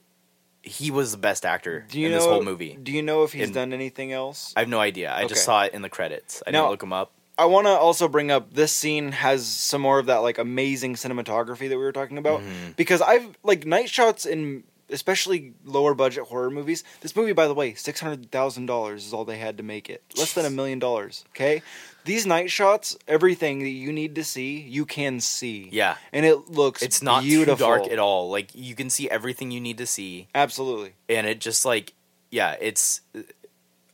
he 0.68 0.92
was 0.92 1.12
the 1.12 1.18
best 1.18 1.46
actor 1.46 1.86
Do 1.90 2.00
you 2.00 2.08
in 2.08 2.12
know 2.12 2.18
this 2.20 2.28
whole 2.28 2.44
movie. 2.44 2.78
Do 2.82 2.92
you 2.92 3.02
know 3.02 3.24
if 3.24 3.34
he's 3.34 3.46
And- 3.46 3.54
done 3.54 3.74
anything 3.74 4.12
else? 4.12 4.54
I 4.56 4.60
have 4.62 4.70
no 4.70 4.80
idea. 4.80 5.12
I 5.12 5.20
Okay. 5.22 5.30
just 5.30 5.44
saw 5.46 5.64
it 5.64 5.74
in 5.74 5.82
the 5.82 5.90
credits. 5.90 6.44
I 6.46 6.52
Now- 6.52 6.62
didn't 6.64 6.72
look 6.72 6.84
him 6.84 6.94
up. 6.94 7.12
I 7.40 7.46
want 7.46 7.68
to 7.68 7.72
also 7.72 8.08
bring 8.08 8.32
up 8.32 8.54
this 8.54 8.72
scene 8.72 9.12
has 9.12 9.46
some 9.46 9.82
more 9.82 10.00
of 10.00 10.08
that 10.08 10.18
like 10.18 10.38
amazing 10.40 10.96
cinematography 10.96 11.70
that 11.70 11.78
we 11.78 11.84
were 11.84 11.92
talking 11.92 12.18
about 12.18 12.42
Mhm. 12.42 12.76
because 12.76 13.00
I've 13.02 13.38
like 13.44 13.64
night 13.66 13.90
shots 13.92 14.26
in 14.26 14.64
especially 14.90 15.54
lower 15.66 15.94
budget 15.94 16.24
horror 16.26 16.50
movies. 16.50 16.84
This 17.02 17.16
movie, 17.16 17.34
by 17.34 17.48
the 17.48 17.54
way, 17.54 17.74
six 17.74 18.00
hundred 18.00 18.32
thousand 18.32 18.66
dollars 18.68 19.06
is 19.06 19.14
all 19.14 19.26
they 19.26 19.38
had 19.38 19.58
to 19.58 19.64
make 19.64 19.90
it, 19.90 20.04
less 20.18 20.34
than 20.34 20.46
a 20.46 20.50
million 20.50 20.80
dollars. 20.80 21.26
Okay, 21.32 21.62
these 22.06 22.26
night 22.26 22.50
shots, 22.52 22.98
everything 23.08 23.60
that 23.60 23.70
you 23.70 23.92
need 23.92 24.16
to 24.16 24.24
see, 24.24 24.60
you 24.62 24.86
can 24.86 25.20
see. 25.20 25.70
Yeah. 25.72 25.96
and 26.14 26.26
it 26.26 26.50
looks 26.50 26.82
It's 26.82 27.02
not 27.02 27.24
beautiful. 27.24 27.56
too 27.58 27.64
dark 27.64 27.88
at 27.92 28.00
all. 28.00 28.30
Like 28.30 28.50
you 28.56 28.76
can 28.76 28.90
see 28.90 29.10
everything 29.10 29.52
you 29.52 29.60
need 29.62 29.78
to 29.80 29.86
see, 29.88 30.28
Absolutely. 30.36 30.94
and 31.10 31.28
it 31.28 31.40
just 31.40 31.66
like 31.66 31.94
yeah, 32.32 32.56
it's 32.60 33.02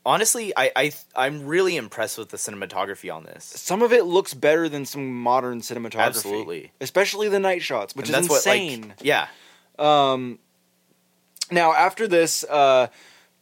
honestly 0.06 0.52
I 0.56 0.70
I 0.76 0.92
I'm 1.16 1.46
really 1.46 1.76
impressed 1.76 2.18
with 2.18 2.30
the 2.30 2.36
cinematography 2.36 3.14
on 3.14 3.24
this. 3.24 3.44
Some 3.44 3.82
of 3.82 3.92
it 3.92 4.04
looks 4.04 4.34
better 4.34 4.68
than 4.68 4.84
some 4.84 5.22
modern 5.22 5.60
cinematography. 5.60 5.94
Absolutely. 6.06 6.72
especially 6.80 7.28
the 7.28 7.40
night 7.40 7.62
shots, 7.62 7.94
which 7.96 8.08
And 8.10 8.18
is 8.24 8.30
insane. 8.30 8.80
what 8.82 8.88
like 8.90 8.96
yeah 9.02 9.26
Um, 9.78 10.38
now 11.54 11.72
after 11.72 12.06
this, 12.08 12.44
uh, 12.44 12.88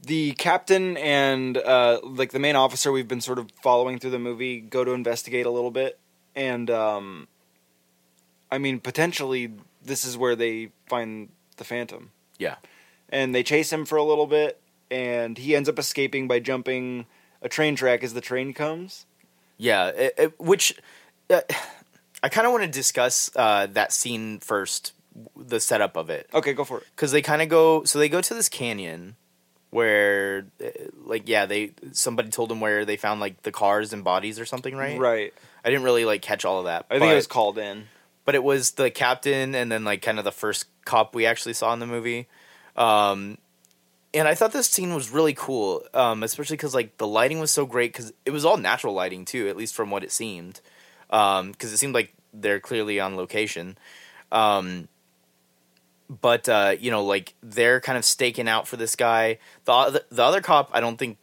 the 0.00 0.32
captain 0.32 0.96
and 0.96 1.56
uh, 1.56 2.00
like 2.02 2.32
the 2.32 2.38
main 2.38 2.56
officer 2.56 2.92
we've 2.92 3.08
been 3.08 3.20
sort 3.20 3.38
of 3.38 3.50
following 3.62 3.98
through 3.98 4.10
the 4.10 4.18
movie 4.18 4.60
go 4.60 4.84
to 4.84 4.92
investigate 4.92 5.46
a 5.46 5.50
little 5.50 5.70
bit, 5.70 5.98
and 6.34 6.70
um, 6.70 7.28
I 8.50 8.58
mean 8.58 8.80
potentially 8.80 9.52
this 9.84 10.04
is 10.04 10.16
where 10.16 10.36
they 10.36 10.70
find 10.88 11.28
the 11.56 11.64
Phantom. 11.64 12.10
Yeah. 12.38 12.56
and 13.08 13.34
they 13.34 13.42
chase 13.44 13.72
him 13.72 13.84
for 13.84 13.96
a 13.96 14.02
little 14.02 14.26
bit, 14.26 14.60
and 14.90 15.38
he 15.38 15.54
ends 15.54 15.68
up 15.68 15.78
escaping 15.78 16.26
by 16.28 16.40
jumping 16.40 17.06
a 17.40 17.48
train 17.48 17.76
track 17.76 18.02
as 18.02 18.14
the 18.14 18.20
train 18.20 18.52
comes. 18.52 19.06
yeah 19.58 19.88
it, 19.88 20.14
it- 20.18 20.40
which 20.40 20.74
uh, 21.30 21.40
I 22.22 22.28
kind 22.28 22.46
of 22.46 22.52
want 22.52 22.64
to 22.64 22.70
discuss 22.70 23.30
uh, 23.36 23.66
that 23.72 23.92
scene 23.92 24.38
first, 24.40 24.92
the 25.36 25.60
setup 25.60 25.96
of 25.96 26.10
it. 26.10 26.28
Okay, 26.32 26.52
go 26.54 26.64
for 26.64 26.78
it. 26.78 26.84
because 26.96 27.12
they 27.12 27.22
kind 27.22 27.42
of 27.42 27.48
go 27.48 27.84
so 27.84 27.98
they 27.98 28.08
go 28.08 28.20
to 28.20 28.34
this 28.34 28.48
canyon 28.48 29.16
where 29.70 30.46
uh, 30.62 30.68
like 31.04 31.28
yeah 31.28 31.46
they 31.46 31.72
somebody 31.92 32.28
told 32.28 32.50
them 32.50 32.60
where 32.60 32.84
they 32.84 32.96
found 32.96 33.20
like 33.20 33.42
the 33.42 33.52
cars 33.52 33.92
and 33.92 34.04
bodies 34.04 34.38
or 34.38 34.44
something 34.44 34.76
right 34.76 34.98
Right. 34.98 35.32
i 35.64 35.70
didn't 35.70 35.84
really 35.84 36.04
like 36.04 36.20
catch 36.20 36.44
all 36.44 36.58
of 36.58 36.66
that 36.66 36.84
I 36.90 36.98
think 36.98 37.10
it 37.10 37.14
was 37.14 37.26
called 37.26 37.56
in. 37.58 37.84
but 38.26 38.34
it 38.34 38.44
was 38.44 38.72
the 38.72 38.90
captain 38.90 39.54
and 39.54 39.72
then 39.72 39.84
like 39.84 40.02
kind 40.02 40.18
of 40.18 40.24
the 40.26 40.32
first 40.32 40.66
cop 40.84 41.14
we 41.14 41.24
actually 41.24 41.54
saw 41.54 41.72
in 41.72 41.78
the 41.78 41.86
movie 41.86 42.28
um 42.76 43.38
and 44.12 44.28
i 44.28 44.34
thought 44.34 44.52
this 44.52 44.68
scene 44.68 44.94
was 44.94 45.08
really 45.10 45.32
cool 45.34 45.82
um 45.94 46.22
especially 46.22 46.56
because 46.58 46.74
like 46.74 46.98
the 46.98 47.06
lighting 47.06 47.38
was 47.40 47.50
so 47.50 47.64
great 47.64 47.92
because 47.94 48.12
it 48.26 48.30
was 48.30 48.44
all 48.44 48.58
natural 48.58 48.92
lighting 48.92 49.24
too 49.24 49.48
at 49.48 49.56
least 49.56 49.74
from 49.74 49.90
what 49.90 50.04
it 50.04 50.12
seemed 50.12 50.60
um 51.08 51.50
because 51.50 51.72
it 51.72 51.78
seemed 51.78 51.94
like 51.94 52.12
they're 52.34 52.60
clearly 52.60 53.00
on 53.00 53.16
location 53.16 53.78
um 54.30 54.86
but 56.20 56.48
uh, 56.48 56.74
you 56.78 56.90
know, 56.90 57.04
like 57.04 57.34
they're 57.42 57.80
kind 57.80 57.96
of 57.96 58.04
staking 58.04 58.48
out 58.48 58.68
for 58.68 58.76
this 58.76 58.96
guy. 58.96 59.38
The 59.64 59.72
other, 59.72 60.00
the 60.10 60.22
other 60.22 60.40
cop, 60.40 60.70
I 60.72 60.80
don't 60.80 60.98
think 60.98 61.18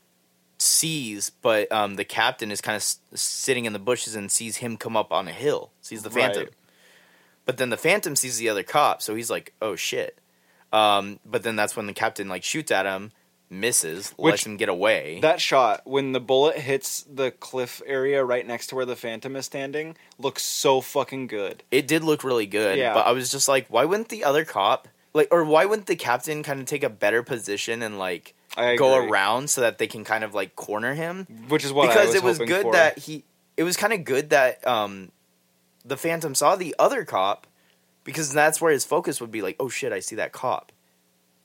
sees, 0.57 1.29
but 1.29 1.71
um, 1.71 1.95
the 1.95 2.03
captain 2.05 2.51
is 2.51 2.61
kind 2.61 2.75
of 2.75 2.81
s- 2.81 2.99
sitting 3.13 3.65
in 3.65 3.73
the 3.73 3.79
bushes 3.79 4.15
and 4.15 4.31
sees 4.31 4.57
him 4.57 4.77
come 4.77 4.97
up 4.97 5.11
on 5.11 5.27
a 5.27 5.31
hill. 5.31 5.71
Sees 5.81 6.03
the 6.03 6.09
phantom, 6.09 6.43
Right. 6.45 6.53
but 7.45 7.57
then 7.57 7.69
the 7.69 7.77
phantom 7.77 8.15
sees 8.15 8.37
the 8.37 8.49
other 8.49 8.63
cop, 8.63 9.01
so 9.01 9.15
he's 9.15 9.29
like, 9.29 9.53
"Oh 9.61 9.75
shit!" 9.75 10.17
Um, 10.73 11.19
but 11.25 11.43
then 11.43 11.55
that's 11.55 11.75
when 11.75 11.87
the 11.87 11.93
captain 11.93 12.27
like 12.27 12.43
shoots 12.43 12.71
at 12.71 12.85
him, 12.85 13.11
misses, 13.49 14.11
Which- 14.17 14.31
lets 14.33 14.45
him 14.45 14.57
get 14.57 14.69
away. 14.69 15.19
That 15.21 15.41
shot 15.41 15.81
when 15.85 16.11
the 16.11 16.19
bullet 16.19 16.57
hits 16.57 17.03
the 17.11 17.31
cliff 17.31 17.81
area 17.85 18.23
right 18.23 18.45
next 18.45 18.67
to 18.67 18.75
where 18.75 18.85
the 18.85 18.95
Phantom 18.95 19.35
is 19.35 19.45
standing 19.45 19.95
looks 20.17 20.43
so 20.43 20.81
fucking 20.81 21.27
good. 21.27 21.63
it 21.71 21.87
did 21.87 22.03
look 22.03 22.23
really 22.23 22.45
good, 22.45 22.77
Yeah. 22.77 22.93
but 22.93 23.05
I 23.07 23.11
was 23.11 23.31
just 23.31 23.47
like, 23.47 23.67
why 23.69 23.85
wouldn't 23.85 24.09
the 24.09 24.23
other 24.23 24.45
cop 24.45 24.87
like, 25.13 25.27
or 25.31 25.43
why 25.43 25.65
wouldn't 25.65 25.87
the 25.87 25.95
captain 25.95 26.43
kind 26.43 26.59
of 26.59 26.67
take 26.67 26.83
a 26.83 26.89
better 26.89 27.23
position 27.23 27.81
and 27.81 27.97
like 27.97 28.35
go 28.77 28.95
around 28.95 29.49
so 29.49 29.61
that 29.61 29.79
they 29.79 29.87
can 29.87 30.03
kind 30.03 30.23
of 30.23 30.35
like 30.35 30.55
corner 30.55 30.93
him? 30.93 31.25
which 31.47 31.65
is 31.65 31.73
what 31.73 31.89
I 31.89 31.93
because 31.93 32.07
was 32.07 32.15
it 32.15 32.23
was 32.23 32.37
good 32.37 32.61
for. 32.63 32.73
that 32.73 32.99
he 32.99 33.23
it 33.57 33.63
was 33.63 33.75
kind 33.75 33.91
of 33.93 34.03
good 34.05 34.29
that 34.29 34.65
um 34.67 35.11
the 35.83 35.97
phantom 35.97 36.35
saw 36.35 36.55
the 36.55 36.75
other 36.77 37.03
cop 37.05 37.47
because 38.03 38.31
that's 38.31 38.61
where 38.61 38.71
his 38.71 38.85
focus 38.85 39.19
would 39.19 39.31
be 39.31 39.41
like 39.41 39.55
oh 39.59 39.69
shit 39.69 39.91
i 39.91 39.99
see 39.99 40.15
that 40.15 40.31
cop 40.31 40.71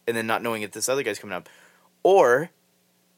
and 0.06 0.16
then 0.16 0.26
not 0.26 0.42
knowing 0.42 0.62
if 0.62 0.72
this 0.72 0.88
other 0.88 1.02
guy's 1.02 1.18
coming 1.18 1.34
up 1.34 1.48
or 2.04 2.50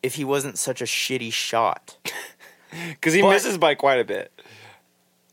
if 0.03 0.14
he 0.14 0.25
wasn't 0.25 0.57
such 0.59 0.81
a 0.81 0.85
shitty 0.85 1.33
shot 1.33 1.99
because 2.90 3.12
he 3.12 3.20
but- 3.20 3.31
misses 3.31 3.59
by 3.59 3.75
quite 3.75 4.01
a 4.01 4.05
bit. 4.05 4.33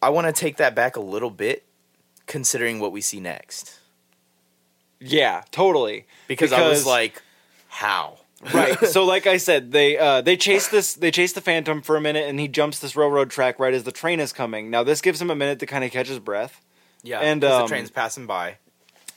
i 0.01 0.09
want 0.09 0.27
to 0.27 0.33
take 0.33 0.57
that 0.57 0.75
back 0.75 0.97
a 0.97 0.99
little 1.01 1.29
bit 1.29 1.63
considering 2.25 2.79
what 2.79 2.91
we 2.91 2.99
see 2.99 3.19
next 3.21 3.79
Yeah, 4.99 5.43
totally. 5.51 6.05
because, 6.27 6.51
i 6.51 6.67
was 6.67 6.85
like 6.85 7.21
how 7.69 8.17
right. 8.53 8.77
So, 8.85 9.03
like 9.05 9.25
I 9.25 9.37
said, 9.37 9.71
they 9.71 9.97
uh, 9.97 10.21
they 10.21 10.35
chase 10.37 10.67
this 10.67 10.93
they 10.93 11.11
chase 11.11 11.33
the 11.33 11.41
Phantom 11.41 11.81
for 11.81 11.95
a 11.95 12.01
minute, 12.01 12.27
and 12.29 12.39
he 12.39 12.47
jumps 12.47 12.79
this 12.79 12.95
railroad 12.95 13.29
track 13.29 13.57
right 13.59 13.73
as 13.73 13.83
the 13.83 13.91
train 13.91 14.19
is 14.19 14.31
coming. 14.33 14.69
Now, 14.69 14.83
this 14.83 15.01
gives 15.01 15.21
him 15.21 15.29
a 15.31 15.35
minute 15.35 15.59
to 15.59 15.65
kind 15.65 15.83
of 15.83 15.91
catch 15.91 16.07
his 16.07 16.19
breath, 16.19 16.61
yeah 17.03 17.19
And, 17.19 17.43
um, 17.43 17.61
the 17.63 17.67
train's 17.67 17.89
passing 17.91 18.25
by 18.27 18.57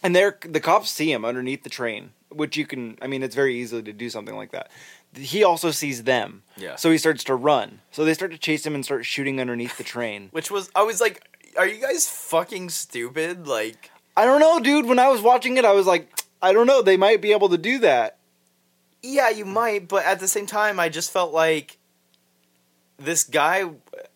and 0.02 0.14
they're 0.14 0.38
the 0.42 0.60
cops 0.60 0.90
see 0.90 1.10
him 1.12 1.24
underneath 1.24 1.62
the 1.64 1.70
train, 1.70 2.10
which 2.30 2.56
you 2.56 2.66
can. 2.66 2.98
I 3.00 3.06
mean, 3.06 3.22
it's 3.22 3.34
very 3.34 3.56
easy 3.56 3.82
to 3.82 3.92
do 3.92 4.10
something 4.10 4.36
like 4.36 4.52
that. 4.52 4.70
He 5.14 5.44
also 5.44 5.70
sees 5.70 6.02
them, 6.04 6.42
Yeah. 6.56 6.76
So 6.76 6.90
he 6.90 6.98
starts 6.98 7.24
to 7.24 7.34
run. 7.34 7.80
So 7.90 8.04
they 8.04 8.12
start 8.12 8.32
to 8.32 8.38
chase 8.38 8.66
him 8.66 8.74
and 8.74 8.84
start 8.84 9.06
shooting 9.06 9.40
underneath 9.40 9.78
the 9.78 9.84
train. 9.84 10.28
which 10.32 10.50
was 10.50 10.70
i 10.74 10.82
was 10.82 11.00
like 11.00 11.22
are 11.56 11.66
you 11.66 11.80
guys 11.80 12.06
fucking 12.08 12.68
stupid 12.68 13.46
like 13.46 13.90
I 14.16 14.24
don't 14.24 14.40
know, 14.40 14.60
dude. 14.60 14.86
When 14.86 14.98
I 14.98 15.08
was 15.08 15.20
watching 15.20 15.58
it, 15.58 15.64
I 15.66 15.72
was 15.72 15.86
like, 15.86 16.10
I 16.40 16.52
don't 16.54 16.66
know. 16.66 16.80
They 16.80 16.96
might 16.96 17.20
be 17.20 17.32
able 17.32 17.50
to 17.50 17.58
do 17.58 17.78
that. 17.80 18.16
Yeah, 19.02 19.28
you 19.28 19.44
might, 19.44 19.88
but 19.88 20.04
at 20.06 20.20
the 20.20 20.26
same 20.28 20.46
time, 20.46 20.80
I 20.80 20.88
just 20.88 21.12
felt 21.12 21.32
like 21.32 21.76
this 22.98 23.24
guy. 23.24 23.64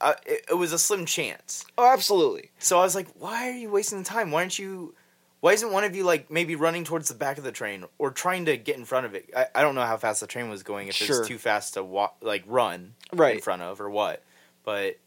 Uh, 0.01 0.15
it, 0.25 0.47
it 0.51 0.55
was 0.55 0.73
a 0.73 0.79
slim 0.79 1.05
chance. 1.05 1.67
Oh, 1.77 1.93
absolutely. 1.93 2.51
So 2.59 2.79
I 2.79 2.83
was 2.83 2.95
like, 2.95 3.09
"Why 3.19 3.51
are 3.51 3.55
you 3.55 3.71
wasting 3.71 3.99
the 3.99 4.05
time? 4.05 4.31
Why 4.31 4.41
aren't 4.41 4.59
you? 4.59 4.95
Why 5.41 5.53
isn't 5.55 5.73
one 5.73 5.85
of 5.85 5.97
you 5.97 6.05
like 6.05 6.31
maybe 6.31 6.55
running 6.55 6.85
towards 6.85 7.09
the 7.09 7.15
back 7.15 7.39
of 7.39 7.45
the 7.45 7.53
train 7.53 7.85
or 7.99 8.11
trying 8.11 8.45
to 8.45 8.57
get 8.59 8.77
in 8.77 8.85
front 8.85 9.07
of 9.07 9.15
it? 9.15 9.31
I, 9.35 9.47
I 9.55 9.63
don't 9.63 9.75
know 9.75 9.87
how 9.87 9.97
fast 9.97 10.21
the 10.21 10.27
train 10.27 10.51
was 10.51 10.63
going. 10.63 10.89
If 10.89 11.01
it 11.01 11.05
Sure. 11.07 11.21
was 11.21 11.29
too 11.29 11.39
fast 11.39 11.75
to 11.75 11.83
walk, 11.83 12.17
like 12.21 12.45
run 12.47 12.95
in 13.37 13.41
front 13.41 13.63
of, 13.63 13.81
or 13.81 13.89
what? 13.89 14.23
But 14.65 14.99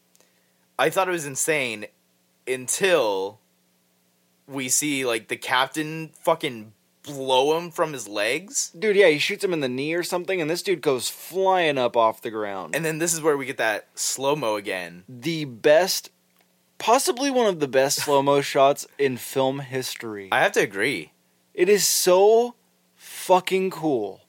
I 0.80 0.90
thought 0.90 1.08
it 1.08 1.12
was 1.12 1.28
insane 1.28 1.86
until 2.48 3.40
we 4.48 4.70
see 4.70 5.06
like 5.06 5.28
the 5.28 5.38
captain 5.38 6.10
fucking 6.20 6.74
blow 7.04 7.58
him 7.58 7.70
from 7.70 7.94
his 7.94 8.08
legs. 8.08 8.72
Dude, 8.78 8.96
yeah, 8.96 9.10
he 9.10 9.20
shoots 9.20 9.44
him 9.44 9.54
in 9.54 9.60
the 9.60 9.70
knee 9.70 9.94
or 9.94 10.04
something, 10.04 10.42
and 10.42 10.50
this 10.50 10.64
dude 10.64 10.82
goes 10.82 11.10
flying 11.10 11.78
up 11.78 11.96
off 11.96 12.22
the 12.22 12.32
ground. 12.32 12.76
And 12.76 12.84
then 12.84 12.98
this 12.98 13.14
is 13.14 13.22
where 13.22 13.38
we 13.38 13.46
get 13.46 13.58
that 13.58 13.88
slow 13.94 14.36
mo 14.36 14.56
again. 14.56 15.04
the 15.08 15.46
best, 15.46 16.10
possibly 16.84 17.32
one 17.32 17.48
of 17.48 17.60
the 17.60 17.68
best 17.68 17.98
slow 18.04 18.22
mo 18.22 18.42
shots 18.42 18.86
in 19.00 19.18
film 19.18 19.60
history. 19.60 20.28
I 20.32 20.42
have 20.42 20.52
to 20.54 20.60
agree. 20.62 21.12
It 21.54 21.70
is 21.70 21.88
so 21.88 22.56
fucking 22.96 23.72
cool. 23.72 24.20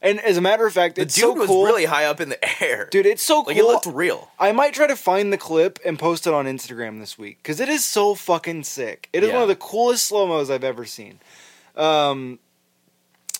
And 0.00 0.18
as 0.20 0.36
a 0.36 0.40
matter 0.40 0.66
of 0.66 0.72
fact, 0.72 0.96
The 0.96 1.02
it's 1.02 1.14
dude 1.14 1.22
so 1.22 1.32
was 1.34 1.46
cool. 1.46 1.64
really 1.64 1.84
high 1.84 2.06
up 2.06 2.20
in 2.20 2.28
the 2.28 2.62
air, 2.62 2.88
Dude, 2.90 3.06
it's 3.06 3.22
so 3.22 3.44
cool. 3.44 3.52
Like 3.52 3.56
it 3.56 3.62
looked 3.64 3.86
real. 3.86 4.30
I 4.36 4.50
might 4.50 4.74
try 4.74 4.88
to 4.88 4.96
find 4.96 5.32
the 5.32 5.38
clip 5.38 5.78
and 5.84 5.96
post 5.96 6.26
it 6.26 6.34
on 6.34 6.46
Instagram 6.46 6.98
this 6.98 7.16
week 7.16 7.38
because 7.40 7.60
it 7.60 7.68
is 7.68 7.84
so 7.84 8.16
fucking 8.16 8.64
sick. 8.64 9.08
It 9.12 9.22
is 9.22 9.28
Yeah. 9.28 9.34
one 9.34 9.42
of 9.42 9.48
the 9.48 9.54
coolest 9.54 10.06
slow 10.08 10.26
mos 10.26 10.50
I've 10.50 10.64
ever 10.64 10.84
seen. 10.84 11.20
Um, 11.76 12.40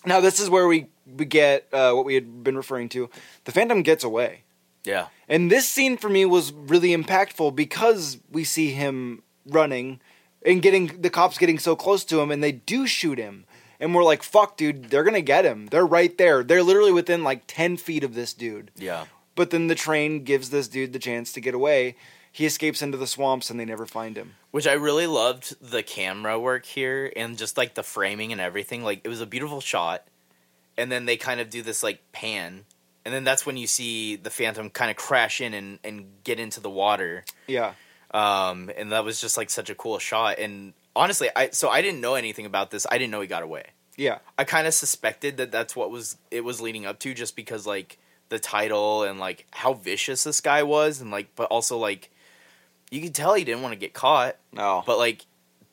now 0.07 0.21
this 0.21 0.39
is 0.39 0.49
where 0.49 0.69
we 0.69 0.87
we 1.17 1.25
get 1.25 1.67
uh, 1.73 1.93
what 1.95 2.05
we 2.05 2.15
had 2.15 2.45
been 2.45 2.57
referring 2.57 2.89
to. 2.91 3.11
The 3.45 3.51
Phantom 3.53 3.83
gets 3.83 4.05
away, 4.05 4.45
Yeah, 4.85 5.07
and 5.33 5.51
this 5.51 5.67
scene 5.67 5.97
for 5.97 6.11
me 6.11 6.27
was 6.27 6.53
really 6.53 6.91
impactful 6.91 7.57
because 7.57 8.19
we 8.31 8.45
see 8.45 8.73
him 8.73 9.23
running 9.47 9.99
and 10.45 10.61
getting 10.61 11.01
the 11.01 11.09
cops 11.09 11.39
getting 11.39 11.59
so 11.59 11.75
close 11.75 12.05
to 12.05 12.21
him, 12.21 12.31
and 12.31 12.45
they 12.45 12.53
do 12.53 12.87
shoot 12.87 13.19
him. 13.19 13.47
And 13.81 13.95
we're 13.95 14.05
like, 14.05 14.23
"Fuck, 14.23 14.59
dude! 14.59 14.91
They're 14.91 15.03
gonna 15.03 15.23
get 15.23 15.47
him. 15.47 15.69
They're 15.69 15.87
right 15.87 16.17
there. 16.19 16.45
They're 16.45 16.63
literally 16.63 16.93
within 16.93 17.25
like 17.25 17.45
ten 17.47 17.79
feet 17.79 18.05
of 18.05 18.15
this 18.15 18.35
dude." 18.35 18.71
yeah. 18.77 19.07
But 19.35 19.49
then 19.49 19.69
the 19.69 19.75
train 19.75 20.25
gives 20.25 20.51
this 20.51 20.69
dude 20.69 20.93
the 20.93 20.99
chance 20.99 21.33
to 21.33 21.41
get 21.41 21.55
away. 21.55 21.97
He 22.31 22.45
escapes 22.45 22.83
into 22.83 22.99
the 22.99 23.07
swamps 23.07 23.49
and 23.49 23.59
they 23.59 23.65
never 23.65 23.87
find 23.87 24.17
him. 24.17 24.35
Which 24.51 24.67
I 24.67 24.75
really 24.75 25.07
loved 25.07 25.57
the 25.63 25.83
camera 25.83 26.39
work 26.39 26.67
here 26.67 27.11
and 27.17 27.39
just 27.39 27.57
like 27.57 27.73
the 27.73 27.83
framing 27.83 28.33
and 28.33 28.41
everything. 28.41 28.85
Like 28.85 29.01
it 29.05 29.09
was 29.09 29.23
a 29.23 29.27
beautiful 29.27 29.63
shot. 29.63 30.07
And 30.77 30.93
then 30.93 31.07
they 31.07 31.17
kind 31.17 31.41
of 31.41 31.49
do 31.49 31.63
this 31.63 31.83
like 31.83 32.01
pan. 32.13 32.65
And 33.05 33.13
then 33.13 33.25
that's 33.25 33.45
when 33.45 33.57
you 33.57 33.67
see 33.67 34.17
the 34.17 34.31
Phantom 34.31 34.71
kind 34.71 34.91
of 34.91 34.97
crash 34.97 35.41
in 35.41 35.55
and, 35.55 35.79
and 35.83 36.07
get 36.25 36.39
into 36.39 36.61
the 36.61 36.71
water. 36.71 37.25
Yeah. 37.49 37.75
Um, 38.13 38.71
and 38.77 38.93
that 38.93 39.05
was 39.05 39.21
just 39.21 39.37
like 39.37 39.51
such 39.51 39.71
a 39.71 39.75
cool 39.75 39.99
shot. 39.99 40.39
And 40.39 40.73
honestly, 40.95 41.29
I 41.35 41.51
so 41.51 41.69
I 41.69 41.83
didn't 41.83 42.01
know 42.01 42.15
anything 42.15 42.47
about 42.47 42.71
this. 42.71 42.87
I 42.91 42.99
didn't 42.99 43.11
know 43.11 43.21
he 43.21 43.27
got 43.27 43.43
away. 43.43 43.65
Yeah. 43.97 44.19
I 44.39 44.45
kind 44.45 44.67
of 44.67 44.75
suspected 44.75 45.37
that 45.39 45.51
that's 45.51 45.75
what 45.75 45.91
was 45.91 46.17
it 46.31 46.43
was 46.45 46.61
leading 46.61 46.87
up 46.87 46.99
to, 47.01 47.13
just 47.15 47.35
because 47.37 47.67
like 47.67 47.99
the 48.29 48.39
title 48.39 49.03
and 49.03 49.19
like 49.19 49.47
how 49.51 49.73
vicious 49.75 50.25
this 50.25 50.41
guy 50.41 50.63
was, 50.63 51.01
and 51.01 51.11
like 51.11 51.35
but 51.35 51.45
also 51.51 51.77
like 51.79 52.11
you 52.91 53.01
could 53.01 53.15
tell 53.15 53.35
he 53.35 53.45
didn't 53.45 53.63
want 53.63 53.73
to 53.73 53.79
get 53.79 53.95
caught, 53.95 54.37
No. 54.53 54.83
but 54.87 54.99
like 54.99 55.27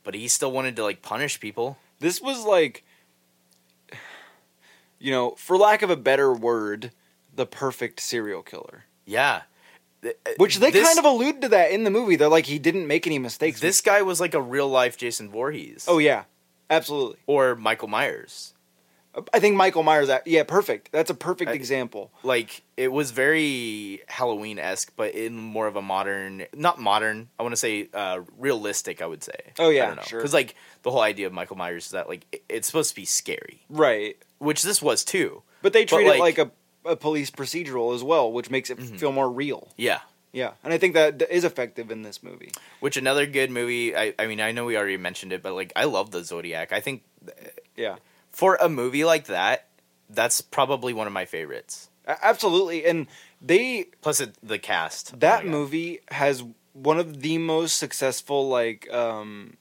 but 0.04 0.16
he 0.16 0.28
still 0.28 0.52
wanted 0.52 0.76
to 0.78 0.84
like 0.84 1.02
punish 1.02 1.40
people. 1.40 1.78
this 2.00 2.22
was 2.22 2.44
like 2.46 2.84
you 5.00 5.12
know, 5.12 5.32
for 5.32 5.58
lack 5.58 5.82
of 5.82 5.90
a 5.90 5.96
better 5.96 6.34
word, 6.34 6.92
the 7.34 7.46
perfect 7.46 8.00
serial 8.00 8.42
killer. 8.44 8.86
Yeah, 9.06 9.42
uh, 10.06 10.10
Which 10.38 10.58
they 10.60 10.72
this- 10.72 10.86
kind 10.88 11.00
of 11.00 11.06
allude 11.06 11.42
to 11.42 11.50
that 11.50 11.72
in 11.72 11.84
the 11.84 11.90
movie. 11.90 12.16
They're 12.16 12.28
like 12.30 12.46
he 12.46 12.60
didn't 12.60 12.88
make 12.88 13.06
any 13.08 13.20
mistakes. 13.20 13.60
this 13.60 13.82
guy 13.82 14.02
was 14.02 14.20
like 14.20 14.34
a 14.34 14.42
real 14.42 14.68
life 14.70 14.98
Jason 14.98 15.30
Voorhees. 15.30 15.86
Oh 15.88 15.98
yeah. 15.98 16.24
Absolutely. 16.70 17.18
or 17.26 17.56
Michael 17.56 17.88
Myers. 17.88 18.54
I 19.34 19.40
think 19.40 19.56
Michael 19.56 19.82
Myers 19.82 20.08
yeah, 20.28 20.44
perfect. 20.44 20.92
That's 20.92 21.10
a 21.10 21.16
perfect 21.16 21.50
I- 21.50 21.56
example. 21.56 22.12
Like 22.22 22.62
it 22.78 22.92
was 22.92 23.10
very 23.10 24.02
Halloween 24.08 24.60
esque, 24.60 24.94
but 24.96 25.16
in 25.16 25.36
more 25.36 25.66
of 25.66 25.76
a 25.76 25.82
modern, 25.82 26.46
not 26.56 26.80
modern. 26.80 27.30
I 27.40 27.44
want 27.44 27.54
to 27.54 27.58
say 27.58 27.90
uh, 27.94 28.22
realistic. 28.38 29.02
I 29.02 29.08
would 29.08 29.24
say. 29.24 29.34
Oh, 29.58 29.70
yeah, 29.70 29.84
I 29.84 29.88
don't 29.88 29.96
know. 29.98 30.02
sure. 30.04 30.20
Because 30.20 30.34
like 30.34 30.54
the 30.84 30.92
whole 30.92 31.02
idea 31.02 31.26
of 31.26 31.34
Michael 31.34 31.56
Myers 31.58 31.86
is 31.88 31.92
that 31.92 32.08
like 32.08 32.28
it- 32.32 32.44
it's 32.48 32.68
supposed 32.68 32.92
to 32.92 32.96
be 32.96 33.06
scary, 33.06 33.62
Right. 33.68 34.16
which 34.38 34.62
this 34.62 34.80
was 34.80 35.04
too. 35.04 35.42
But 35.64 35.74
they 35.74 35.86
But, 35.86 35.96
treat 35.96 36.06
it 36.06 36.10
like- 36.20 36.20
like 36.20 36.38
a, 36.38 36.52
a 36.90 36.96
police 36.96 37.30
procedural 37.32 37.94
as 37.96 38.04
well, 38.04 38.32
which 38.32 38.50
makes 38.50 38.70
it 38.70 38.80
feel 38.82 39.12
more 39.12 39.30
real. 39.30 39.70
Yeah. 39.78 40.00
Yeah. 40.32 40.52
And 40.64 40.74
I 40.74 40.78
think 40.78 40.94
that 40.94 41.22
is 41.30 41.44
effective 41.44 41.90
in 41.92 42.02
this 42.04 42.22
movie. 42.22 42.52
Which 42.80 42.98
another 42.98 43.26
good 43.26 43.50
movie. 43.50 43.96
I, 43.96 44.14
I 44.20 44.28
mean, 44.28 44.42
I 44.42 44.52
know 44.52 44.66
we 44.66 44.78
already 44.78 44.98
mentioned 44.98 45.34
it, 45.34 45.42
but 45.42 45.54
like 45.54 45.72
I 45.76 45.86
love 45.86 46.12
the 46.12 46.24
Zodiac. 46.24 46.72
I 46.72 46.80
think 46.82 47.04
Yeah. 47.76 47.96
for 48.32 48.56
a 48.62 48.70
movie 48.70 49.04
like 49.06 49.26
that, 49.26 49.68
that's 50.10 50.42
probably 50.42 50.94
one 50.94 51.08
of 51.08 51.14
my 51.14 51.26
favorites. 51.26 51.90
Absolutely. 52.08 52.86
And 52.86 53.08
they 53.42 53.86
Plus 54.02 54.20
it, 54.20 54.36
the 54.44 54.60
cast. 54.60 55.12
Oh 55.14 55.18
that 55.20 55.44
God. 55.44 55.52
movie 55.52 56.00
has 56.10 56.44
one 56.74 57.00
of 57.00 57.22
the 57.22 57.38
most 57.38 57.78
successful 57.78 58.48
like 58.50 58.92
um 58.94 59.58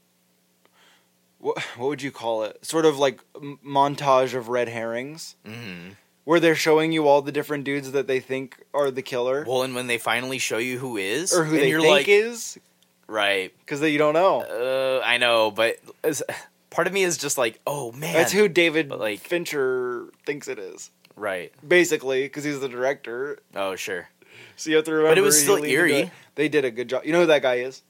what, 1.39 1.59
what 1.76 1.89
would 1.89 2.03
you 2.03 2.11
call 2.11 2.43
it? 2.45 2.64
Sort 2.64 2.85
of 2.87 2.99
like 2.99 3.20
m- 3.37 3.59
montage 3.64 4.35
of 4.35 4.49
red 4.49 4.68
herrings 4.68 5.37
Mhm. 5.47 5.97
Where 6.29 6.41
they're 6.41 6.55
showing 6.55 6.93
you 6.93 7.09
all 7.09 7.22
the 7.22 7.33
different 7.33 7.64
dudes 7.64 7.93
that 7.93 8.07
they 8.07 8.20
think 8.20 8.62
are 8.74 8.91
the 8.91 9.01
killer 9.01 9.47
Well, 9.49 9.62
and 9.62 9.74
when 9.74 9.87
they 9.87 9.97
finally 9.97 10.37
show 10.39 10.59
you 10.59 10.79
who 10.79 10.99
is, 10.99 11.33
or 11.33 11.45
who 11.45 11.55
and 11.55 11.62
they 11.62 11.70
you're 11.70 11.81
think 11.81 11.91
like, 11.91 12.09
is 12.09 12.59
right. 13.07 13.51
cuz 13.66 13.81
you 13.81 13.97
don't 13.97 14.12
know. 14.12 14.43
Uh, 14.43 15.01
I 15.03 15.16
know, 15.16 15.51
but 15.51 15.79
as, 16.05 16.22
part 16.68 16.87
of 16.87 16.93
me 16.93 17.03
is 17.03 17.16
just 17.16 17.39
like, 17.39 17.59
oh 17.66 17.93
man, 17.93 18.12
That's 18.12 18.31
who 18.33 18.47
David 18.47 18.91
But, 18.91 19.01
like- 19.01 19.20
Fincher 19.20 20.11
thinks 20.26 20.49
it 20.49 20.59
is. 20.59 20.91
Right. 21.16 21.51
Basically, 21.66 22.24
because 22.24 22.45
he's 22.45 22.61
the 22.61 22.68
director. 22.68 23.39
Oh 23.55 23.74
sure. 23.74 24.09
So 24.57 24.68
you 24.68 24.76
have 24.76 24.85
to 24.85 24.93
remember. 24.93 25.12
But 25.12 25.18
it 25.18 25.22
was 25.22 25.37
he 25.39 25.43
still 25.45 25.55
leaned 25.55 25.66
into 25.66 25.76
eerie. 25.81 25.95
it. 26.03 26.11
They 26.35 26.49
did 26.51 26.66
a 26.66 26.70
good 26.70 26.89
job. 26.91 27.07
You 27.07 27.12
know 27.12 27.20
who 27.20 27.26
that 27.29 27.41
guy 27.43 27.57
is? 27.61 27.83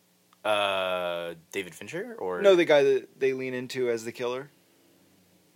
Uh, 0.44 1.34
David 1.50 1.74
Fincher 1.74 2.14
or 2.20 2.40
No, 2.40 2.54
the 2.54 2.64
guy 2.64 2.84
that 2.84 3.18
they 3.18 3.32
lean 3.32 3.52
into 3.52 3.90
as 3.90 4.04
the 4.04 4.12
killer, 4.12 4.48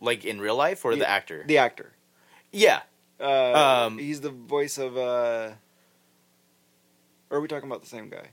like 0.00 0.24
in 0.24 0.40
real 0.40 0.56
life 0.56 0.84
or 0.84 0.96
the 0.96 1.08
actor? 1.08 1.44
the 1.46 1.58
actor. 1.58 1.92
Yeah. 2.52 2.80
Uh, 3.20 3.84
Um, 3.86 3.98
he's 3.98 4.20
the 4.20 4.30
voice 4.30 4.78
of. 4.78 4.96
Uh, 4.96 5.50
or 7.30 7.38
are 7.38 7.40
we 7.40 7.48
talking 7.48 7.68
about 7.68 7.82
the 7.82 7.88
same 7.88 8.08
guy? 8.08 8.28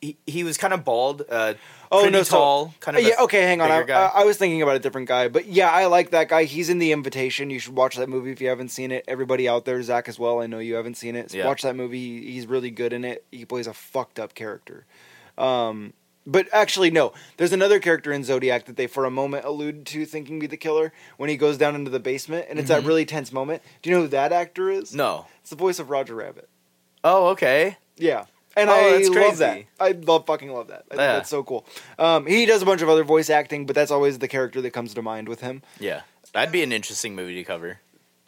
He, 0.00 0.16
he 0.26 0.44
was 0.44 0.56
kind 0.56 0.72
of 0.72 0.84
bald. 0.84 1.22
Uh, 1.28 1.54
Oh 1.90 2.08
no, 2.08 2.22
so- 2.24 2.36
tall, 2.36 2.74
kind 2.80 2.96
of. 2.96 3.02
yeah, 3.04 3.14
a 3.18 3.22
okay, 3.24 3.42
hang 3.42 3.60
on. 3.60 3.70
I. 3.70 3.80
I, 3.82 4.06
I 4.20 4.24
was 4.24 4.36
thinking 4.36 4.62
about 4.62 4.76
a 4.76 4.78
different 4.80 5.08
guy, 5.08 5.28
but 5.28 5.46
yeah, 5.46 5.70
I 5.70 5.86
like 5.86 6.10
that 6.10 6.28
guy. 6.28 6.44
He's 6.44 6.68
in 6.68 6.78
The 6.78 6.92
Invitation. 6.92 7.50
You 7.50 7.58
should 7.58 7.74
watch 7.76 7.96
that 7.96 8.08
movie 8.08 8.30
if 8.32 8.40
you 8.40 8.48
haven't 8.48 8.68
seen 8.70 8.90
it. 8.92 9.04
Everybody 9.08 9.48
out 9.48 9.64
there, 9.64 9.80
Zach 9.82 10.08
as 10.08 10.18
well. 10.18 10.40
I 10.40 10.46
know 10.46 10.58
you 10.58 10.74
haven't 10.74 10.96
seen 10.96 11.16
it. 11.16 11.30
So 11.30 11.38
Yeah. 11.38 11.46
Watch 11.46 11.62
that 11.62 11.74
movie. 11.76 11.98
He- 12.20 12.32
He's 12.32 12.46
really 12.46 12.70
good 12.70 12.92
in 12.92 13.04
it. 13.04 13.24
He 13.32 13.44
plays 13.44 13.66
a 13.66 13.72
fucked 13.72 14.18
up 14.20 14.34
character. 14.34 14.84
Um, 15.38 15.92
but 16.26 16.48
actually, 16.52 16.90
no. 16.90 17.12
There's 17.36 17.52
another 17.52 17.78
character 17.80 18.12
in 18.12 18.24
Zodiac 18.24 18.64
that 18.66 18.76
they, 18.76 18.86
for 18.86 19.04
a 19.04 19.10
moment, 19.10 19.44
allude 19.44 19.86
to 19.86 20.04
thinking 20.06 20.38
be 20.38 20.46
the 20.46 20.56
killer 20.56 20.92
when 21.16 21.28
he 21.28 21.36
goes 21.36 21.58
down 21.58 21.74
into 21.74 21.90
the 21.90 22.00
basement, 22.00 22.46
and 22.48 22.58
it's 22.58 22.68
that 22.68 22.82
Mhm. 22.82 22.86
really 22.86 23.04
tense 23.04 23.32
moment. 23.32 23.62
Do 23.82 23.90
you 23.90 23.96
know 23.96 24.02
who 24.02 24.08
that 24.08 24.32
actor 24.32 24.70
is? 24.70 24.94
no. 24.94 25.26
It's 25.40 25.50
the 25.50 25.56
voice 25.56 25.78
of 25.78 25.90
Roger 25.90 26.14
Rabbit. 26.14 26.48
Oh 27.02 27.26
okay. 27.28 27.76
Yeah. 27.96 28.24
And 28.56 28.70
Oh, 28.70 28.72
I 28.72 28.98
love 29.02 29.38
that. 29.38 29.64
I 29.80 29.90
love 29.92 30.26
fucking 30.26 30.50
love 30.52 30.68
that. 30.68 30.84
I 30.90 30.94
Yeah. 30.94 31.12
that's 31.14 31.28
so 31.28 31.42
cool. 31.42 31.66
Um, 31.98 32.24
he 32.26 32.46
does 32.46 32.62
a 32.62 32.64
bunch 32.64 32.80
of 32.82 32.88
other 32.88 33.04
voice 33.04 33.28
acting, 33.28 33.66
but 33.66 33.74
that's 33.74 33.90
always 33.90 34.18
the 34.20 34.28
character 34.28 34.60
that 34.62 34.70
comes 34.70 34.94
to 34.94 35.02
mind 35.02 35.28
with 35.28 35.40
him. 35.40 35.62
Yeah, 35.80 36.02
that'd 36.32 36.52
be 36.52 36.62
an 36.62 36.72
interesting 36.72 37.14
movie 37.14 37.34
to 37.34 37.44
cover. 37.44 37.80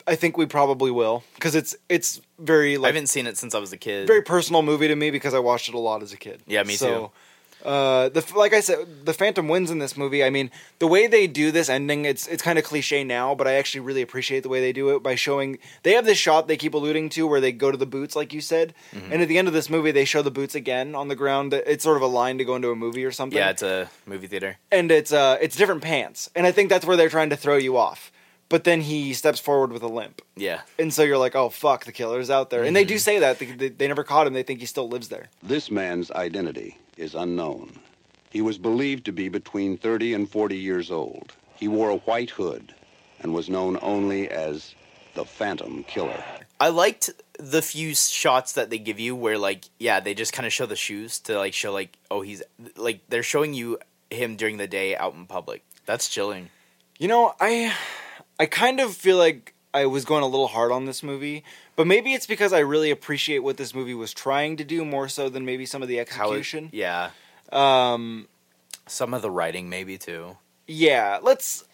I 0.09 0.14
think 0.14 0.36
we 0.36 0.47
probably 0.47 0.90
will 0.90 1.24
because 1.36 1.55
it's 1.55 1.74
it's 1.88 2.20
very 2.38 2.76
I 2.76 2.86
haven't 2.86 3.07
seen 3.09 3.26
it 3.26 3.38
since 3.38 3.55
I 3.55 3.59
was 3.59 3.72
a 3.72 3.76
kid. 3.76 4.07
very 4.07 4.22
personal 4.22 4.62
movie 4.62 4.88
to 4.88 4.94
me 4.97 5.11
because 5.11 5.32
I 5.32 5.38
watched 5.38 5.68
it 5.68 5.74
a 5.74 5.78
lot 5.78 6.03
as 6.03 6.12
a 6.12 6.16
kid. 6.16 6.42
Yeah, 6.47 6.62
me 6.64 6.74
too. 6.74 6.78
so, 6.78 7.12
Uh, 7.66 8.08
the 8.10 8.24
like 8.36 8.52
I 8.54 8.60
said, 8.60 9.04
the 9.04 9.12
Phantom 9.12 9.48
wins 9.48 9.70
in 9.70 9.78
this 9.80 9.96
movie. 9.96 10.22
I 10.22 10.30
mean, 10.30 10.50
the 10.78 10.86
way 10.86 11.06
they 11.08 11.26
do 11.26 11.50
this 11.50 11.68
ending, 11.68 12.04
it's 12.04 12.26
it's 12.28 12.42
kind 12.42 12.58
of 12.58 12.64
cliche 12.64 13.02
now, 13.02 13.34
but 13.34 13.48
I 13.48 13.54
actually 13.54 13.80
really 13.80 14.02
appreciate 14.02 14.44
the 14.44 14.48
way 14.48 14.60
they 14.60 14.72
do 14.72 14.94
it 14.94 15.02
by 15.02 15.16
showing 15.16 15.58
they 15.82 15.92
have 15.94 16.04
this 16.06 16.16
shot 16.18 16.46
they 16.46 16.56
keep 16.56 16.74
alluding 16.74 17.08
to 17.10 17.26
where 17.26 17.40
they 17.40 17.50
go 17.52 17.70
to 17.72 17.76
the 17.76 17.86
boots, 17.86 18.14
like 18.14 18.32
you 18.32 18.40
said, 18.40 18.72
Mm-hmm. 18.94 19.12
and 19.12 19.22
at 19.22 19.28
the 19.28 19.36
end 19.38 19.48
of 19.48 19.54
this 19.54 19.68
movie 19.68 19.90
they 19.90 20.04
show 20.04 20.22
the 20.22 20.30
boots 20.30 20.54
again 20.54 20.94
on 20.94 21.08
the 21.08 21.16
ground. 21.16 21.52
It's 21.52 21.82
sort 21.82 21.96
of 21.96 22.02
a 22.02 22.06
line 22.06 22.38
to 22.38 22.44
go 22.44 22.54
into 22.54 22.70
a 22.70 22.76
movie 22.76 23.04
or 23.04 23.10
something. 23.12 23.36
yeah, 23.38 23.50
it's 23.50 23.62
a 23.62 23.90
movie 24.06 24.28
theater. 24.28 24.58
and 24.70 24.90
it's 24.92 25.12
uh 25.12 25.36
it's 25.40 25.56
different 25.56 25.82
pants, 25.82 26.30
and 26.36 26.46
I 26.46 26.52
think 26.52 26.70
that's 26.70 26.86
where 26.86 26.96
they're 26.96 27.08
trying 27.10 27.30
to 27.30 27.36
throw 27.36 27.56
you 27.56 27.76
off. 27.76 28.12
But 28.48 28.62
then 28.62 28.80
he 28.82 29.12
steps 29.12 29.40
forward 29.40 29.72
with 29.72 29.82
a 29.82 29.88
limp. 29.88 30.22
Yeah, 30.36 30.60
And 30.78 30.94
so 30.94 31.02
you're 31.02 31.18
like, 31.18 31.34
oh 31.34 31.48
fuck, 31.48 31.84
the 31.84 31.90
killer's 31.90 32.30
out 32.30 32.50
there, 32.50 32.62
and 32.62 32.76
they 32.76 32.82
Mm-hmm. 32.84 32.88
do 32.94 32.98
say 32.98 33.18
that 33.18 33.40
they, 33.40 33.46
they, 33.46 33.68
they 33.70 33.88
never 33.88 34.04
caught 34.04 34.24
him. 34.28 34.34
They 34.34 34.44
think 34.44 34.60
he 34.60 34.66
still 34.66 34.88
lives 34.88 35.08
there. 35.08 35.26
This 35.42 35.68
man's 35.68 36.12
identity 36.12 36.78
is 36.97 37.14
unknown. 37.14 37.78
He 38.30 38.42
was 38.42 38.59
believed 38.59 39.05
to 39.07 39.12
be 39.12 39.28
between 39.28 39.78
30 39.78 40.14
and 40.14 40.28
40 40.28 40.57
years 40.57 40.90
old. 40.90 41.32
He 41.55 41.68
wore 41.68 41.90
a 41.90 41.97
white 41.97 42.30
hood 42.30 42.74
and 43.20 43.32
was 43.32 43.49
known 43.49 43.78
only 43.82 44.28
as 44.28 44.74
the 45.14 45.24
Phantom 45.24 45.84
Killer. 45.84 46.22
I 46.61 46.68
liked 46.68 47.11
the 47.38 47.62
few 47.62 47.94
shots 47.94 48.53
that 48.53 48.70
they 48.70 48.78
give 48.78 48.99
you 48.99 49.14
where 49.14 49.38
like 49.38 49.66
yeah 49.78 50.01
they 50.01 50.14
just 50.14 50.32
kind 50.32 50.47
of 50.47 50.53
show 50.53 50.66
the 50.66 50.76
shoes 50.76 51.18
to 51.20 51.36
like 51.36 51.53
show 51.53 51.70
like 51.72 51.99
oh 52.11 52.22
he's 52.22 52.42
like 52.76 53.01
they're 53.09 53.22
showing 53.22 53.53
you 53.53 53.78
him 54.11 54.36
during 54.36 54.57
the 54.57 54.66
day 54.66 54.97
out 54.97 55.14
in 55.14 55.26
public. 55.26 55.64
That's 55.84 56.09
chilling. 56.09 56.51
You 56.99 57.09
know, 57.09 57.34
I 57.40 57.74
I 58.38 58.47
kind 58.47 58.80
of 58.80 58.94
feel 58.94 59.16
like 59.16 59.55
I 59.77 59.87
was 59.87 60.05
going 60.05 60.22
a 60.22 60.27
little 60.27 60.49
hard 60.49 60.72
on 60.72 60.87
this 60.87 61.03
movie, 61.03 61.45
but 61.77 61.87
maybe 61.87 62.12
it's 62.14 62.27
because 62.27 62.53
I 62.53 62.61
really 62.61 62.91
appreciate 62.91 63.41
what 63.41 63.57
this 63.57 63.74
movie 63.74 63.95
was 63.95 64.12
trying 64.14 64.57
to 64.57 64.64
do 64.64 64.85
more 64.85 65.09
so 65.09 65.29
than 65.29 65.45
maybe 65.45 65.66
some 65.66 65.83
of 65.83 65.89
the 65.89 65.97
How 65.97 66.01
it- 66.01 66.09
execution. 66.11 66.70
yeah, 66.72 67.11
Um, 67.53 68.29
some 68.87 69.12
of 69.14 69.22
the 69.22 69.31
writing 69.31 69.68
maybe 69.68 69.99
too. 69.99 70.37
yeah, 70.66 71.18
let's 71.22 71.64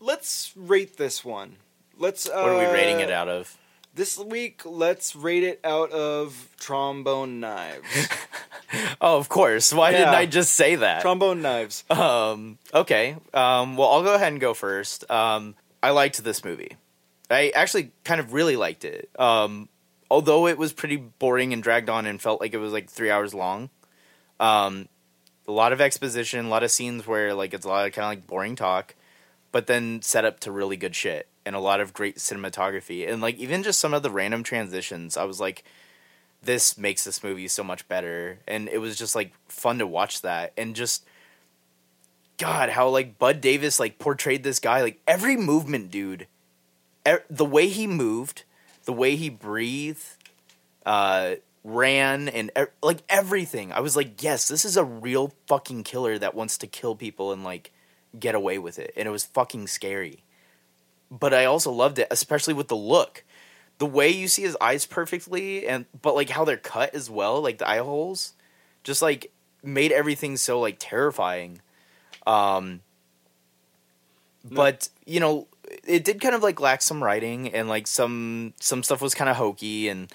let's 0.00 0.52
rate 0.56 0.96
this 0.96 1.24
one. 1.24 1.56
Let's. 1.98 2.26
Uh, 2.28 2.32
What 2.32 2.48
are 2.50 2.58
we 2.58 2.72
rating 2.72 3.00
it 3.00 3.10
out 3.10 3.28
of? 3.28 3.56
This 3.94 4.16
week, 4.18 4.62
let's 4.64 5.14
rate 5.16 5.42
it 5.42 5.60
out 5.64 5.90
of 5.92 6.48
trombone 6.58 7.40
knives. 7.40 8.08
Oh, 9.00 9.16
of 9.18 9.28
course. 9.28 9.72
Why 9.72 9.90
didn't 9.90 10.14
I 10.14 10.26
just 10.26 10.54
say 10.54 10.76
that? 10.76 11.02
trombone 11.02 11.42
knives. 11.42 11.82
Um, 11.90 12.56
okay. 12.72 13.16
Um, 13.34 13.76
well, 13.76 13.88
I'll 13.90 14.04
go 14.04 14.14
ahead 14.14 14.30
and 14.30 14.40
go 14.40 14.54
first. 14.54 15.10
Um, 15.10 15.56
I 15.82 15.90
liked 15.90 16.22
this 16.22 16.44
movie. 16.44 16.76
I 17.30 17.50
actually 17.54 17.92
kind 18.04 18.20
of 18.20 18.32
really 18.32 18.56
liked 18.56 18.84
it. 18.84 19.08
Um, 19.18 19.68
although 20.10 20.46
it 20.46 20.58
was 20.58 20.72
pretty 20.72 20.96
boring 20.96 21.52
and 21.52 21.62
dragged 21.62 21.88
on 21.88 22.06
and 22.06 22.20
felt 22.20 22.40
like 22.40 22.52
it 22.52 22.58
was 22.58 22.72
like 22.72 22.90
three 22.90 23.10
hours 23.10 23.32
long. 23.32 23.70
Um, 24.40 24.88
a 25.46 25.52
lot 25.52 25.72
of 25.72 25.80
exposition, 25.80 26.46
a 26.46 26.48
lot 26.48 26.62
of 26.62 26.70
scenes 26.70 27.06
where 27.06 27.34
like 27.34 27.54
it's 27.54 27.66
a 27.66 27.68
lot 27.68 27.86
of 27.86 27.92
kind 27.92 28.04
of 28.04 28.10
like 28.10 28.26
boring 28.26 28.56
talk, 28.56 28.94
but 29.52 29.66
then 29.66 30.02
set 30.02 30.24
up 30.24 30.40
to 30.40 30.52
really 30.52 30.76
good 30.76 30.94
shit 30.94 31.28
and 31.46 31.54
a 31.56 31.60
lot 31.60 31.80
of 31.80 31.92
great 31.92 32.16
cinematography 32.16 33.10
and 33.10 33.22
like 33.22 33.36
even 33.38 33.62
just 33.62 33.80
some 33.80 33.94
of 33.94 34.02
the 34.02 34.10
random 34.10 34.42
transitions. 34.42 35.16
I 35.16 35.24
was 35.24 35.40
like, 35.40 35.64
this 36.42 36.78
makes 36.78 37.04
this 37.04 37.22
movie 37.22 37.48
so 37.48 37.62
much 37.62 37.86
better, 37.86 38.38
and 38.48 38.68
it 38.68 38.78
was 38.78 38.96
just 38.96 39.14
like 39.14 39.32
fun 39.48 39.78
to 39.78 39.86
watch 39.86 40.22
that 40.22 40.52
and 40.56 40.74
just. 40.74 41.04
God, 42.38 42.70
how 42.70 42.88
like 42.88 43.18
Bud 43.18 43.42
Davis 43.42 43.78
like 43.78 43.98
portrayed 43.98 44.42
this 44.42 44.60
guy, 44.60 44.80
like 44.80 44.98
every 45.06 45.36
movement, 45.36 45.90
dude, 45.90 46.26
e- 47.08 47.24
the 47.28 47.44
way 47.44 47.68
he 47.68 47.86
moved, 47.86 48.44
the 48.84 48.92
way 48.92 49.16
he 49.16 49.28
breathed, 49.28 50.04
uh, 50.86 51.36
ran, 51.64 52.28
and 52.28 52.50
e- 52.58 52.64
like 52.82 53.02
everything. 53.08 53.72
I 53.72 53.80
was 53.80 53.96
like, 53.96 54.22
yes, 54.22 54.48
this 54.48 54.64
is 54.64 54.76
a 54.76 54.84
real 54.84 55.32
fucking 55.46 55.84
killer 55.84 56.18
that 56.18 56.34
wants 56.34 56.58
to 56.58 56.66
kill 56.66 56.94
people 56.94 57.32
and 57.32 57.44
like 57.44 57.72
get 58.18 58.34
away 58.34 58.58
with 58.58 58.78
it, 58.78 58.92
and 58.96 59.06
it 59.06 59.10
was 59.10 59.24
fucking 59.24 59.66
scary. 59.66 60.24
But 61.10 61.34
I 61.34 61.44
also 61.44 61.72
loved 61.72 61.98
it, 61.98 62.06
especially 62.10 62.54
with 62.54 62.68
the 62.68 62.76
look, 62.76 63.24
the 63.78 63.86
way 63.86 64.08
you 64.08 64.28
see 64.28 64.42
his 64.42 64.56
eyes 64.60 64.86
perfectly, 64.86 65.66
and 65.66 65.86
but 66.00 66.14
like 66.14 66.30
how 66.30 66.44
they're 66.44 66.56
cut 66.56 66.94
as 66.94 67.10
well, 67.10 67.40
like 67.40 67.58
the 67.58 67.68
eye 67.68 67.78
holes, 67.78 68.34
just 68.84 69.02
like 69.02 69.32
made 69.62 69.92
everything 69.92 70.36
so 70.36 70.60
like 70.60 70.76
terrifying. 70.78 71.60
Um, 72.26 72.80
but 74.44 74.88
you 75.04 75.20
know, 75.20 75.48
it 75.86 76.04
did 76.04 76.20
kind 76.20 76.34
of 76.34 76.42
like 76.42 76.60
lack 76.60 76.82
some 76.82 77.02
writing 77.02 77.48
and 77.54 77.68
like 77.68 77.86
some 77.86 78.54
some 78.60 78.82
stuff 78.82 79.00
was 79.00 79.14
kind 79.14 79.30
of 79.30 79.36
hokey 79.36 79.88
and 79.88 80.12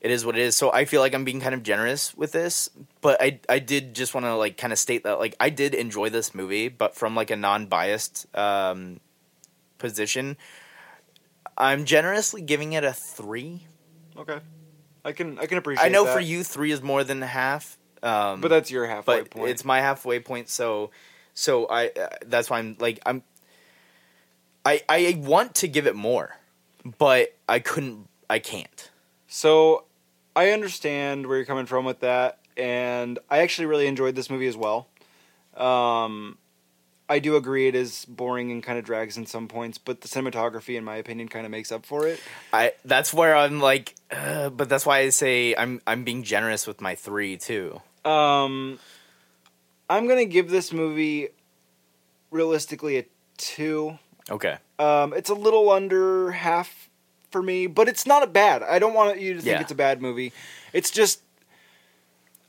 it 0.00 0.10
is 0.10 0.24
what 0.24 0.36
it 0.36 0.42
is. 0.42 0.56
So 0.56 0.72
I 0.72 0.84
feel 0.84 1.00
like 1.00 1.14
I'm 1.14 1.24
being 1.24 1.40
kind 1.40 1.54
of 1.54 1.62
generous 1.62 2.14
with 2.14 2.32
this, 2.32 2.70
but 3.00 3.20
I 3.20 3.40
I 3.48 3.58
did 3.58 3.94
just 3.94 4.14
want 4.14 4.26
to 4.26 4.34
like 4.36 4.56
kind 4.56 4.72
of 4.72 4.78
state 4.78 5.04
that 5.04 5.18
like 5.18 5.34
I 5.40 5.50
did 5.50 5.74
enjoy 5.74 6.10
this 6.10 6.34
movie, 6.34 6.68
but 6.68 6.94
from 6.94 7.14
like 7.14 7.30
a 7.30 7.36
non-biased 7.36 8.26
um 8.36 9.00
position, 9.78 10.36
I'm 11.56 11.84
generously 11.84 12.42
giving 12.42 12.72
it 12.72 12.84
a 12.84 12.92
3. 12.92 13.62
Okay, 14.18 14.38
I 15.04 15.12
can 15.12 15.38
I 15.38 15.46
can 15.46 15.58
appreciate. 15.58 15.84
I 15.84 15.88
know 15.88 16.04
that, 16.04 16.14
for 16.14 16.20
you 16.20 16.44
3 16.44 16.70
is 16.72 16.82
more 16.82 17.04
than 17.04 17.22
half. 17.22 17.78
Um 18.02 18.40
but 18.40 18.48
that's 18.48 18.70
your 18.70 18.86
halfway 18.86 19.22
but 19.22 19.30
point. 19.30 19.50
it's 19.50 19.64
my 19.64 19.80
halfway 19.80 20.20
point 20.20 20.48
so 20.50 20.90
so 21.32 21.66
i 21.66 21.88
uh, 21.88 22.08
that's 22.26 22.48
why 22.50 22.58
i'm 22.58 22.76
like 22.78 23.00
i'm 23.06 23.22
i 24.66 24.82
i 24.88 25.16
want 25.18 25.54
to 25.54 25.66
give 25.68 25.86
it 25.86 25.96
more 25.96 26.36
but 26.98 27.34
i 27.48 27.58
couldn't 27.58 28.06
i 28.28 28.38
can't 28.38 28.90
So 29.28 29.84
I 30.34 30.50
understand 30.50 31.26
where 31.26 31.38
you're 31.38 31.46
coming 31.46 31.64
from 31.64 31.86
with 31.86 32.00
that, 32.00 32.38
and 32.58 33.18
I 33.30 33.38
actually 33.38 33.64
really 33.72 33.86
enjoyed 33.86 34.14
this 34.14 34.28
movie 34.28 34.46
as 34.46 34.56
well. 34.56 34.86
Um, 35.56 36.36
I 37.08 37.20
do 37.20 37.36
agree 37.36 37.68
it 37.68 37.74
is 37.74 38.04
boring 38.04 38.52
and 38.52 38.62
kind 38.62 38.78
of 38.78 38.84
drags 38.84 39.16
in 39.16 39.24
some 39.24 39.48
points, 39.48 39.78
but 39.78 40.02
the 40.02 40.08
cinematography, 40.08 40.76
in 40.76 40.84
my 40.84 40.96
opinion, 40.96 41.28
kind 41.28 41.46
of 41.46 41.50
makes 41.50 41.72
up 41.72 41.86
for 41.86 42.06
it. 42.06 42.20
i 42.52 42.72
that's 42.84 43.14
where 43.14 43.34
i'm 43.34 43.60
like 43.60 43.94
uh, 44.10 44.50
but 44.50 44.68
that's 44.68 44.84
why 44.84 44.98
i 44.98 45.08
say 45.08 45.54
i'm 45.56 45.80
i'm 45.86 46.04
being 46.04 46.22
generous 46.22 46.66
with 46.66 46.82
my 46.82 46.94
three 46.94 47.38
too 47.38 47.80
Um, 48.04 48.78
I'm 49.88 50.06
gonna 50.06 50.26
give 50.36 50.50
this 50.50 50.70
movie 50.72 51.28
realistically 52.30 52.98
a 52.98 53.04
two. 53.38 53.98
Okay 54.30 54.56
Um, 54.78 55.12
it's 55.14 55.30
a 55.30 55.34
little 55.34 55.70
under 55.70 56.32
half 56.32 56.88
for 57.30 57.42
me, 57.42 57.66
but 57.66 57.88
it's 57.88 58.06
not 58.06 58.22
a 58.22 58.26
bad. 58.26 58.62
I 58.62 58.78
don't 58.78 58.94
want 58.94 59.20
you 59.20 59.34
to 59.34 59.40
think 59.40 59.52
Yeah. 59.54 59.60
it's 59.60 59.72
a 59.72 59.74
bad 59.76 60.00
movie. 60.02 60.32
It's 60.72 60.90
just 60.90 61.20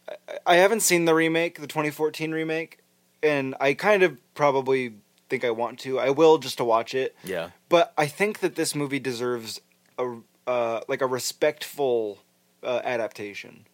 I- 0.10 0.38
I 0.46 0.56
haven't 0.58 0.82
seen 0.82 1.06
the 1.06 1.14
remake, 1.14 1.60
the 1.60 1.68
2014 1.68 2.32
remake, 2.32 2.80
and 3.22 3.56
I 3.60 3.74
kind 3.74 4.04
of 4.04 4.18
probably 4.36 4.94
think 5.30 5.44
I 5.44 5.52
want 5.52 5.80
to. 5.80 6.00
I 6.00 6.10
will 6.10 6.38
just 6.38 6.58
to 6.60 6.64
watch 6.64 6.94
it, 6.96 7.16
yeah 7.24 7.50
but 7.70 7.92
I 7.98 8.08
think 8.08 8.40
that 8.40 8.56
this 8.56 8.74
movie 8.76 9.00
deserves 9.00 9.60
a 9.98 10.16
uh, 10.48 10.80
like 10.88 11.02
a 11.02 11.06
respectful 11.08 12.20
uh, 12.64 12.80
adaptation. 12.84 13.66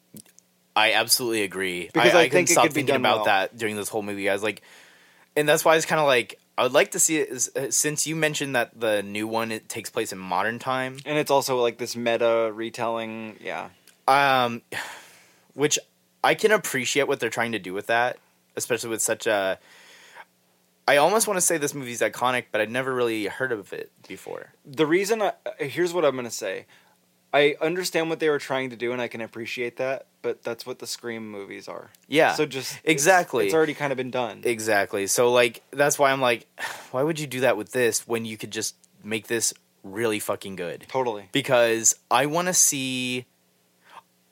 i 0.76 0.94
absolutely 0.94 1.44
agree 1.44 1.90
Because 1.94 2.16
i, 2.16 2.22
I 2.22 2.22
I, 2.24 2.30
think 2.30 2.48
stop 2.48 2.64
could 2.64 2.74
thinking 2.74 2.96
about 2.96 3.18
well. 3.18 3.26
that 3.26 3.56
during 3.56 3.76
this 3.76 3.90
whole 3.90 4.02
movie 4.02 4.28
i 4.28 4.34
was 4.34 4.42
like 4.42 4.64
and 5.36 5.48
that's 5.48 5.64
why 5.64 5.74
i 5.74 5.76
was 5.76 5.86
kind 5.86 6.02
of 6.02 6.08
like 6.08 6.40
i 6.58 6.64
would 6.64 6.72
like 6.74 6.92
to 6.92 7.00
see 7.00 7.18
it 7.18 7.30
is- 7.30 7.52
uh, 7.56 7.70
since 7.72 8.06
you 8.08 8.16
mentioned 8.16 8.56
that 8.56 8.80
the 8.80 9.02
new 9.04 9.28
one 9.28 9.52
it 9.52 9.68
takes 9.70 9.90
place 9.90 10.12
in 10.12 10.18
modern 10.20 10.60
time 10.60 10.98
And 11.06 11.18
it's 11.18 11.32
also 11.32 11.60
like 11.62 11.78
this 11.78 11.96
meta 11.96 12.52
retelling. 12.54 13.38
Yeah. 13.42 13.70
um 14.08 14.62
which 15.54 15.78
i 16.24 16.34
can 16.36 16.52
appreciate 16.52 17.08
what 17.08 17.20
they're 17.20 17.30
trying 17.30 17.52
to 17.54 17.60
do 17.60 17.74
with 17.74 17.88
that 17.88 18.18
especially 18.56 18.90
with 18.90 19.02
such 19.02 19.26
a 19.28 19.60
i 20.88 20.98
almost 20.98 21.28
want 21.28 21.38
to 21.38 21.42
say 21.42 21.58
this 21.58 21.74
movie's 21.74 22.02
iconic 22.02 22.46
but 22.52 22.60
i'd 22.62 22.70
never 22.72 22.94
really 22.94 23.26
heard 23.28 23.52
of 23.52 23.72
it 23.74 23.92
before 24.08 24.54
the 24.66 24.86
reason 24.86 25.22
I, 25.22 25.34
here's 25.60 25.94
what 25.94 26.06
I'm 26.06 26.14
going 26.14 26.26
to 26.26 26.32
say. 26.32 26.66
I 27.34 27.56
understand 27.62 28.10
what 28.10 28.20
they 28.20 28.30
were 28.30 28.38
trying 28.40 28.70
to 28.70 28.76
do 28.76 28.92
and 28.92 29.02
I 29.02 29.08
can 29.08 29.20
appreciate 29.20 29.78
that, 29.78 30.06
but 30.22 30.44
that's 30.44 30.66
what 30.68 30.78
the 30.80 30.86
Scream 30.88 31.30
movies 31.32 31.68
are. 31.68 31.90
yeah 32.08 32.34
So 32.34 32.46
just 32.46 32.74
it's- 32.74 32.92
exactly. 32.92 33.46
It's, 33.46 33.54
already 33.56 33.74
kind 33.74 33.92
of 33.92 33.98
been 33.98 34.12
done. 34.12 34.42
exactly 34.44 35.08
so 35.08 35.32
like 35.32 35.64
that's 35.72 35.98
why 35.98 36.12
i'm 36.12 36.22
like 36.22 36.46
why 36.92 37.02
would 37.04 37.20
you 37.20 37.28
do 37.28 37.40
that 37.42 37.58
with 37.58 37.72
this 37.72 38.08
when 38.08 38.24
you 38.26 38.38
could 38.38 38.52
just 38.52 38.76
make 39.04 39.28
this 39.28 39.54
really 39.84 40.20
fucking 40.20 40.56
good 40.56 40.86
totally. 40.88 41.28
because 41.34 41.96
i 42.12 42.26
want 42.26 42.48
to 42.48 42.54
see 42.54 43.26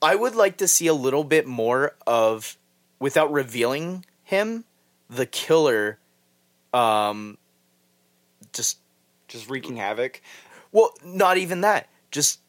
i 0.01 0.15
would 0.15 0.35
like 0.35 0.57
to 0.57 0.67
see 0.67 0.87
a 0.87 0.93
little 0.93 1.23
bit 1.25 1.45
more 1.47 1.95
of 2.07 2.55
without 2.99 3.31
revealing 3.33 4.05
him 4.23 4.63
the 5.09 5.25
killer 5.25 5.97
um 6.73 7.37
just 8.53 8.77
Just 9.27 9.49
wreaking 9.49 9.77
havoc. 9.77 10.21
Well, 10.73 10.91
not 11.05 11.37
even 11.37 11.61
that. 11.61 11.87
Just 12.11 12.40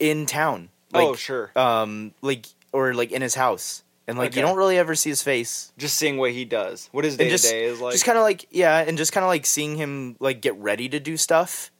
in 0.00 0.26
town. 0.26 0.68
Like, 0.92 1.04
oh, 1.04 1.14
sure. 1.14 1.50
Um, 1.56 2.12
like 2.22 2.46
or 2.72 2.94
like 2.94 3.12
in 3.12 3.22
his 3.22 3.34
house, 3.34 3.82
and 4.06 4.18
like 4.18 4.36
you 4.36 4.42
don't 4.42 4.56
really 4.56 4.78
ever 4.78 4.94
see 4.94 5.10
his 5.10 5.22
face. 5.22 5.72
just 5.78 5.96
seeing 5.96 6.16
what 6.16 6.32
he 6.32 6.44
does. 6.44 6.88
What 6.92 7.04
his 7.04 7.16
day 7.16 7.28
to 7.28 7.36
day 7.36 7.64
is 7.64 7.80
like. 7.80 7.92
just 7.92 8.04
kind 8.04 8.18
of 8.18 8.22
like 8.22 8.46
yeah, 8.50 8.78
and 8.78 8.96
just 8.96 9.12
kind 9.12 9.24
of 9.24 9.28
like 9.28 9.46
seeing 9.46 9.76
him 9.76 10.16
like 10.20 10.40
get 10.40 10.56
ready 10.56 10.88
to 10.88 11.00
do 11.00 11.16
stuff. 11.16 11.70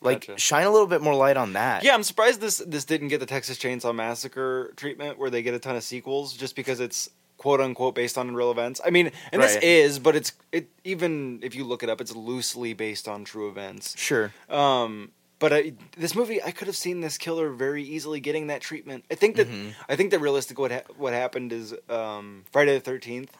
Like 0.00 0.26
Gotcha. 0.26 0.40
shine 0.40 0.66
a 0.66 0.70
little 0.70 0.88
bit 0.88 1.00
more 1.00 1.14
light 1.14 1.36
on 1.36 1.52
that. 1.52 1.84
yeah, 1.84 1.94
I'm 1.94 2.02
surprised 2.02 2.40
this 2.40 2.58
this 2.66 2.84
didn't 2.84 3.08
get 3.08 3.20
the 3.20 3.26
Texas 3.26 3.56
Chainsaw 3.56 3.94
Massacre 3.94 4.72
treatment 4.76 5.16
where 5.16 5.30
they 5.30 5.42
get 5.42 5.54
a 5.54 5.60
ton 5.60 5.76
of 5.76 5.84
sequels 5.84 6.36
just 6.36 6.56
because 6.56 6.80
it's 6.80 7.08
quote 7.36 7.60
unquote 7.60 7.94
based 7.94 8.18
on 8.18 8.34
real 8.34 8.50
events. 8.50 8.80
I 8.84 8.90
mean, 8.90 9.12
and 9.32 9.40
this 9.42 9.56
is, 9.56 9.98
but 9.98 10.16
it's 10.16 10.32
it 10.50 10.68
even 10.84 11.40
if 11.42 11.54
you 11.54 11.64
look 11.64 11.82
it 11.82 11.88
up, 11.88 12.00
it's 12.00 12.14
loosely 12.14 12.72
based 12.72 13.06
on 13.08 13.24
true 13.24 13.48
events. 13.48 13.96
Sure. 13.96 14.32
Um, 14.48 15.10
but 15.42 15.52
I, 15.52 15.72
this 15.96 16.14
movie, 16.14 16.40
I 16.40 16.52
could 16.52 16.68
have 16.68 16.76
seen 16.76 17.00
this 17.00 17.18
killer 17.18 17.50
very 17.50 17.82
easily 17.82 18.20
getting 18.20 18.46
that 18.46 18.60
treatment. 18.60 19.04
I 19.10 19.16
think 19.16 19.34
that 19.36 19.48
Mm-hmm. 19.48 19.70
I 19.88 19.96
think 19.96 20.12
that 20.12 20.20
realistic 20.20 20.56
what 20.56 20.70
ha- 20.70 20.82
what 20.96 21.12
happened 21.12 21.52
is 21.52 21.74
um, 21.90 22.44
Friday 22.52 22.74
the 22.74 22.80
Thirteenth. 22.80 23.36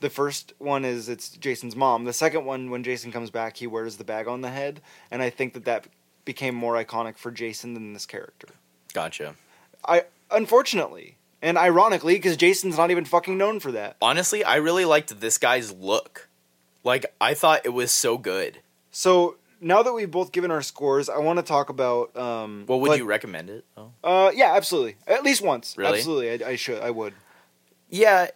The 0.00 0.10
first 0.10 0.52
one 0.58 0.84
is 0.84 1.08
it's 1.08 1.30
Jason's 1.30 1.74
mom. 1.74 2.04
The 2.04 2.12
second 2.12 2.44
one, 2.44 2.68
when 2.68 2.84
Jason 2.84 3.10
comes 3.12 3.30
back, 3.30 3.56
he 3.56 3.66
wears 3.66 3.96
the 3.96 4.04
bag 4.04 4.28
on 4.28 4.42
the 4.42 4.50
head, 4.50 4.82
and 5.10 5.22
I 5.22 5.30
think 5.30 5.54
that 5.54 5.64
that 5.64 5.86
became 6.26 6.54
more 6.54 6.74
iconic 6.74 7.16
for 7.16 7.30
Jason 7.30 7.72
than 7.72 7.94
this 7.94 8.04
character. 8.04 8.48
Gotcha. 8.92 9.34
I 9.86 10.04
unfortunately 10.30 11.16
and 11.40 11.56
ironically, 11.56 12.14
because 12.16 12.36
Jason's 12.36 12.76
not 12.76 12.90
even 12.90 13.06
fucking 13.06 13.38
known 13.38 13.58
for 13.58 13.72
that. 13.72 13.96
Honestly, 14.02 14.44
I 14.44 14.56
really 14.56 14.84
liked 14.84 15.18
this 15.18 15.38
guy's 15.38 15.72
look. 15.72 16.28
Like 16.84 17.06
I 17.22 17.32
thought 17.32 17.62
it 17.64 17.70
was 17.70 17.90
so 17.90 18.18
good. 18.18 18.58
So 18.90 19.36
now 19.60 19.82
that 19.82 19.92
we've 19.92 20.10
both 20.10 20.32
given 20.32 20.50
our 20.50 20.62
scores, 20.62 21.08
I 21.08 21.18
want 21.18 21.38
to 21.38 21.42
talk 21.42 21.68
about. 21.68 22.16
Um, 22.16 22.64
Well, 22.68 22.80
would 22.80 22.88
but- 22.88 22.98
you 22.98 23.04
recommend 23.04 23.50
it? 23.50 23.64
Oh. 23.76 23.90
Uh, 24.04 24.30
yeah, 24.34 24.54
absolutely. 24.54 24.96
At 25.06 25.22
least 25.24 25.42
once. 25.42 25.76
Really? 25.76 25.98
Absolutely, 25.98 26.44
I, 26.44 26.50
I 26.50 26.56
should. 26.56 26.80
I 26.82 26.90
would. 26.90 27.14
Yeah, 27.90 28.28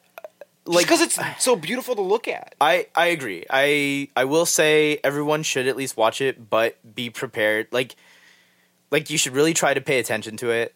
Like 0.64 0.87
because 0.87 1.01
it's 1.01 1.18
so 1.39 1.57
beautiful 1.57 1.95
to 1.97 2.03
look 2.03 2.29
at. 2.29 2.55
I 2.61 2.87
I 2.95 3.07
agree. 3.07 3.45
I 3.51 4.09
I 4.16 4.25
will 4.25 4.47
say 4.47 4.99
everyone 5.05 5.43
should 5.43 5.66
at 5.66 5.77
least 5.77 5.97
watch 5.97 6.20
it, 6.20 6.49
but 6.51 6.77
be 6.95 7.11
prepared. 7.11 7.66
Like 7.73 7.97
like 8.91 9.11
you 9.11 9.18
should 9.18 9.33
really 9.35 9.55
try 9.55 9.75
to 9.75 9.81
pay 9.81 9.99
attention 9.99 10.37
to 10.39 10.51
it 10.51 10.75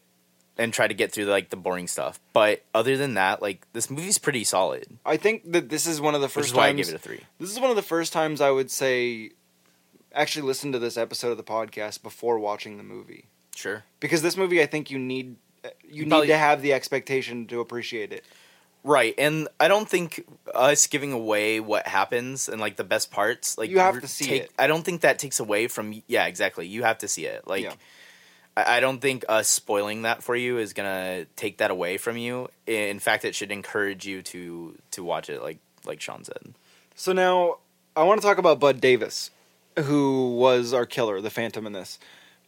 and 0.58 0.72
try 0.72 0.88
to 0.88 0.94
get 0.94 1.12
through 1.12 1.26
like 1.26 1.50
the 1.50 1.56
boring 1.56 1.86
stuff. 1.86 2.18
But 2.32 2.64
other 2.74 2.96
than 2.96 3.14
that, 3.14 3.40
like 3.42 3.66
this 3.74 3.88
movie's 3.90 4.18
pretty 4.18 4.42
solid. 4.44 4.86
I 5.06 5.16
think 5.18 5.52
that 5.52 5.68
this 5.68 5.86
is 5.86 6.00
one 6.00 6.14
of 6.14 6.20
the 6.20 6.26
Which 6.26 6.34
first 6.34 6.48
is 6.48 6.54
why 6.54 6.64
I 6.64 6.72
times. 6.72 6.86
gave 6.86 6.94
it 6.94 6.96
a 6.96 6.98
three. 6.98 7.20
This 7.38 7.50
is 7.52 7.60
one 7.60 7.70
of 7.70 7.76
the 7.76 7.82
first 7.82 8.12
times 8.12 8.40
I 8.40 8.50
would 8.50 8.70
say 8.70 9.30
actually 10.16 10.42
listen 10.46 10.72
to 10.72 10.78
this 10.78 10.96
episode 10.96 11.30
of 11.30 11.36
the 11.36 11.44
podcast 11.44 12.02
before 12.02 12.38
watching 12.38 12.76
the 12.78 12.82
movie 12.82 13.26
Sure. 13.54 13.84
because 14.00 14.22
this 14.22 14.36
movie 14.36 14.60
I 14.62 14.66
think 14.66 14.90
you 14.90 14.98
need 14.98 15.36
uh, 15.64 15.68
you 15.88 16.04
need 16.06 16.26
to 16.26 16.36
have 16.36 16.62
the 16.62 16.72
expectation 16.72 17.46
to 17.46 17.60
appreciate 17.60 18.12
it. 18.12 18.24
Right, 18.84 19.14
and 19.18 19.48
I 19.58 19.66
don't 19.66 19.88
think 19.88 20.24
us 20.54 20.86
giving 20.86 21.10
away 21.12 21.58
what 21.58 21.88
happens 21.88 22.48
and 22.48 22.60
like 22.60 22.76
the 22.76 22.84
best 22.84 23.10
parts, 23.10 23.58
like 23.58 23.68
You 23.68 23.80
have 23.80 24.00
to 24.00 24.06
see 24.06 24.26
take, 24.26 24.42
it. 24.44 24.50
I 24.58 24.68
don't 24.68 24.84
think 24.84 25.00
that 25.00 25.18
takes 25.18 25.40
away 25.40 25.66
from. 25.66 26.02
Yeah, 26.06 26.26
exactly. 26.26 26.68
You 26.68 26.84
have 26.84 26.98
to 26.98 27.08
see 27.08 27.26
it. 27.26 27.48
Like, 27.48 27.64
Yeah. 27.64 27.72
I, 28.56 28.76
I 28.76 28.80
don't 28.80 29.00
think 29.00 29.24
us 29.28 29.48
spoiling 29.48 30.02
that 30.02 30.22
for 30.22 30.36
you 30.36 30.58
is 30.58 30.72
gonna 30.72 31.24
take 31.34 31.58
that 31.58 31.72
away 31.72 31.96
from 31.98 32.16
you. 32.16 32.48
In 32.68 33.00
fact, 33.00 33.24
it 33.24 33.34
should 33.34 33.50
encourage 33.50 34.06
you 34.06 34.22
to 34.22 34.76
to 34.92 35.02
watch 35.02 35.28
it. 35.30 35.42
Like 35.42 35.58
like 35.84 36.00
Sean 36.00 36.22
said. 36.22 36.54
So 36.94 37.12
now 37.12 37.56
I 37.96 38.04
want 38.04 38.20
to 38.20 38.26
talk 38.26 38.38
about 38.38 38.60
Bud 38.60 38.80
Davis, 38.80 39.30
who 39.84 40.36
was 40.36 40.72
our 40.72 40.86
killer, 40.86 41.20
the 41.20 41.30
Phantom 41.30 41.66
in 41.66 41.72
this. 41.72 41.98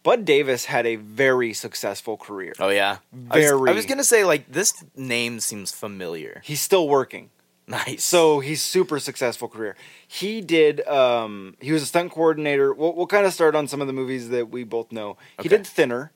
Bud 0.02 0.24
Davis 0.24 0.66
had 0.66 0.86
a 0.86 0.96
very 0.96 1.52
successful 1.52 2.16
career. 2.16 2.54
Oh 2.58 2.68
yeah, 2.68 2.98
I 3.30 3.38
was, 3.38 3.68
I 3.68 3.72
was 3.72 3.86
gonna 3.86 4.04
say 4.04 4.24
like 4.24 4.50
this 4.50 4.84
name 4.96 5.40
seems 5.40 5.72
familiar. 5.72 6.40
He's 6.44 6.60
still 6.60 6.88
working. 6.88 7.30
Nice. 7.66 8.02
So 8.02 8.40
he's 8.40 8.62
super 8.62 8.98
successful 8.98 9.46
career. 9.46 9.76
He 10.06 10.40
did. 10.40 10.86
Um, 10.88 11.54
he 11.60 11.70
was 11.70 11.82
a 11.82 11.86
stunt 11.86 12.12
coordinator. 12.12 12.72
We'll, 12.72 12.94
we'll 12.94 13.06
kind 13.06 13.26
of 13.26 13.34
start 13.34 13.54
on 13.54 13.68
some 13.68 13.82
of 13.82 13.86
the 13.86 13.92
movies 13.92 14.30
that 14.30 14.48
we 14.48 14.64
both 14.64 14.90
know. 14.90 15.18
He 15.42 15.50
did 15.50 15.66
Thinner. 15.66 16.12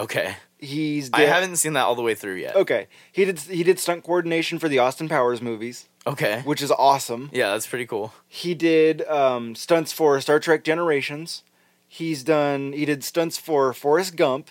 Okay, 0.00 0.36
He's. 0.58 1.10
I 1.12 1.22
haven't 1.22 1.56
seen 1.56 1.72
that 1.72 1.84
all 1.84 1.94
the 1.94 2.02
way 2.02 2.14
through 2.14 2.34
yet. 2.34 2.54
Okay. 2.54 2.88
He 3.12 3.24
did. 3.24 3.38
He 3.38 3.62
did 3.62 3.78
stunt 3.78 4.04
coordination 4.04 4.58
for 4.58 4.68
the 4.68 4.78
Austin 4.78 5.08
Powers 5.08 5.40
movies, 5.40 5.88
Okay. 6.06 6.42
which 6.44 6.60
is 6.60 6.70
awesome. 6.70 7.30
Yeah, 7.32 7.52
that's 7.52 7.66
pretty 7.66 7.86
cool. 7.86 8.12
He 8.28 8.54
did 8.54 9.00
um, 9.08 9.54
stunts 9.54 9.90
for 9.92 10.20
Star 10.20 10.38
Trek 10.38 10.62
Generations. 10.64 11.44
He's 11.88 12.22
done. 12.22 12.72
He 12.74 12.84
did 12.84 13.02
stunts 13.02 13.38
for 13.38 13.72
Forrest 13.72 14.16
Gump. 14.16 14.50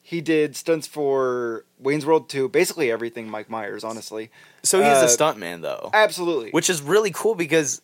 He 0.00 0.22
did 0.22 0.56
stunts 0.56 0.86
for 0.86 1.66
Wayne's 1.78 2.06
World 2.06 2.30
2. 2.30 2.48
Basically 2.48 2.90
everything 2.90 3.28
Mike 3.28 3.50
Myers, 3.50 3.84
honestly. 3.84 4.30
So 4.62 4.78
he's 4.78 4.86
Uh, 4.88 5.04
a 5.04 5.06
stuntman 5.06 5.60
though, 5.60 5.90
Absolutely. 5.92 6.50
which 6.52 6.70
is 6.70 6.80
really 6.80 7.10
cool 7.12 7.34
because 7.34 7.82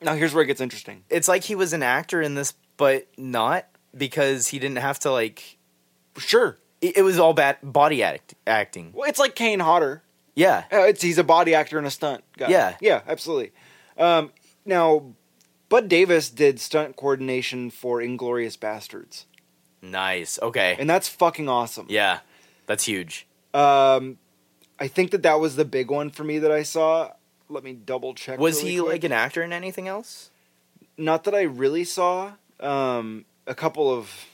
now 0.00 0.14
here's 0.14 0.32
where 0.32 0.42
it 0.42 0.46
gets 0.46 0.62
interesting. 0.62 1.04
it's 1.10 1.28
like 1.28 1.44
he 1.44 1.54
was 1.54 1.74
an 1.74 1.82
actor 1.82 2.22
in 2.22 2.34
this, 2.36 2.54
but 2.78 3.06
not 3.18 3.66
because 3.94 4.46
he 4.48 4.58
didn't 4.58 4.78
have 4.78 4.98
to 5.00 5.10
like. 5.12 5.57
Sure. 6.18 6.58
It, 6.80 6.98
it 6.98 7.02
was 7.02 7.18
all 7.18 7.34
bad 7.34 7.58
body 7.62 8.02
act, 8.02 8.34
acting. 8.46 8.92
Well, 8.94 9.08
it's 9.08 9.18
like 9.18 9.34
Kane 9.34 9.60
Hodder. 9.60 10.02
Yeah. 10.34 10.64
Uh, 10.72 10.82
it's 10.82 11.02
he's 11.02 11.18
a 11.18 11.24
body 11.24 11.54
actor 11.54 11.78
and 11.78 11.86
a 11.86 11.90
stunt 11.90 12.22
guy. 12.36 12.48
Yeah. 12.48 12.76
yeah, 12.80 13.00
absolutely. 13.08 13.52
Um, 13.96 14.30
now, 14.64 15.14
Bud 15.68 15.88
Davis 15.88 16.30
did 16.30 16.60
stunt 16.60 16.96
coordination 16.96 17.70
for 17.70 17.98
Inglourious 18.00 18.56
Basterds, 18.56 19.24
Nice. 19.82 20.38
Okay. 20.40 20.76
and 20.78 20.88
that's 20.88 21.08
fucking 21.08 21.48
awesome. 21.48 21.86
yeah, 21.88 22.20
that's 22.66 22.84
huge. 22.84 23.26
Um, 23.54 24.18
I 24.78 24.86
think 24.88 25.10
that 25.10 25.22
that 25.24 25.40
was 25.40 25.56
the 25.56 25.64
big 25.64 25.90
one 25.90 26.10
for 26.10 26.22
me 26.24 26.38
that 26.38 26.52
I 26.52 26.62
saw. 26.62 27.10
Let 27.48 27.64
me 27.64 27.72
double 27.72 28.14
check. 28.14 28.38
Was 28.38 28.58
really 28.58 28.70
he 28.72 28.78
quick. 28.78 28.92
like 28.92 29.04
an 29.04 29.12
actor 29.12 29.42
in 29.42 29.52
anything 29.52 29.88
else? 29.88 30.30
Not 30.96 31.24
that 31.24 31.34
I 31.34 31.42
really 31.42 31.84
saw. 31.84 32.32
Um, 32.60 33.24
a 33.46 33.54
couple 33.54 33.90
of 33.90 34.26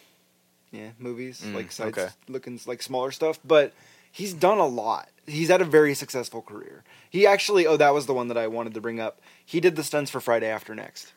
yeah 0.75 0.91
movies 0.99 1.41
Mm, 1.45 1.55
like 1.55 1.73
sides 1.73 1.99
okay. 1.99 2.09
looking 2.29 2.61
like 2.67 2.83
smaller 2.83 3.11
stuff, 3.11 3.39
but 3.45 3.73
he's 4.11 4.35
done 4.35 4.59
a 4.59 4.67
lot. 4.67 5.09
He's 5.27 5.49
had 5.49 5.61
a 5.63 5.65
very 5.65 5.95
successful 5.95 6.43
career. 6.43 6.85
He 7.09 7.27
actually 7.27 7.67
oh 7.67 7.77
that 7.77 7.95
was 7.95 8.07
the 8.07 8.15
one 8.15 8.29
that 8.29 8.37
I 8.37 8.47
wanted 8.49 8.75
to 8.75 8.81
bring 8.81 9.01
up. 9.01 9.21
He 9.45 9.61
did 9.61 9.77
the 9.77 9.83
stunts 9.85 10.11
for 10.11 10.21
Friday 10.21 10.49
After 10.49 10.75
Next. 10.75 11.13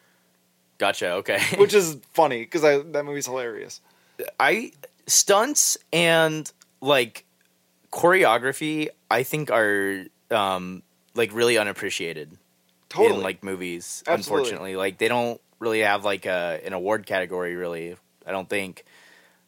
Gotcha. 0.77 1.11
Okay. 1.13 1.41
which 1.57 1.73
is 1.73 1.97
funny 2.13 2.41
because 2.41 2.63
I 2.63 2.79
that 2.79 3.03
movie's 3.05 3.25
hilarious. 3.25 3.81
I 4.39 4.71
stunts 5.07 5.77
and 5.91 6.51
like 6.81 7.25
choreography, 7.91 8.89
I 9.09 9.23
think 9.23 9.51
are 9.51 10.05
um 10.31 10.83
like 11.15 11.33
really 11.33 11.57
unappreciated 11.57 12.37
Totally, 12.89 13.17
in 13.17 13.23
like 13.23 13.43
movies. 13.43 14.03
Absolutely. 14.07 14.13
Unfortunately, 14.43 14.75
like 14.75 14.97
they 14.97 15.07
don't 15.07 15.41
really 15.59 15.79
have 15.79 16.05
like 16.05 16.25
a 16.25 16.61
an 16.65 16.73
award 16.73 17.05
category. 17.05 17.55
Really, 17.55 17.95
I 18.25 18.31
don't 18.31 18.47
think, 18.49 18.85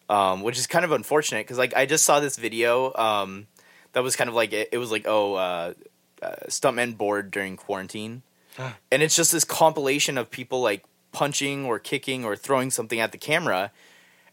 um, 0.10 0.42
which 0.42 0.58
is 0.58 0.68
kind 0.68 0.84
of 0.84 0.92
unfortunate 0.92 1.46
because 1.46 1.58
like 1.58 1.76
I 1.76 1.86
just 1.86 2.04
saw 2.04 2.20
this 2.20 2.36
video 2.36 2.94
um, 2.96 3.48
that 3.94 4.04
was 4.04 4.16
kind 4.16 4.30
of 4.30 4.36
like 4.36 4.52
it, 4.52 4.70
it 4.72 4.78
was 4.78 4.92
like 4.92 5.06
oh 5.08 5.36
uh, 5.36 5.74
uh, 6.22 6.36
stuntmen 6.48 6.98
bored 6.98 7.32
during 7.32 7.56
quarantine, 7.56 8.24
and 8.92 9.02
it's 9.04 9.16
just 9.16 9.32
this 9.32 9.46
compilation 9.46 10.18
of 10.18 10.30
people 10.32 10.62
like 10.62 10.84
punching 11.12 11.66
or 11.66 11.80
kicking 11.80 12.26
or 12.26 12.36
throwing 12.36 12.72
something 12.72 13.00
at 13.00 13.12
the 13.12 13.18
camera. 13.18 13.72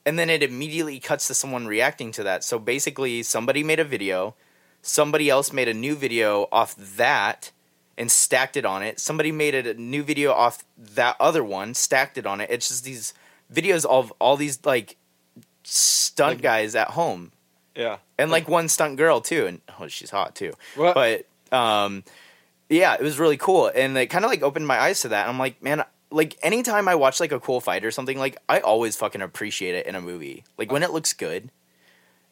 And 0.05 0.17
then 0.17 0.31
it 0.31 0.45
immediately 0.45 1.01
cuts 1.01 1.27
to 1.27 1.35
someone 1.35 1.67
reacting 1.67 2.13
to 2.13 2.23
that. 2.23 2.45
So 2.45 2.61
basically, 2.61 3.25
somebody 3.25 3.65
made 3.65 3.81
a 3.81 3.85
video, 3.85 4.37
somebody 4.81 5.29
else 5.29 5.53
made 5.53 5.67
a 5.67 5.75
new 5.75 5.97
video 5.97 6.47
off 6.53 6.77
that 6.77 7.51
and 7.99 8.11
stacked 8.11 8.57
it 8.57 8.65
on 8.65 8.85
it. 8.85 9.01
Somebody 9.01 9.33
made 9.33 9.55
a 9.55 9.75
new 9.75 10.05
video 10.05 10.33
off 10.33 10.65
that 10.79 11.17
other 11.19 11.43
one, 11.43 11.75
stacked 11.75 12.19
it 12.19 12.25
on 12.25 12.41
it. 12.41 12.51
It's 12.51 12.69
just 12.69 12.85
these 12.85 13.15
videos 13.53 13.85
of 13.85 14.13
all 14.21 14.37
these 14.37 14.65
like 14.65 14.97
stunt 15.67 16.37
Like- 16.37 16.43
guys 16.43 16.75
at 16.75 16.89
home. 16.91 17.33
yeah, 17.75 17.99
and 18.19 18.31
like 18.31 18.49
one 18.49 18.69
stunt 18.69 18.97
girl 18.97 19.21
too 19.21 19.47
and 19.47 19.61
oh 19.81 19.89
she's 19.89 20.11
hot 20.11 20.35
too. 20.35 20.53
What? 20.77 20.95
but 20.95 21.27
um 21.57 22.05
yeah 22.69 22.95
it 22.95 23.03
was 23.03 23.19
really 23.19 23.37
cool. 23.37 23.71
And 23.75 23.97
it 23.99 24.07
kind 24.07 24.25
of 24.25 24.31
like 24.31 24.43
opened 24.43 24.67
my 24.67 24.79
eyes 24.81 25.01
to 25.01 25.09
that. 25.09 25.29
I'm 25.29 25.39
like 25.39 25.63
man 25.63 25.85
like 26.11 26.37
anytime 26.41 26.87
i 26.87 26.95
watch 26.95 27.19
like 27.19 27.33
a 27.33 27.41
cool 27.41 27.61
fight 27.61 27.85
or 27.85 27.91
something 27.91 28.17
like 28.17 28.37
i 28.49 28.61
always 28.61 28.95
fucking 28.95 29.21
appreciate 29.21 29.75
it 29.75 29.87
in 29.89 29.97
a 29.97 30.01
movie 30.01 30.45
like 30.57 30.71
when 30.71 30.85
it 30.85 30.93
looks 30.93 31.13
good. 31.13 31.51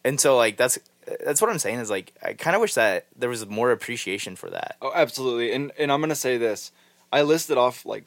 And 0.05 0.21
so 0.21 0.37
like 0.37 0.57
that's 0.57 0.79
that's 1.27 1.41
what 1.43 1.51
i'm 1.51 1.59
saying 1.59 1.81
is 1.81 1.91
like 1.91 2.13
i 2.23 2.33
kind 2.35 2.55
of 2.55 2.61
wish 2.63 2.75
that 2.75 3.07
there 3.17 3.29
was 3.29 3.45
more 3.47 3.73
appreciation 3.73 4.37
for 4.37 4.49
that. 4.51 4.77
Oh 4.81 4.93
absolutely. 4.95 5.53
And 5.53 5.73
and 5.79 5.91
I'm 5.93 6.01
gonna 6.01 6.15
say 6.15 6.39
this. 6.39 6.71
I 7.13 7.23
listed 7.23 7.59
off 7.59 7.85
like 7.85 8.05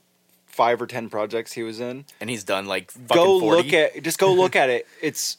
five 0.58 0.82
or 0.82 0.88
ten 0.88 1.10
projects 1.10 1.54
he 1.54 1.64
was 1.64 1.80
in. 1.80 2.04
and 2.20 2.30
he's 2.30 2.44
done 2.44 2.66
like 2.66 2.92
fucking 2.92 3.16
go 3.16 3.40
40 3.40 3.62
look 3.64 3.74
at 3.74 4.04
just 4.04 4.18
go 4.20 4.34
look 4.34 4.56
at 4.56 4.70
it. 4.70 4.86
It's 5.02 5.38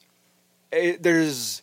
it, 0.72 1.02
there's. 1.02 1.62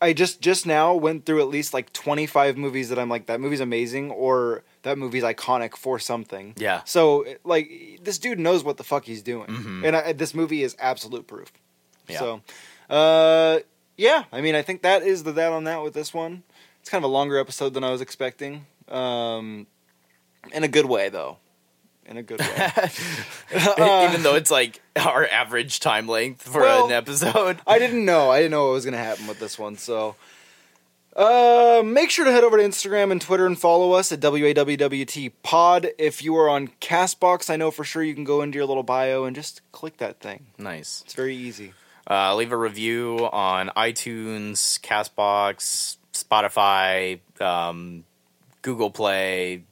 I 0.00 0.12
just 0.12 0.40
just 0.40 0.64
now 0.66 0.94
went 0.94 1.26
through 1.26 1.40
at 1.40 1.48
least 1.48 1.74
like 1.74 1.92
25 1.92 2.56
movies 2.56 2.88
that 2.90 2.98
I'm 3.00 3.08
like 3.08 3.26
that 3.26 3.40
movie's 3.40 3.58
amazing 3.60 4.12
or 4.12 4.62
that 4.82 4.96
movie's 4.96 5.24
iconic 5.24 5.76
for 5.76 5.98
something. 5.98 6.54
Yeah. 6.56 6.82
So 6.84 7.24
like 7.44 7.98
this 8.02 8.18
dude 8.18 8.38
knows 8.38 8.62
what 8.62 8.76
the 8.76 8.84
fuck 8.84 9.04
he's 9.06 9.22
doing, 9.22 9.48
Mhm. 9.48 9.84
and 9.86 9.96
I, 9.96 10.12
this 10.12 10.34
movie 10.34 10.62
is 10.62 10.76
absolute 10.78 11.26
proof. 11.26 11.50
Yeah. 12.08 12.18
So, 12.20 12.40
uh, 12.90 13.58
yeah. 13.96 14.24
I 14.30 14.40
mean, 14.40 14.54
I 14.54 14.62
think 14.62 14.82
that 14.82 15.02
is 15.02 15.24
the 15.24 15.32
that 15.32 15.50
on 15.52 15.64
that 15.64 15.82
with 15.82 15.94
this 15.94 16.14
one. 16.14 16.44
It's 16.80 16.90
kind 16.90 17.02
of 17.04 17.10
a 17.10 17.12
longer 17.12 17.36
episode 17.38 17.74
than 17.74 17.82
I 17.82 17.90
was 17.90 18.00
expecting. 18.00 18.66
Um, 18.88 19.66
in 20.52 20.62
a 20.62 20.68
good 20.68 20.86
way 20.86 21.08
though. 21.08 21.38
In 22.08 22.16
a 22.16 22.22
good 22.22 22.40
way. 22.40 22.46
even 24.08 24.22
though 24.22 24.34
it's 24.34 24.50
like 24.50 24.80
our 24.96 25.26
average 25.26 25.78
time 25.80 26.08
length 26.08 26.42
for 26.42 26.62
Well, 26.62 26.86
an 26.86 26.92
episode 26.92 27.58
I 27.66 27.78
didn't 27.78 28.04
know. 28.06 28.30
I 28.30 28.38
didn't 28.38 28.52
know 28.52 28.66
what 28.66 28.72
was 28.72 28.84
going 28.86 28.92
to 28.92 28.98
happen 28.98 29.26
with 29.26 29.38
this 29.38 29.58
one. 29.58 29.76
So, 29.76 30.16
uh, 31.14 31.82
make 31.84 32.10
sure 32.10 32.24
to 32.24 32.32
head 32.32 32.44
over 32.44 32.56
to 32.56 32.62
Instagram 32.62 33.12
and 33.12 33.20
Twitter 33.20 33.44
and 33.44 33.58
follow 33.58 33.92
us 33.92 34.10
at 34.10 34.20
WAWWT 34.20 35.32
Pod. 35.42 35.88
If 35.98 36.22
you 36.22 36.34
are 36.36 36.48
on 36.48 36.68
Castbox, 36.80 37.50
I 37.50 37.56
know 37.56 37.70
for 37.70 37.84
sure 37.84 38.02
you 38.02 38.14
can 38.14 38.24
go 38.24 38.40
into 38.40 38.56
your 38.56 38.66
little 38.66 38.82
bio 38.82 39.24
and 39.24 39.36
just 39.36 39.60
click 39.72 39.98
that 39.98 40.20
thing. 40.20 40.46
nice 40.56 41.02
It's 41.04 41.14
very 41.14 41.36
easy. 41.36 41.74
Uh, 42.10 42.34
leave 42.36 42.52
a 42.52 42.56
review 42.56 43.28
on 43.30 43.68
iTunes, 43.76 44.80
Castbox, 44.80 45.98
Spotify, 46.14 47.20
um, 47.38 48.04
Google 48.62 48.90
Play, 48.90 49.64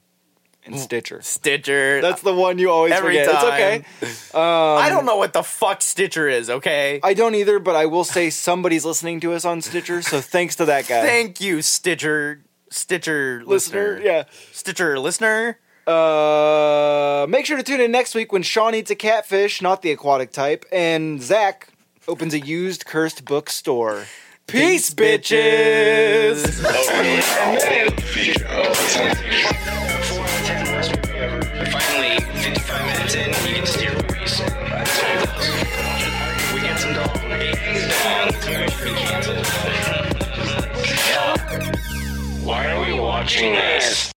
And 0.67 0.79
Stitcher. 0.79 1.21
Stitcher. 1.21 2.01
That's 2.01 2.21
the 2.21 2.33
one 2.33 2.59
you 2.59 2.69
always 2.69 2.93
Every 2.93 3.17
forget. 3.17 3.31
time. 3.33 3.85
It's 4.01 4.33
okay. 4.33 4.37
Um, 4.37 4.43
I 4.77 4.89
don't 4.89 5.05
know 5.05 5.15
what 5.15 5.33
the 5.33 5.41
fuck 5.43 5.81
Stitcher 5.81 6.27
is. 6.27 6.49
Okay. 6.49 6.99
I 7.03 7.13
don't 7.13 7.33
either, 7.35 7.57
but 7.59 7.75
I 7.75 7.85
will 7.87 8.03
say 8.03 8.29
somebody's 8.29 8.85
listening 8.85 9.19
to 9.21 9.33
us 9.33 9.45
on 9.45 9.61
Stitcher, 9.61 10.01
so 10.01 10.21
thanks 10.21 10.55
to 10.57 10.65
that 10.65 10.87
guy. 10.87 11.01
Thank 11.05 11.41
you, 11.41 11.61
Stitcher. 11.61 12.43
Stitcher 12.69 13.41
listener. 13.45 13.93
listener. 13.93 14.05
Yeah. 14.05 14.23
Stitcher 14.51 14.99
listener. 14.99 15.59
Uh, 15.87 17.25
make 17.29 17.45
sure 17.45 17.55
to 17.55 17.63
tune 17.63 17.79
in 17.79 17.91
next 17.91 18.13
week 18.13 18.31
when 18.33 18.43
Sean 18.43 18.75
eats 18.75 18.91
a 18.91 18.95
catfish, 18.95 19.61
not 19.61 19.81
the 19.81 19.91
aquatic 19.91 20.31
type, 20.33 20.65
and 20.71 21.21
Zach 21.21 21.69
opens 22.09 22.33
a 22.33 22.39
used 22.39 22.85
cursed 22.85 23.23
book 23.23 23.49
store. 23.49 24.05
Peace, 24.47 24.93
bitches. 24.93 26.63
Be 43.27 44.16